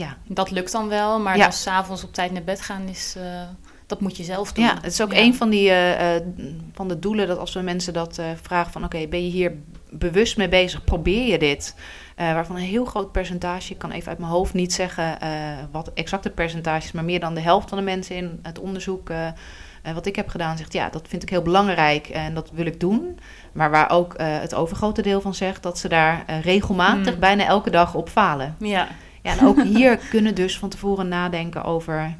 ja. 0.00 0.16
Dat 0.26 0.50
lukt 0.50 0.72
dan 0.72 0.88
wel, 0.88 1.20
maar 1.20 1.36
Ja. 1.36 1.42
dan 1.42 1.52
s'avonds 1.52 2.04
op 2.04 2.12
tijd 2.14 2.32
naar 2.32 2.42
bed 2.44 2.60
gaan 2.60 2.88
is... 2.88 3.14
eh, 3.18 3.42
dat 3.86 4.00
moet 4.00 4.16
je 4.16 4.24
zelf 4.24 4.52
doen. 4.52 4.64
ja, 4.64 4.74
het 4.82 4.92
is 4.92 5.00
ook 5.02 5.12
Ja. 5.12 5.18
een 5.20 5.34
van, 5.34 5.50
die, 5.50 5.68
eh, 5.70 6.16
eh, 6.16 6.22
van 6.72 6.88
de 6.88 6.98
doelen 6.98 7.26
dat 7.26 7.38
als 7.38 7.52
we 7.54 7.60
mensen 7.60 7.92
dat 7.92 8.20
vragen 8.42 8.72
van... 8.72 8.84
oké, 8.84 9.06
ben 9.06 9.24
je 9.24 9.30
hier 9.30 9.52
bewust 9.90 10.36
mee 10.36 10.48
bezig? 10.48 10.84
Probeer 10.84 11.26
je 11.26 11.38
dit? 11.38 11.74
Waarvan 12.16 12.56
een 12.56 12.62
heel 12.62 12.84
groot 12.84 13.12
percentage, 13.12 13.72
ik 13.72 13.78
kan 13.78 13.90
even 13.90 14.08
uit 14.08 14.18
mijn 14.18 14.30
hoofd 14.30 14.54
niet 14.54 14.72
zeggen 14.72 15.18
wat 15.70 15.90
exacte 15.94 16.30
percentages... 16.30 16.92
maar 16.92 17.04
meer 17.04 17.20
dan 17.20 17.34
de 17.34 17.40
helft 17.40 17.68
van 17.68 17.78
de 17.78 17.84
mensen 17.84 18.16
in 18.16 18.38
het 18.42 18.58
onderzoek 18.58 19.10
wat 19.94 20.06
ik 20.06 20.16
heb 20.16 20.28
gedaan... 20.28 20.56
zegt 20.56 20.72
ja, 20.72 20.88
dat 20.88 21.08
vind 21.08 21.22
ik 21.22 21.30
heel 21.30 21.42
belangrijk 21.42 22.08
en 22.08 22.34
dat 22.34 22.50
wil 22.52 22.66
ik 22.66 22.80
doen. 22.80 23.18
Maar 23.52 23.70
waar 23.70 23.90
ook 23.90 24.14
het 24.18 24.54
overgrote 24.54 25.02
deel 25.02 25.20
van 25.20 25.34
zegt... 25.34 25.62
dat 25.62 25.78
ze 25.78 25.88
daar 25.88 26.24
regelmatig, 26.42 27.10
Hmm. 27.12 27.20
bijna 27.20 27.44
elke 27.44 27.70
dag 27.70 27.94
op 27.94 28.08
falen. 28.08 28.56
Ja, 28.58 28.88
Ja, 29.22 29.38
en 29.38 29.46
ook 29.46 29.62
hier 29.62 29.96
kunnen 29.96 30.34
dus 30.34 30.58
van 30.58 30.68
tevoren 30.68 31.08
nadenken 31.08 31.64
over... 31.64 32.16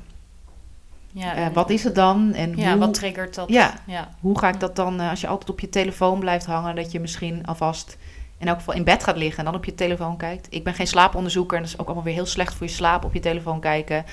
ja, 1.12 1.34
eh, 1.34 1.46
wat 1.53 1.70
is 1.70 1.84
het 1.84 1.94
dan 1.94 2.34
en 2.34 2.57
ja 2.57 2.70
hoe... 2.70 2.78
wat 2.78 2.94
triggert 2.94 3.34
dat? 3.34 3.48
Ja. 3.48 3.74
ja. 3.86 4.09
Hoe 4.20 4.38
ga 4.38 4.48
ik 4.48 4.61
dat 4.61 4.76
dan, 4.76 5.01
eh, 5.01 5.11
als 5.11 5.20
je 5.20 5.26
altijd 5.26 5.51
op 5.51 5.61
je 5.61 5.68
telefoon 5.68 6.18
blijft 6.18 6.46
hangen, 6.46 6.76
dat 6.76 6.92
je 6.92 7.01
misschien 7.01 7.46
alvast 7.46 7.96
in 8.38 8.46
elk 8.46 8.59
geval 8.59 8.74
in 8.74 8.84
bed 8.84 9.05
gaat 9.05 9.16
liggen 9.16 9.38
en 9.38 9.44
dan 9.44 9.55
op 9.55 9.64
je 9.64 9.74
telefoon 9.74 10.16
kijkt? 10.16 10.46
Ik 10.51 10.64
ben 10.64 10.74
geen 10.74 10.86
slaaponderzoeker 10.86 11.57
en 11.57 11.62
dat 11.62 11.72
is 11.72 11.78
ook 11.78 11.86
allemaal 11.86 12.05
weer 12.05 12.14
heel 12.14 12.26
slecht 12.26 12.55
voor 12.55 12.66
je 12.66 12.72
slaap 12.72 13.05
op 13.05 13.14
je 13.14 13.20
telefoon 13.20 13.61
kijken. 13.61 14.05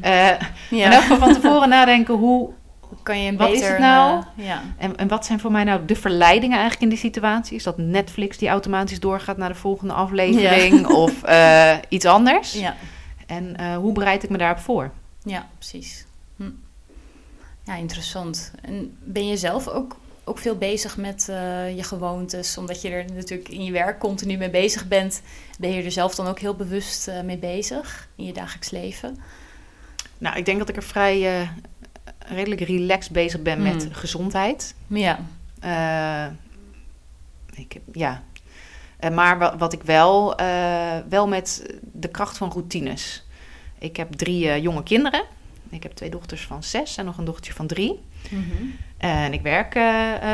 Eh 0.00 0.30
ja. 0.70 0.92
En 0.92 0.98
ook 0.98 1.18
van 1.18 1.32
tevoren 1.32 1.68
nadenken 1.68 2.14
hoe 2.14 2.50
kan 3.02 3.20
je 3.20 3.30
een 3.30 3.36
wat 3.36 3.48
is 3.48 3.54
beter... 3.54 3.70
het 3.70 3.78
nou? 3.78 4.24
eh, 4.36 4.46
ja. 4.46 4.62
en, 4.78 4.96
en 4.96 5.08
wat 5.08 5.26
zijn 5.26 5.40
voor 5.40 5.50
mij 5.50 5.64
nou 5.64 5.84
de 5.84 5.96
verleidingen 5.96 6.58
eigenlijk 6.58 6.82
in 6.82 6.88
die 6.88 6.98
situatie? 6.98 7.56
Is 7.56 7.62
dat 7.62 7.78
Netflix 7.78 8.38
die 8.38 8.48
automatisch 8.48 9.00
doorgaat 9.00 9.36
naar 9.36 9.48
de 9.48 9.54
volgende 9.54 9.92
aflevering 9.92 10.86
of 11.04 11.22
eh, 11.22 11.76
iets 11.88 12.04
anders? 12.04 12.52
Ja. 12.52 12.76
En 13.26 13.56
eh, 13.56 13.76
hoe 13.76 13.92
bereid 13.92 14.22
ik 14.22 14.30
me 14.30 14.38
daarop 14.38 14.58
voor? 14.58 14.90
Ja, 15.22 15.48
precies. 15.58 16.04
Hm. 16.36 16.50
Ja, 17.64 17.74
interessant. 17.74 18.52
En 18.62 18.96
ben 19.04 19.26
je 19.26 19.36
zelf 19.36 19.68
ook, 19.68 19.96
ook 20.24 20.38
veel 20.38 20.56
bezig 20.56 20.96
met 20.96 21.24
je 21.76 21.82
gewoontes? 21.82 22.58
Omdat 22.58 22.82
je 22.82 22.88
er 22.88 23.04
natuurlijk 23.14 23.48
in 23.48 23.64
je 23.64 23.72
werk 23.72 23.98
continu 23.98 24.36
mee 24.36 24.50
bezig 24.50 24.88
bent. 24.88 25.22
Ben 25.58 25.70
je 25.70 25.82
er 25.82 25.92
zelf 25.92 26.14
dan 26.14 26.26
ook 26.26 26.38
heel 26.38 26.54
bewust 26.54 27.10
mee 27.24 27.38
bezig 27.38 28.08
in 28.16 28.24
je 28.24 28.32
dagelijks 28.32 28.70
leven? 28.70 29.18
Nou, 30.18 30.36
ik 30.36 30.44
denk 30.44 30.58
dat 30.58 30.68
ik 30.68 30.76
er 30.76 30.82
vrij 30.82 31.48
redelijk 32.28 32.60
relaxed 32.60 33.12
bezig 33.12 33.42
ben 33.42 33.62
met 33.62 33.82
Hmm. 33.82 33.92
gezondheid. 33.94 34.74
Ja, 34.86 35.18
Eh, 35.60 36.26
ik, 37.54 37.72
heb- 37.72 37.82
ja. 37.92 38.22
Eh, 38.96 39.10
maar 39.10 39.38
wa- 39.38 39.56
wat 39.56 39.72
ik 39.72 39.82
wel, 39.82 40.36
eh, 40.36 40.96
wel 41.08 41.28
met 41.28 41.74
de 41.92 42.08
kracht 42.08 42.36
van 42.36 42.50
routines. 42.50 43.24
Ik 43.78 43.96
heb 43.96 44.12
drie 44.12 44.60
jonge 44.60 44.82
kinderen. 44.82 45.22
Ik 45.70 45.82
heb 45.82 45.92
twee 45.92 46.10
dochters 46.10 46.42
van 46.46 46.62
zes 46.62 46.96
en 46.96 47.04
nog 47.04 47.18
een 47.18 47.24
dochtertje 47.24 47.52
van 47.52 47.66
drie. 47.66 48.00
Mhm. 48.30 48.42
En 48.96 49.32
ik 49.32 49.42
werk 49.42 49.72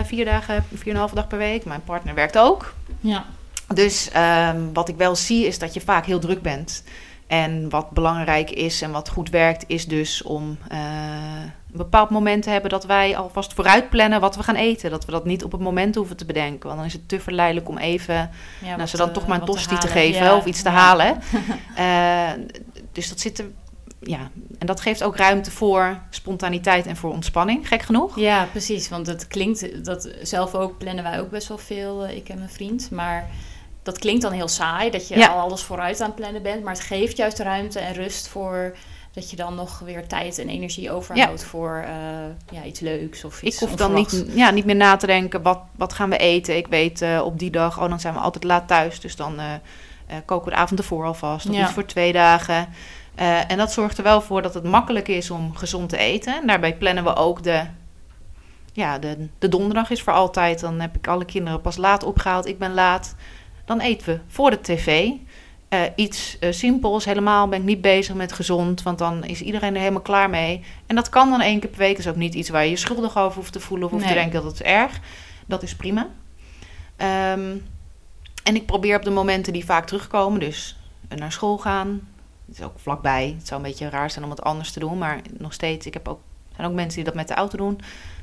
vier 0.07 0.25
dagen, 0.25 0.65
vier 0.75 0.85
en 0.87 0.91
een 0.91 0.97
halve 0.97 1.15
dag 1.15 1.27
per 1.27 1.39
week. 1.39 1.65
Mijn 1.65 1.83
partner 1.85 2.15
werkt 2.15 2.39
ook. 2.39 2.75
ja. 3.01 3.25
Dus 3.75 4.11
ehm, 4.11 4.61
wat 4.73 4.89
ik 4.89 4.97
wel 4.97 5.17
zie 5.17 5.47
is 5.47 5.59
dat 5.59 5.75
je 5.75 5.81
vaak 5.81 6.07
heel 6.07 6.19
druk 6.21 6.43
bent. 6.43 6.85
En 7.33 7.69
wat 7.69 7.91
belangrijk 7.91 8.51
is 8.51 8.83
en 8.83 8.91
wat 8.91 9.09
goed 9.09 9.31
werkt, 9.31 9.65
is 9.67 9.87
dus 9.87 10.23
om 10.23 10.59
eh, 10.69 10.79
een 11.71 11.79
bepaald 11.79 12.11
moment 12.11 12.43
te 12.43 12.51
hebben 12.51 12.71
dat 12.71 12.85
wij 12.85 13.17
alvast 13.17 13.53
vooruit 13.53 13.91
plannen 13.91 14.21
wat 14.21 14.37
we 14.37 14.43
gaan 14.43 14.55
eten. 14.55 14.91
Dat 14.91 15.05
we 15.05 15.13
dat 15.13 15.25
niet 15.25 15.45
op 15.45 15.53
het 15.53 15.61
moment 15.61 15.95
hoeven 15.95 16.17
te 16.17 16.25
bedenken. 16.25 16.67
Want 16.67 16.77
dan 16.77 16.87
is 16.87 16.93
het 16.93 17.09
te 17.09 17.21
verleidelijk 17.21 17.69
om 17.69 17.79
even 17.79 18.31
ja 18.63 18.77
nou, 18.77 18.89
ze 18.89 18.97
dan 18.97 19.13
toch 19.13 19.27
maar 19.27 19.41
een 19.41 19.47
tosti 19.47 19.79
te, 19.79 19.89
geven 19.89 20.25
Ja, 20.25 20.37
of 20.37 20.45
iets 20.45 20.63
te 20.63 20.69
ja. 20.69 20.75
halen. 20.75 21.17
Eh, 21.77 22.31
dus 22.93 23.09
dat 23.09 23.21
zit 23.21 23.39
er, 23.39 23.47
ja. 24.01 24.31
En 24.59 24.67
dat 24.67 24.81
geeft 24.81 25.03
ook 25.03 25.17
ruimte 25.17 25.51
voor 25.51 25.99
spontaniteit 26.11 26.87
en 26.87 26.97
voor 26.97 27.13
ontspanning, 27.13 27.69
gek 27.69 27.83
genoeg. 27.83 28.19
Ja, 28.19 28.45
precies. 28.51 28.89
Want 28.89 29.07
het 29.07 29.29
klinkt, 29.29 29.85
dat 29.85 30.09
zelf 30.23 30.55
ook 30.55 30.79
plannen 30.79 31.05
wij 31.05 31.21
ook 31.21 31.31
best 31.31 31.49
wel 31.49 31.59
veel, 31.59 32.05
eh, 32.05 32.17
ik 32.17 32.29
en 32.29 32.39
mijn 32.39 32.51
vriend. 32.51 32.91
Maar 32.91 33.29
dat 33.83 33.99
klinkt 33.99 34.23
dan 34.23 34.33
heel 34.33 34.49
saai, 34.49 34.91
dat 34.91 35.09
je 35.09 35.19
Ja. 35.19 35.27
al 35.27 35.39
alles 35.41 35.63
vooruit 35.63 36.01
aan 36.01 36.07
het 36.07 36.17
plannen 36.17 36.43
bent. 36.43 36.63
Maar 36.65 36.75
het 36.75 36.83
geeft 36.83 37.17
juist 37.17 37.39
ruimte 37.39 37.79
en 37.79 37.95
rust 37.95 38.29
voor 38.29 38.77
dat 39.13 39.31
je 39.31 39.37
dan 39.37 39.55
nog 39.55 39.79
weer 39.79 40.07
tijd 40.07 40.39
en 40.39 40.49
energie 40.49 40.91
overhoudt 40.91 41.45
voor 41.45 41.85
eh, 41.87 41.95
ja, 42.57 42.65
iets 42.65 42.81
leuks 42.81 43.25
of 43.25 43.43
iets 43.43 43.63
Ik 43.63 43.69
hoef 43.69 43.77
dan 43.77 43.95
niet, 43.95 44.25
ja, 44.35 44.51
niet 44.51 44.65
meer 44.65 44.77
na 44.77 44.97
te 44.97 45.07
denken, 45.07 45.43
wat, 45.43 45.61
wat 45.77 45.93
gaan 45.93 46.11
we 46.11 46.17
eten? 46.17 46.57
Ik 46.57 46.67
weet 46.67 47.03
eh, 47.03 47.21
op 47.25 47.39
die 47.39 47.51
dag, 47.51 47.81
oh, 47.81 47.89
dan 47.89 48.01
zijn 48.01 48.15
we 48.15 48.21
altijd 48.21 48.45
laat 48.45 48.69
thuis. 48.69 49.01
Dus 49.01 49.17
dan 49.17 49.39
eh, 49.39 49.47
koken 50.25 50.45
we 50.45 50.51
de 50.51 50.61
avond 50.61 50.81
ervoor 50.81 51.05
alvast. 51.05 51.49
Of 51.49 51.55
Ja. 51.55 51.63
iets 51.63 51.73
voor 51.73 51.87
twee 51.87 52.13
dagen. 52.13 52.69
En 53.49 53.57
dat 53.59 53.73
zorgt 53.73 53.99
er 53.99 54.05
wel 54.05 54.21
voor 54.21 54.43
dat 54.43 54.55
het 54.55 54.65
makkelijk 54.65 55.09
is 55.09 55.31
om 55.31 55.57
gezond 55.57 55.89
te 55.89 55.97
eten. 55.97 56.35
En 56.41 56.47
daarbij 56.47 56.77
plannen 56.77 57.05
we 57.05 57.17
ook 57.17 57.43
de... 57.43 57.63
Ja, 58.73 58.99
de, 58.99 59.29
de 59.39 59.49
donderdag 59.49 59.91
is 59.91 60.03
voor 60.03 60.13
altijd. 60.13 60.61
Dan 60.61 60.81
heb 60.81 60.97
ik 60.97 61.07
alle 61.07 61.25
kinderen 61.25 61.61
pas 61.61 61.77
laat 61.77 62.05
opgehaald. 62.05 62.47
Ik 62.47 62.59
ben 62.59 62.75
laat. 62.75 63.15
Dan 63.73 63.81
eten 63.81 64.07
we 64.07 64.21
voor 64.29 64.51
de 64.51 64.61
tv. 64.61 65.11
Eh, 65.69 65.81
iets 65.97 66.39
eh, 66.39 66.53
simpels. 66.53 67.05
Helemaal 67.05 67.49
ben 67.49 67.59
ik 67.59 67.65
niet 67.65 67.81
bezig 67.81 68.15
met 68.15 68.33
gezond. 68.33 68.83
Want 68.83 68.99
dan 68.99 69.25
is 69.25 69.41
iedereen 69.41 69.75
er 69.75 69.81
helemaal 69.81 70.03
klaar 70.03 70.31
mee. 70.31 70.65
En 70.87 70.97
dat 70.97 71.09
kan 71.09 71.31
dan 71.31 71.41
één 71.41 71.61
keer 71.61 71.71
per 71.71 71.79
week. 71.79 71.99
Is 71.99 72.09
ook 72.09 72.17
niet 72.17 72.35
iets 72.35 72.49
waar 72.49 72.65
je 72.65 72.71
je 72.71 72.77
schuldig 72.77 73.19
over 73.19 73.37
hoeft 73.37 73.53
te 73.53 73.61
voelen. 73.61 73.87
Of 73.87 73.93
hoeft 73.93 74.07
te 74.07 74.13
Nee. 74.13 74.23
denken 74.23 74.43
dat 74.43 74.51
het 74.51 74.61
is 74.61 74.67
erg. 74.67 75.01
Dat 75.47 75.63
is 75.63 75.77
prima. 75.77 76.09
Ehm, 76.97 77.57
en 78.43 78.55
ik 78.55 78.67
probeer 78.67 78.97
op 78.97 79.03
de 79.03 79.11
momenten 79.11 79.53
die 79.53 79.65
vaak 79.65 79.87
terugkomen. 79.87 80.41
Dus 80.41 80.77
eh, 81.09 81.19
naar 81.19 81.33
school 81.33 81.59
gaan. 81.59 82.09
Het 82.47 82.59
is 82.59 82.65
ook 82.65 82.79
vlakbij. 82.79 83.35
Het 83.39 83.47
zou 83.49 83.61
een 83.63 83.67
beetje 83.67 83.89
raar 83.89 84.11
zijn 84.11 84.25
om 84.25 84.31
het 84.31 84.43
anders 84.43 84.73
te 84.73 84.81
doen. 84.81 84.99
Maar 84.99 85.21
nog 85.39 85.53
steeds, 85.53 85.87
ik 85.87 85.95
heb 85.95 86.09
ook, 86.09 86.21
er 86.49 86.55
zijn 86.57 86.69
ook 86.69 86.75
mensen 86.75 86.97
die 86.97 87.05
dat 87.05 87.15
met 87.15 87.29
de 87.29 87.35
auto 87.35 87.57
doen. 87.57 87.81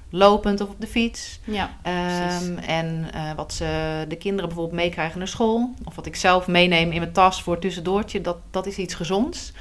Lopend 0.10 0.62
of 0.62 0.70
op 0.70 0.82
de 0.82 0.88
fiets. 0.88 1.39
Ja. 1.43 1.78
Ehm, 1.82 2.57
en 2.57 3.07
eh, 3.14 3.34
wat 3.36 3.53
ze 3.53 4.05
de 4.07 4.16
kinderen 4.16 4.47
bijvoorbeeld 4.49 4.82
meekrijgen 4.82 5.18
naar 5.18 5.28
school. 5.28 5.74
Of 5.86 5.95
wat 5.95 6.05
ik 6.05 6.16
zelf 6.16 6.47
meeneem 6.47 6.91
in 6.91 6.99
mijn 6.99 7.12
tas 7.12 7.43
voor 7.43 7.60
tussendoortje. 7.60 8.22
Dat, 8.22 8.38
dat 8.51 8.66
is 8.66 8.78
iets 8.78 8.93
gezonds. 8.93 9.51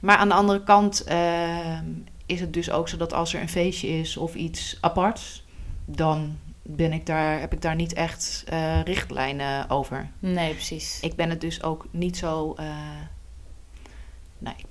Maar 0.00 0.16
aan 0.16 0.28
de 0.28 0.34
andere 0.34 0.62
kant 0.62 1.04
ehm, 1.04 1.84
is 2.26 2.40
het 2.40 2.52
dus 2.52 2.70
ook 2.70 2.88
zo 2.88 2.96
dat 2.96 3.12
als 3.12 3.34
er 3.34 3.40
een 3.40 3.48
feestje 3.48 3.88
is 3.88 4.16
of 4.16 4.34
iets 4.34 4.78
aparts. 4.80 5.44
Dan 5.84 6.36
ben 6.62 6.92
ik 6.92 7.06
daar, 7.06 7.40
heb 7.40 7.52
ik 7.52 7.60
daar 7.62 7.74
niet 7.74 7.92
echt 7.92 8.44
eh, 8.48 8.82
richtlijnen 8.82 9.70
over. 9.70 10.10
Nee, 10.18 10.52
precies. 10.54 10.98
Ik 11.00 11.14
ben 11.16 11.30
het 11.30 11.40
dus 11.40 11.62
ook 11.62 11.86
niet 11.90 12.16
zo. 12.16 12.54
eh 12.58 12.64
nee, 14.38 14.54
ik- 14.56 14.64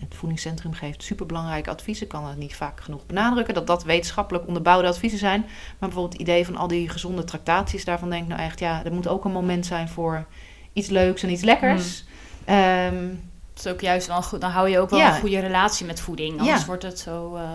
het 0.00 0.14
voedingscentrum 0.14 0.72
geeft 0.72 1.02
superbelangrijke 1.02 1.70
adviezen. 1.70 2.02
Ik 2.04 2.08
kan 2.08 2.26
het 2.26 2.36
niet 2.36 2.54
vaak 2.56 2.80
genoeg 2.80 3.06
benadrukken 3.06 3.54
dat 3.54 3.66
dat 3.66 3.84
wetenschappelijk 3.84 4.46
onderbouwde 4.46 4.88
adviezen 4.88 5.18
zijn. 5.18 5.40
Maar 5.40 5.48
bijvoorbeeld 5.78 6.12
het 6.12 6.22
idee 6.22 6.44
van 6.44 6.56
al 6.56 6.66
die 6.68 6.88
gezonde 6.88 7.24
tractaties, 7.24 7.84
daarvan 7.84 8.10
denk 8.10 8.22
ik 8.22 8.28
nou 8.28 8.40
echt, 8.40 8.58
ja, 8.58 8.84
er 8.84 8.92
moet 8.92 9.08
ook 9.08 9.24
een 9.24 9.32
moment 9.32 9.66
zijn 9.66 9.88
voor 9.88 10.26
iets 10.72 10.88
leuks 10.88 11.22
en 11.22 11.30
iets 11.30 11.42
lekkers. 11.42 12.04
Ehm, 12.44 13.08
Het 13.54 13.64
is 13.66 13.72
ook 13.72 13.80
juist 13.80 14.06
wel 14.06 14.22
goed. 14.22 14.40
Dan 14.40 14.50
hou 14.50 14.68
je 14.68 14.78
ook 14.78 14.90
wel 14.90 14.98
Ja. 14.98 15.14
een 15.14 15.20
goede 15.20 15.38
relatie 15.38 15.86
met 15.86 16.00
voeding. 16.00 16.38
Anders 16.40 16.60
Ja. 16.60 16.66
wordt 16.66 16.82
het 16.82 16.98
zo 16.98 17.34
eh, 17.36 17.50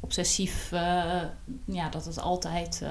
obsessief. 0.00 0.72
eh, 0.72 1.04
ja, 1.64 1.88
dat 1.88 2.04
het 2.04 2.20
altijd 2.20 2.80
eh, 2.82 2.90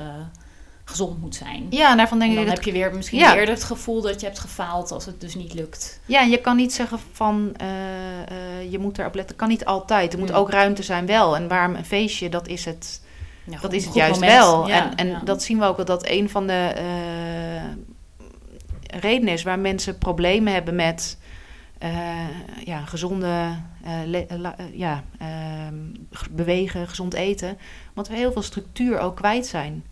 gezond 0.86 1.19
moet 1.21 1.36
zijn. 1.36 1.67
ja, 1.69 1.91
en 1.91 1.97
daarvan 1.97 2.19
denk 2.19 2.31
en 2.31 2.38
ik, 2.39 2.45
dan 2.45 2.53
heb 2.55 2.63
je 2.63 2.71
weer 2.71 2.95
misschien 2.95 3.19
Ja. 3.19 3.36
eerder 3.36 3.53
het 3.55 3.63
gevoel 3.63 4.01
dat 4.01 4.19
je 4.19 4.25
hebt 4.25 4.39
gefaald 4.39 4.91
als 4.91 5.05
het 5.05 5.21
dus 5.21 5.36
niet 5.36 5.53
lukt. 5.53 5.99
ja, 6.05 6.21
je 6.21 6.38
kan 6.41 6.55
niet 6.55 6.73
zeggen 6.73 6.99
van 7.11 7.53
eh, 7.57 7.67
eh, 8.21 8.71
je 8.71 8.79
moet 8.79 8.97
erop 8.97 9.15
letten. 9.15 9.36
kan 9.36 9.47
niet 9.47 9.65
altijd. 9.65 10.13
Er 10.13 10.19
moet 10.19 10.29
Hmm. 10.29 10.38
ook 10.38 10.49
ruimte 10.49 10.83
zijn 10.83 11.05
wel. 11.05 11.36
En 11.36 11.47
waarom 11.47 11.75
een 11.75 11.86
feestje, 11.86 12.29
dat 12.29 12.47
is 12.47 12.65
het 12.65 13.03
Ja, 13.49 13.59
Dat 13.61 13.73
is 13.73 13.86
het 13.86 13.93
juist 13.93 14.13
moment. 14.19 14.38
wel. 14.39 14.67
Ja, 14.67 14.95
en 14.95 14.95
en 15.13 15.21
dat 15.25 15.43
zien 15.43 15.59
we 15.59 15.65
ook 15.65 15.75
wel 15.75 15.86
dat 15.86 16.07
een 16.09 16.29
van 16.29 16.47
de 16.47 16.71
eh, 16.75 17.63
redenen 19.01 19.33
is 19.33 19.43
waar 19.43 19.59
mensen 19.59 19.97
problemen 19.97 20.53
hebben 20.53 20.75
met 20.75 21.17
ja, 22.63 22.79
gezonde 22.86 23.55
ja, 24.73 25.03
ehm, 25.19 25.75
bewegen, 26.31 26.88
gezond 26.88 27.13
eten. 27.13 27.57
Want 27.93 28.07
we 28.07 28.15
heel 28.15 28.31
veel 28.31 28.41
structuur 28.41 28.99
ook 28.99 29.15
kwijt 29.15 29.47
zijn. 29.47 29.83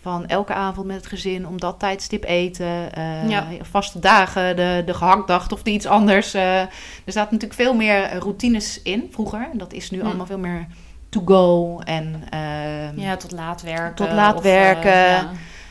Van 0.00 0.26
elke 0.26 0.52
avond 0.52 0.86
met 0.86 0.96
het 0.96 1.06
gezin 1.06 1.46
om 1.46 1.60
dat 1.60 1.78
tijdstip 1.78 2.24
eten. 2.24 2.92
eh, 2.92 3.28
Ja. 3.28 3.46
Vaste 3.62 3.98
dagen, 3.98 4.56
de, 4.56 4.82
de 4.86 4.94
gehaktdag 4.94 5.50
of 5.52 5.62
iets 5.64 5.86
anders. 5.86 6.34
eh. 6.34 6.60
er 6.60 6.68
staat 7.06 7.30
natuurlijk 7.30 7.60
veel 7.60 7.74
meer 7.74 8.18
routines 8.18 8.82
in 8.82 9.08
vroeger. 9.10 9.48
En 9.52 9.58
dat 9.58 9.72
is 9.72 9.90
nu 9.90 10.00
Hm. 10.00 10.06
allemaal 10.06 10.26
veel 10.26 10.38
meer 10.38 10.66
to 11.08 11.22
go. 11.24 11.78
En 11.84 12.22
ehm, 12.30 13.00
Ja, 13.00 13.16
tot 13.16 13.32
laat 13.32 13.62
werken. 13.62 13.94
Tot 13.94 14.12
laat 14.12 14.36
of, 14.36 14.44
eh, 14.44 14.50
werken. 14.52 14.90
ja. 14.92 15.30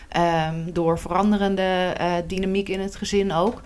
Ehm, 0.10 0.72
door 0.74 1.00
veranderende 1.00 1.94
dynamiek 2.28 2.70
in 2.70 2.80
het 2.80 2.96
gezin 2.96 3.34
ook. 3.34 3.62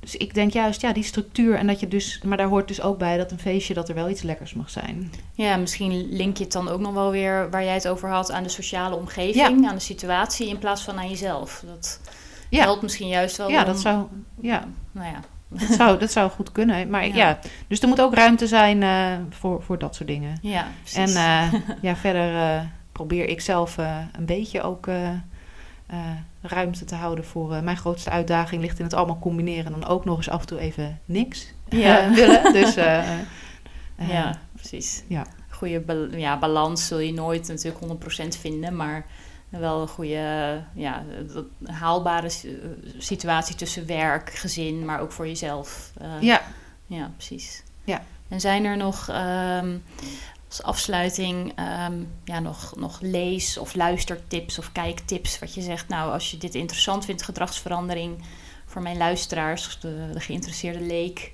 Dus 0.00 0.16
ik 0.16 0.34
denk 0.34 0.52
juist, 0.52 0.80
ja, 0.80 0.92
die 0.92 1.02
structuur 1.02 1.54
en 1.54 1.66
dat 1.66 1.80
je 1.80 1.88
dus, 1.88 2.20
maar 2.24 2.36
daar 2.36 2.46
hoort 2.48 2.68
dus 2.68 2.80
ook 2.82 2.98
bij 2.98 3.16
dat 3.16 3.30
een 3.30 3.38
feestje 3.38 3.74
dat 3.74 3.88
er 3.88 3.94
wel 3.94 4.08
iets 4.08 4.22
lekkers 4.22 4.54
mag 4.54 4.70
zijn. 4.70 5.12
Ja, 5.34 5.56
misschien 5.56 6.08
link 6.16 6.36
je 6.36 6.42
het 6.44 6.52
dan 6.52 6.68
ook 6.68 6.80
nog 6.80 6.92
wel 6.94 7.10
weer 7.10 7.50
waar 7.50 7.64
jij 7.64 7.74
het 7.74 7.88
over 7.88 8.08
had 8.08 8.30
aan 8.30 8.42
de 8.42 8.48
sociale 8.48 8.96
omgeving, 8.96 9.68
aan 9.68 9.74
de 9.74 9.80
situatie 9.80 10.48
in 10.48 10.58
plaats 10.58 10.82
van 10.82 10.98
aan 10.98 11.08
jezelf. 11.08 11.62
Dat 11.66 12.00
Ja. 12.48 12.62
helpt 12.62 12.82
misschien 12.82 13.08
juist 13.08 13.36
wel. 13.36 13.48
Ja, 13.50 13.60
om- 13.60 13.66
dat 13.66 13.80
zou, 13.80 14.06
ja, 14.40 14.64
Nou 14.92 15.06
ja, 15.08 15.20
dat 15.48 15.76
zou, 15.76 15.98
dat 15.98 16.10
zou 16.12 16.30
goed 16.30 16.52
kunnen. 16.52 16.90
Maar 16.90 17.06
ja. 17.06 17.14
Ja. 17.14 17.38
dus 17.68 17.80
er 17.80 17.88
moet 17.88 18.00
ook 18.00 18.14
ruimte 18.14 18.46
zijn 18.46 18.82
eh, 18.82 19.18
voor, 19.30 19.62
voor 19.62 19.78
dat 19.78 19.94
soort 19.94 20.08
dingen. 20.08 20.38
ja 20.42 20.64
En 20.64 20.72
precies. 20.82 21.14
eh, 21.14 21.52
ja, 21.90 21.96
verder 21.96 22.34
eh, 22.36 22.60
probeer 22.92 23.28
ik 23.28 23.40
zelf 23.40 23.76
een 24.12 24.26
beetje 24.26 24.62
ook 24.62 24.86
ruimte 26.42 26.84
te 26.84 26.94
houden 26.94 27.24
voor 27.24 27.54
eh, 27.54 27.60
mijn 27.62 27.76
grootste 27.76 28.10
uitdaging 28.10 28.62
ligt 28.62 28.78
in 28.78 28.84
het 28.84 28.94
allemaal 28.94 29.18
combineren 29.18 29.74
en 29.74 29.80
dan 29.80 29.88
ook 29.88 30.04
nog 30.04 30.16
eens 30.16 30.28
af 30.28 30.40
en 30.40 30.46
toe 30.46 30.58
even 30.58 31.00
niks 31.04 31.52
Ja. 31.68 32.00
eh, 32.00 32.14
willen. 32.14 32.52
Dus 32.52 32.76
eh, 32.76 33.18
ja, 34.08 34.38
precies. 34.56 35.02
ja. 35.06 35.26
Goede 35.50 36.08
ja, 36.10 36.38
balans 36.38 36.86
zul 36.86 36.98
je 36.98 37.12
nooit 37.12 37.48
natuurlijk 37.48 37.84
100% 38.34 38.38
vinden, 38.40 38.76
maar 38.76 39.06
wel 39.48 39.80
een 39.82 39.88
goede, 39.88 40.62
ja, 40.74 41.04
haalbare 41.64 42.28
si- 42.28 42.58
situatie 42.98 43.54
tussen 43.54 43.86
werk, 43.86 44.30
gezin, 44.30 44.84
maar 44.84 45.00
ook 45.00 45.12
voor 45.12 45.26
jezelf. 45.26 45.92
Ja, 46.20 46.40
Ja, 46.86 47.10
precies. 47.16 47.62
Ja. 47.84 48.02
En 48.28 48.40
zijn 48.40 48.64
er 48.64 48.76
nog 48.76 49.08
ehm, 49.08 49.76
als 50.50 50.62
afsluiting 50.62 51.52
ehm, 51.56 52.02
ja, 52.24 52.40
nog, 52.40 52.72
nog 52.76 52.98
lees- 53.00 53.58
of 53.58 53.74
luistertips 53.74 54.58
of 54.58 54.72
kijktips? 54.72 55.38
Wat 55.38 55.54
je 55.54 55.62
zegt, 55.62 55.88
nou, 55.88 56.12
als 56.12 56.30
je 56.30 56.38
dit 56.38 56.54
interessant 56.54 57.04
vindt, 57.04 57.22
gedragsverandering 57.22 58.18
voor 58.66 58.82
mijn 58.82 58.96
luisteraars, 58.96 59.78
de, 59.80 60.10
de 60.12 60.20
geïnteresseerde 60.20 60.80
leek. 60.80 61.32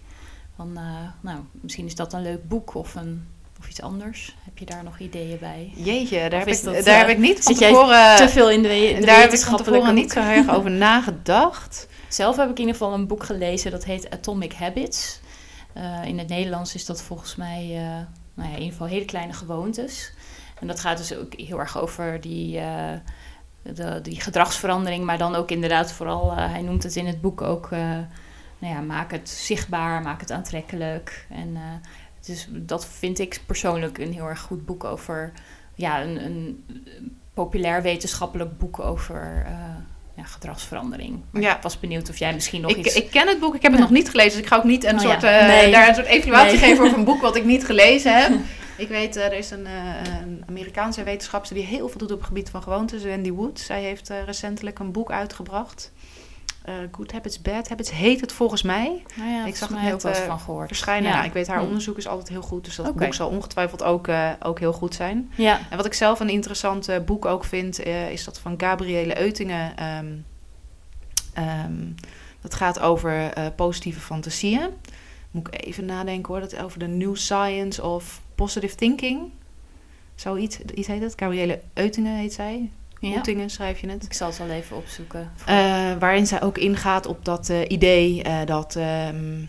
Dan, 0.56 0.76
eh, 0.76 0.82
nou, 1.20 1.38
misschien 1.50 1.86
is 1.86 1.94
dat 1.94 2.12
een 2.12 2.22
leuk 2.22 2.48
boek 2.48 2.74
of, 2.74 2.94
een, 2.94 3.26
of 3.58 3.68
iets 3.68 3.82
anders. 3.82 4.36
Heb 4.44 4.58
je 4.58 4.64
daar 4.64 4.84
nog 4.84 4.98
ideeën 4.98 5.38
bij? 5.38 5.72
Jeetje, 5.74 6.28
daar, 6.28 6.38
heb 6.38 6.48
ik, 6.48 6.62
dat, 6.62 6.74
daar 6.74 6.94
eh, 6.94 6.98
heb 6.98 7.08
ik 7.08 7.18
niet 7.18 7.42
van 7.42 7.52
zit 7.52 7.58
jij 7.58 7.70
tevoren, 7.70 8.16
Te 8.16 8.28
veel 8.28 8.50
in 8.50 8.62
de, 8.62 8.98
daar 9.04 9.20
heb 9.20 9.32
ik 9.32 9.40
van 9.40 9.56
tevoren 9.56 9.94
niet 9.94 10.12
zo 10.12 10.20
erg 10.20 10.48
over 10.56 10.70
nagedacht. 10.70 11.88
Zelf 12.08 12.36
heb 12.36 12.50
ik 12.50 12.54
in 12.54 12.60
ieder 12.60 12.74
geval 12.74 12.94
een 12.94 13.06
boek 13.06 13.24
gelezen 13.24 13.70
dat 13.70 13.84
heet 13.84 14.10
Atomic 14.10 14.52
Habits. 14.52 15.20
Eh, 15.72 16.04
in 16.04 16.18
het 16.18 16.28
Nederlands 16.28 16.74
is 16.74 16.86
dat 16.86 17.02
volgens 17.02 17.36
mij 17.36 17.76
eh, 17.76 18.06
nou 18.36 18.48
ja, 18.48 18.54
in 18.54 18.62
ieder 18.62 18.72
geval 18.72 18.86
hele 18.86 19.04
kleine 19.04 19.32
gewoontes. 19.32 20.12
En 20.60 20.66
dat 20.66 20.80
gaat 20.80 20.98
dus 20.98 21.14
ook 21.14 21.34
heel 21.34 21.58
erg 21.58 21.78
over 21.78 22.20
die, 22.20 22.58
eh, 22.58 22.92
de, 23.62 24.00
die 24.00 24.20
gedragsverandering, 24.20 25.04
maar 25.04 25.18
dan 25.18 25.34
ook 25.34 25.50
inderdaad 25.50 25.92
vooral, 25.92 26.30
eh, 26.30 26.50
hij 26.50 26.62
noemt 26.62 26.82
het 26.82 26.96
in 26.96 27.06
het 27.06 27.20
boek 27.20 27.40
ook, 27.42 27.64
eh, 27.70 27.80
nou 28.58 28.74
ja, 28.74 28.80
maak 28.80 29.10
het 29.10 29.28
zichtbaar, 29.28 30.02
maak 30.02 30.20
het 30.20 30.30
aantrekkelijk. 30.30 31.26
En 31.30 31.56
dus 32.26 32.48
dat 32.50 32.86
vind 32.86 33.18
ik 33.18 33.40
persoonlijk 33.46 33.98
een 33.98 34.12
heel 34.12 34.28
erg 34.28 34.40
goed 34.40 34.66
boek 34.66 34.84
over, 34.84 35.32
ja, 35.74 36.02
een, 36.02 36.24
een 36.24 36.64
populair 37.34 37.82
wetenschappelijk 37.82 38.58
boek 38.58 38.80
over 38.80 39.46
ja, 40.16 40.22
gedragsverandering. 40.24 41.20
Maar 41.30 41.42
Ja. 41.42 41.56
Ik 41.56 41.62
was 41.62 41.80
benieuwd 41.80 42.08
of 42.10 42.16
jij 42.18 42.34
misschien 42.34 42.60
nog 42.60 42.70
Ik, 42.70 42.76
iets... 42.76 42.94
ik 42.94 43.10
ken 43.10 43.28
het 43.28 43.40
boek, 43.40 43.54
ik 43.54 43.62
heb 43.62 43.70
het 43.72 43.80
Ja. 43.80 43.86
nog 43.86 43.94
niet 43.96 44.10
gelezen. 44.10 44.30
Dus 44.32 44.40
ik 44.40 44.46
ga 44.46 44.56
ook 44.56 44.64
niet 44.64 44.84
een 44.84 44.94
Oh 44.94 45.00
soort, 45.00 45.22
ja. 45.22 45.38
eh, 45.40 45.46
Nee. 45.46 45.70
daar 45.72 45.88
een 45.88 45.94
soort 45.94 46.06
evaluatie 46.06 46.58
Nee. 46.58 46.68
geven 46.68 46.84
over 46.84 46.98
een 46.98 47.04
boek 47.04 47.20
wat 47.20 47.36
ik 47.36 47.44
niet 47.44 47.64
gelezen 47.64 48.20
heb. 48.22 48.30
Ik 48.78 48.88
weet, 48.88 49.16
eh, 49.16 49.24
er 49.24 49.32
is 49.32 49.50
een, 49.50 49.66
eh, 49.66 49.72
een 50.22 50.42
Amerikaanse 50.48 51.02
wetenschapster 51.02 51.56
die 51.56 51.64
heel 51.66 51.88
veel 51.88 51.98
doet 51.98 52.10
op 52.12 52.18
het 52.18 52.26
gebied 52.26 52.50
van 52.50 52.62
gewoontes, 52.62 53.02
Wendy 53.02 53.30
Wood. 53.30 53.60
Zij 53.60 53.82
heeft 53.82 54.10
recentelijk 54.26 54.78
een 54.78 54.92
boek 54.92 55.10
uitgebracht. 55.10 55.92
Eh, 56.66 56.74
Good 56.92 57.12
Habits, 57.12 57.42
Bad 57.42 57.68
Habits 57.68 57.90
heet 57.90 58.20
het 58.20 58.32
volgens 58.32 58.62
mij. 58.62 59.02
nou 59.16 59.30
ja, 59.30 59.46
ik 59.46 59.56
zag 59.56 59.68
volgens 59.68 59.70
het 59.70 59.82
net, 59.82 59.92
ook 59.94 60.00
wel 60.02 60.12
eens 60.12 60.20
eh, 60.20 60.26
van 60.26 60.40
gehoord. 60.40 60.66
Verschijnen. 60.66 61.08
Ja. 61.08 61.14
Nou, 61.14 61.26
ik 61.26 61.32
weet, 61.32 61.46
haar 61.46 61.58
Hm. 61.58 61.64
onderzoek 61.66 61.96
is 61.96 62.06
altijd 62.06 62.28
heel 62.28 62.42
goed. 62.42 62.64
Dus 62.64 62.76
dat 62.76 62.94
boek 62.94 63.14
zal 63.14 63.28
ongetwijfeld 63.28 63.82
ook, 63.82 64.08
eh, 64.08 64.30
ook 64.42 64.58
heel 64.58 64.72
goed 64.72 64.94
zijn. 64.94 65.32
Ja, 65.36 65.60
En 65.70 65.76
wat 65.76 65.86
ik 65.86 65.94
zelf 65.94 66.20
een 66.20 66.28
interessant 66.28 66.88
boek 67.04 67.24
ook 67.24 67.44
vind, 67.44 67.84
is 67.84 68.24
dat 68.24 68.38
van 68.38 68.54
Gabriele 68.56 69.20
Eutingen. 69.20 69.76
Ehm, 69.76 70.06
ehm, 71.34 71.84
dat 72.40 72.54
gaat 72.54 72.80
over 72.80 73.32
positieve 73.56 74.00
fantasieën. 74.00 74.68
Moet 75.30 75.46
ik 75.48 75.64
even 75.66 75.84
nadenken 75.84 76.32
hoor. 76.32 76.40
Dat 76.40 76.56
over 76.58 76.78
de 76.78 76.86
New 76.86 77.16
Science 77.16 77.82
of 77.82 78.20
Positive 78.34 78.74
Thinking. 78.74 79.30
Zoiets 80.14 80.58
iets 80.74 80.88
heet 80.88 81.02
het. 81.02 81.12
Gabriele 81.16 81.60
Eutingen 81.74 82.16
heet 82.16 82.32
zij. 82.32 82.70
Ja. 83.00 83.14
Eutingen 83.14 83.50
schrijf 83.50 83.80
je 83.80 83.88
het. 83.88 84.04
ik 84.04 84.12
zal 84.12 84.28
het 84.28 84.38
wel 84.38 84.50
even 84.50 84.76
opzoeken. 84.76 85.30
Eh, 85.46 85.92
waarin 85.98 86.26
zij 86.26 86.42
ook 86.42 86.58
ingaat 86.58 87.06
op 87.06 87.24
dat 87.24 87.48
eh, 87.48 87.60
idee 87.68 88.22
eh, 88.22 88.46
dat 88.46 88.76
ehm, 88.76 89.44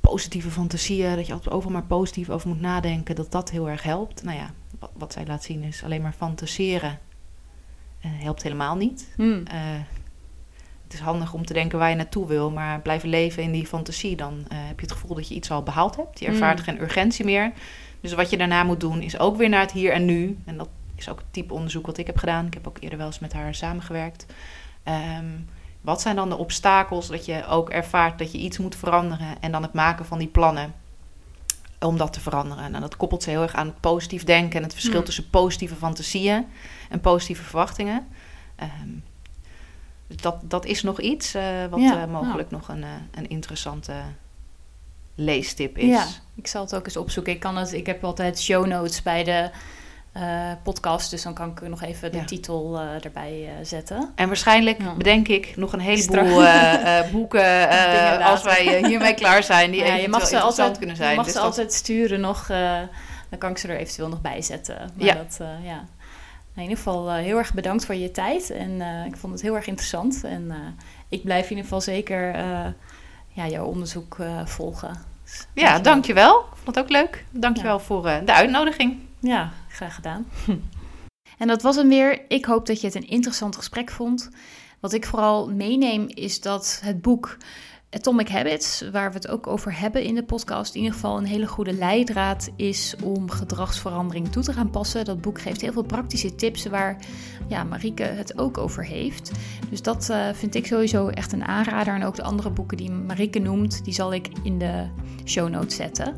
positieve 0.00 0.50
fantasieën, 0.50 1.16
dat 1.16 1.26
je 1.26 1.32
altijd 1.32 1.54
overal 1.54 1.72
maar 1.72 1.86
positief 1.86 2.30
over 2.30 2.48
moet 2.48 2.60
nadenken, 2.60 3.14
dat 3.14 3.32
dat 3.32 3.50
heel 3.50 3.68
erg 3.68 3.82
helpt. 3.82 4.22
Nou 4.22 4.36
ja, 4.36 4.50
wat, 4.78 4.90
wat 4.94 5.12
zij 5.12 5.26
laat 5.26 5.44
zien 5.44 5.62
is 5.62 5.84
alleen 5.84 6.02
maar 6.02 6.14
fantaseren 6.16 6.98
helpt 8.08 8.42
helemaal 8.42 8.76
niet. 8.76 9.12
Hm. 9.16 9.40
Eh, 9.44 9.56
het 10.84 10.92
is 10.92 11.00
handig 11.00 11.32
om 11.32 11.46
te 11.46 11.52
denken 11.52 11.78
waar 11.78 11.90
je 11.90 11.96
naartoe 11.96 12.26
wil, 12.26 12.50
maar 12.50 12.80
blijven 12.80 13.08
leven 13.08 13.42
in 13.42 13.52
die 13.52 13.66
fantasie, 13.66 14.16
dan 14.16 14.44
heb 14.54 14.80
je 14.80 14.86
het 14.86 14.94
gevoel 14.94 15.16
dat 15.16 15.28
je 15.28 15.34
iets 15.34 15.50
al 15.50 15.62
behaald 15.62 15.96
hebt. 15.96 16.18
Je 16.18 16.26
ervaart 16.26 16.58
Mm. 16.58 16.64
geen 16.64 16.80
urgentie 16.82 17.24
meer. 17.24 17.52
Dus 18.00 18.12
wat 18.12 18.30
je 18.30 18.36
daarna 18.36 18.64
moet 18.64 18.80
doen, 18.80 19.02
is 19.02 19.18
ook 19.18 19.36
weer 19.36 19.48
naar 19.48 19.60
het 19.60 19.72
hier 19.72 19.92
en 19.92 20.04
nu. 20.04 20.38
En 20.44 20.56
dat 20.56 20.68
is 20.96 21.08
ook 21.08 21.18
het 21.18 21.32
type 21.32 21.54
onderzoek 21.54 21.86
wat 21.86 21.98
ik 21.98 22.06
heb 22.06 22.18
gedaan. 22.18 22.46
Ik 22.46 22.54
heb 22.54 22.68
ook 22.68 22.76
eerder 22.80 22.98
wel 22.98 23.06
eens 23.06 23.18
met 23.18 23.32
haar 23.32 23.54
samengewerkt. 23.54 24.26
Ehm, 24.82 25.26
wat 25.80 26.00
zijn 26.00 26.16
dan 26.16 26.28
de 26.28 26.36
obstakels 26.36 27.08
dat 27.08 27.24
je 27.24 27.46
ook 27.46 27.70
ervaart 27.70 28.18
dat 28.18 28.32
je 28.32 28.38
iets 28.38 28.58
moet 28.58 28.76
veranderen 28.76 29.36
en 29.40 29.52
dan 29.52 29.62
het 29.62 29.72
maken 29.72 30.04
van 30.04 30.18
die 30.18 30.28
plannen 30.28 30.74
om 31.80 31.96
dat 31.96 32.12
te 32.12 32.20
veranderen? 32.20 32.70
Nou, 32.70 32.82
dat 32.82 32.96
koppelt 32.96 33.22
ze 33.22 33.30
heel 33.30 33.42
erg 33.42 33.54
aan 33.54 33.66
het 33.66 33.80
positief 33.80 34.24
denken 34.24 34.56
en 34.56 34.62
het 34.62 34.72
verschil 34.72 34.98
Mm. 34.98 35.04
tussen 35.04 35.30
positieve 35.30 35.74
fantasieën 35.74 36.46
en 36.90 37.00
positieve 37.00 37.42
verwachtingen. 37.42 38.06
Dus 40.06 40.16
dat, 40.16 40.36
dat 40.42 40.64
is 40.64 40.82
nog 40.82 41.00
iets 41.00 41.34
eh, 41.34 41.42
wat 41.70 41.80
Ja, 41.80 42.02
eh, 42.02 42.08
mogelijk 42.08 42.50
nog 42.50 42.68
een, 42.68 42.82
eh, 42.82 42.90
een 43.10 43.28
interessante 43.28 43.92
leestip 45.14 45.78
is. 45.78 45.88
Ja, 45.88 46.06
ik 46.34 46.46
zal 46.46 46.62
het 46.62 46.74
ook 46.74 46.84
eens 46.84 46.96
opzoeken. 46.96 47.32
Ik, 47.32 47.40
kan 47.40 47.56
het, 47.56 47.72
ik 47.72 47.86
heb 47.86 48.04
altijd 48.04 48.40
show 48.40 48.66
notes 48.66 49.02
bij 49.02 49.24
de 49.24 49.50
eh, 50.12 50.50
podcast. 50.62 51.10
Dus 51.10 51.22
dan 51.22 51.34
kan 51.34 51.50
ik 51.50 51.68
nog 51.68 51.82
even 51.82 52.12
de 52.12 52.18
Ja. 52.18 52.24
titel 52.24 52.78
eh, 52.78 53.04
erbij 53.04 53.44
eh, 53.48 53.64
zetten. 53.64 54.10
En 54.14 54.26
waarschijnlijk, 54.26 54.82
Ja. 54.82 54.94
bedenk 54.94 55.28
ik, 55.28 55.56
nog 55.56 55.72
een 55.72 55.80
heleboel 55.80 56.44
boeken 57.12 57.68
als 58.30 58.42
wij 58.42 58.84
hiermee 58.86 59.14
klaar 59.14 59.42
zijn, 59.42 59.70
die 59.70 59.80
Ja, 59.80 59.84
eventueel 59.86 60.02
je 60.04 60.08
mag 60.10 60.20
ze 60.26 60.34
interessant 60.34 60.58
altijd, 60.58 60.78
kunnen 60.78 60.96
zijn. 60.96 61.10
Je 61.10 61.16
mag 61.16 61.24
Dus 61.24 61.34
ze 61.34 61.40
dat- 61.40 61.48
altijd 61.48 61.72
sturen 61.72 62.20
nog. 62.20 62.46
dan 63.28 63.38
kan 63.38 63.50
ik 63.50 63.58
ze 63.58 63.68
er 63.68 63.76
eventueel 63.76 64.08
nog 64.08 64.20
bij 64.20 64.42
zetten. 64.42 64.76
Maar 64.96 65.06
Ja. 65.06 65.14
dat, 65.14 65.36
ja. 65.40 65.84
Nou, 66.54 66.66
in 66.66 66.70
ieder 66.70 66.76
geval 66.76 67.12
heel 67.12 67.38
erg 67.38 67.54
bedankt 67.54 67.86
voor 67.86 67.94
je 67.94 68.10
tijd. 68.10 68.50
En 68.50 68.80
ik 69.06 69.16
vond 69.16 69.32
het 69.32 69.42
heel 69.42 69.54
erg 69.56 69.66
interessant. 69.66 70.24
En 70.24 70.52
ik 71.08 71.22
blijf 71.24 71.42
in 71.44 71.48
ieder 71.50 71.64
geval 71.64 71.80
zeker 71.80 72.36
ja, 73.28 73.46
jouw 73.48 73.64
onderzoek 73.64 74.16
volgen. 74.44 74.90
Dus 75.24 75.46
Ja, 75.54 75.78
dankjewel. 75.78 76.38
Ik 76.40 76.56
vond 76.64 76.76
het 76.76 76.84
ook 76.84 76.90
leuk. 76.90 77.24
Dankjewel 77.30 77.76
Ja. 77.76 77.84
voor 77.84 78.02
de 78.02 78.32
uitnodiging. 78.32 78.98
Ja, 79.20 79.50
gedaan. 79.90 80.26
en 81.38 81.46
dat 81.48 81.62
was 81.62 81.76
hem 81.76 81.88
weer. 81.88 82.24
Ik 82.28 82.44
hoop 82.44 82.66
dat 82.66 82.80
je 82.80 82.86
het 82.86 82.96
een 82.96 83.08
interessant 83.08 83.56
gesprek 83.56 83.90
vond. 83.90 84.30
Wat 84.80 84.92
ik 84.92 85.06
vooral 85.06 85.50
meeneem 85.50 86.06
is 86.08 86.40
dat 86.40 86.80
het 86.84 87.02
boek 87.02 87.36
Atomic 87.94 88.28
Habits, 88.28 88.84
waar 88.92 89.08
we 89.08 89.14
het 89.14 89.28
ook 89.28 89.46
over 89.46 89.78
hebben 89.78 90.02
in 90.02 90.14
de 90.14 90.22
podcast, 90.22 90.74
in 90.74 90.80
ieder 90.80 90.94
geval 90.94 91.18
een 91.18 91.24
hele 91.24 91.46
goede 91.46 91.72
leidraad 91.72 92.50
is 92.56 92.94
om 93.02 93.30
gedragsverandering 93.30 94.28
toe 94.28 94.42
te 94.42 94.52
gaan 94.52 94.70
passen. 94.70 95.04
Dat 95.04 95.20
boek 95.20 95.40
geeft 95.40 95.60
heel 95.60 95.72
veel 95.72 95.82
praktische 95.82 96.34
tips 96.34 96.66
waar 96.66 96.96
ja, 97.48 97.64
Marieke 97.64 98.02
het 98.02 98.38
ook 98.38 98.58
over 98.58 98.84
heeft. 98.84 99.30
Dus 99.70 99.82
dat 99.82 100.10
eh, 100.10 100.28
vind 100.32 100.54
ik 100.54 100.66
sowieso 100.66 101.08
echt 101.08 101.32
een 101.32 101.44
aanrader. 101.44 101.94
En 101.94 102.04
ook 102.04 102.16
de 102.16 102.22
andere 102.22 102.50
boeken 102.50 102.76
die 102.76 102.90
Marieke 102.90 103.38
noemt, 103.38 103.84
die 103.84 103.94
zal 103.94 104.12
ik 104.12 104.28
in 104.42 104.58
de 104.58 104.86
show 105.24 105.48
notes 105.48 105.76
zetten. 105.76 106.16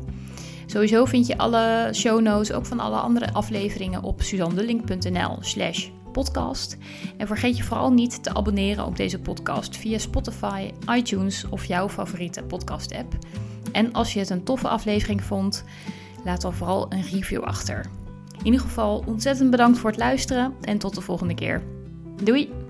Sowieso 0.65 1.05
vind 1.05 1.27
je 1.27 1.37
alle 1.37 1.89
show 1.93 2.21
notes, 2.21 2.51
ook 2.51 2.65
van 2.65 2.79
alle 2.79 2.97
andere 2.97 3.33
afleveringen, 3.33 4.03
op 4.03 4.21
suzandulling.nl 4.21 5.37
slash 5.39 5.89
podcast. 6.11 6.77
En 7.17 7.27
vergeet 7.27 7.57
je 7.57 7.63
vooral 7.63 7.91
niet 7.91 8.23
te 8.23 8.33
abonneren 8.33 8.85
op 8.85 8.95
deze 8.95 9.19
podcast 9.19 9.77
via 9.77 9.97
Spotify, 9.97 10.71
iTunes 10.89 11.45
of 11.49 11.65
jouw 11.65 11.89
favoriete 11.89 12.43
podcast 12.43 12.95
app. 12.95 13.13
En 13.71 13.93
als 13.93 14.13
je 14.13 14.19
het 14.19 14.29
een 14.29 14.43
toffe 14.43 14.67
aflevering 14.67 15.23
vond, 15.23 15.63
laat 16.23 16.41
dan 16.41 16.53
vooral 16.53 16.91
een 16.91 17.03
review 17.03 17.43
achter. 17.43 17.85
In 18.39 18.45
ieder 18.45 18.59
geval 18.59 19.03
ontzettend 19.07 19.51
bedankt 19.51 19.77
voor 19.77 19.89
het 19.89 19.99
luisteren 19.99 20.53
en 20.61 20.77
tot 20.77 20.95
de 20.95 21.01
volgende 21.01 21.33
keer. 21.33 21.63
Doei! 22.23 22.64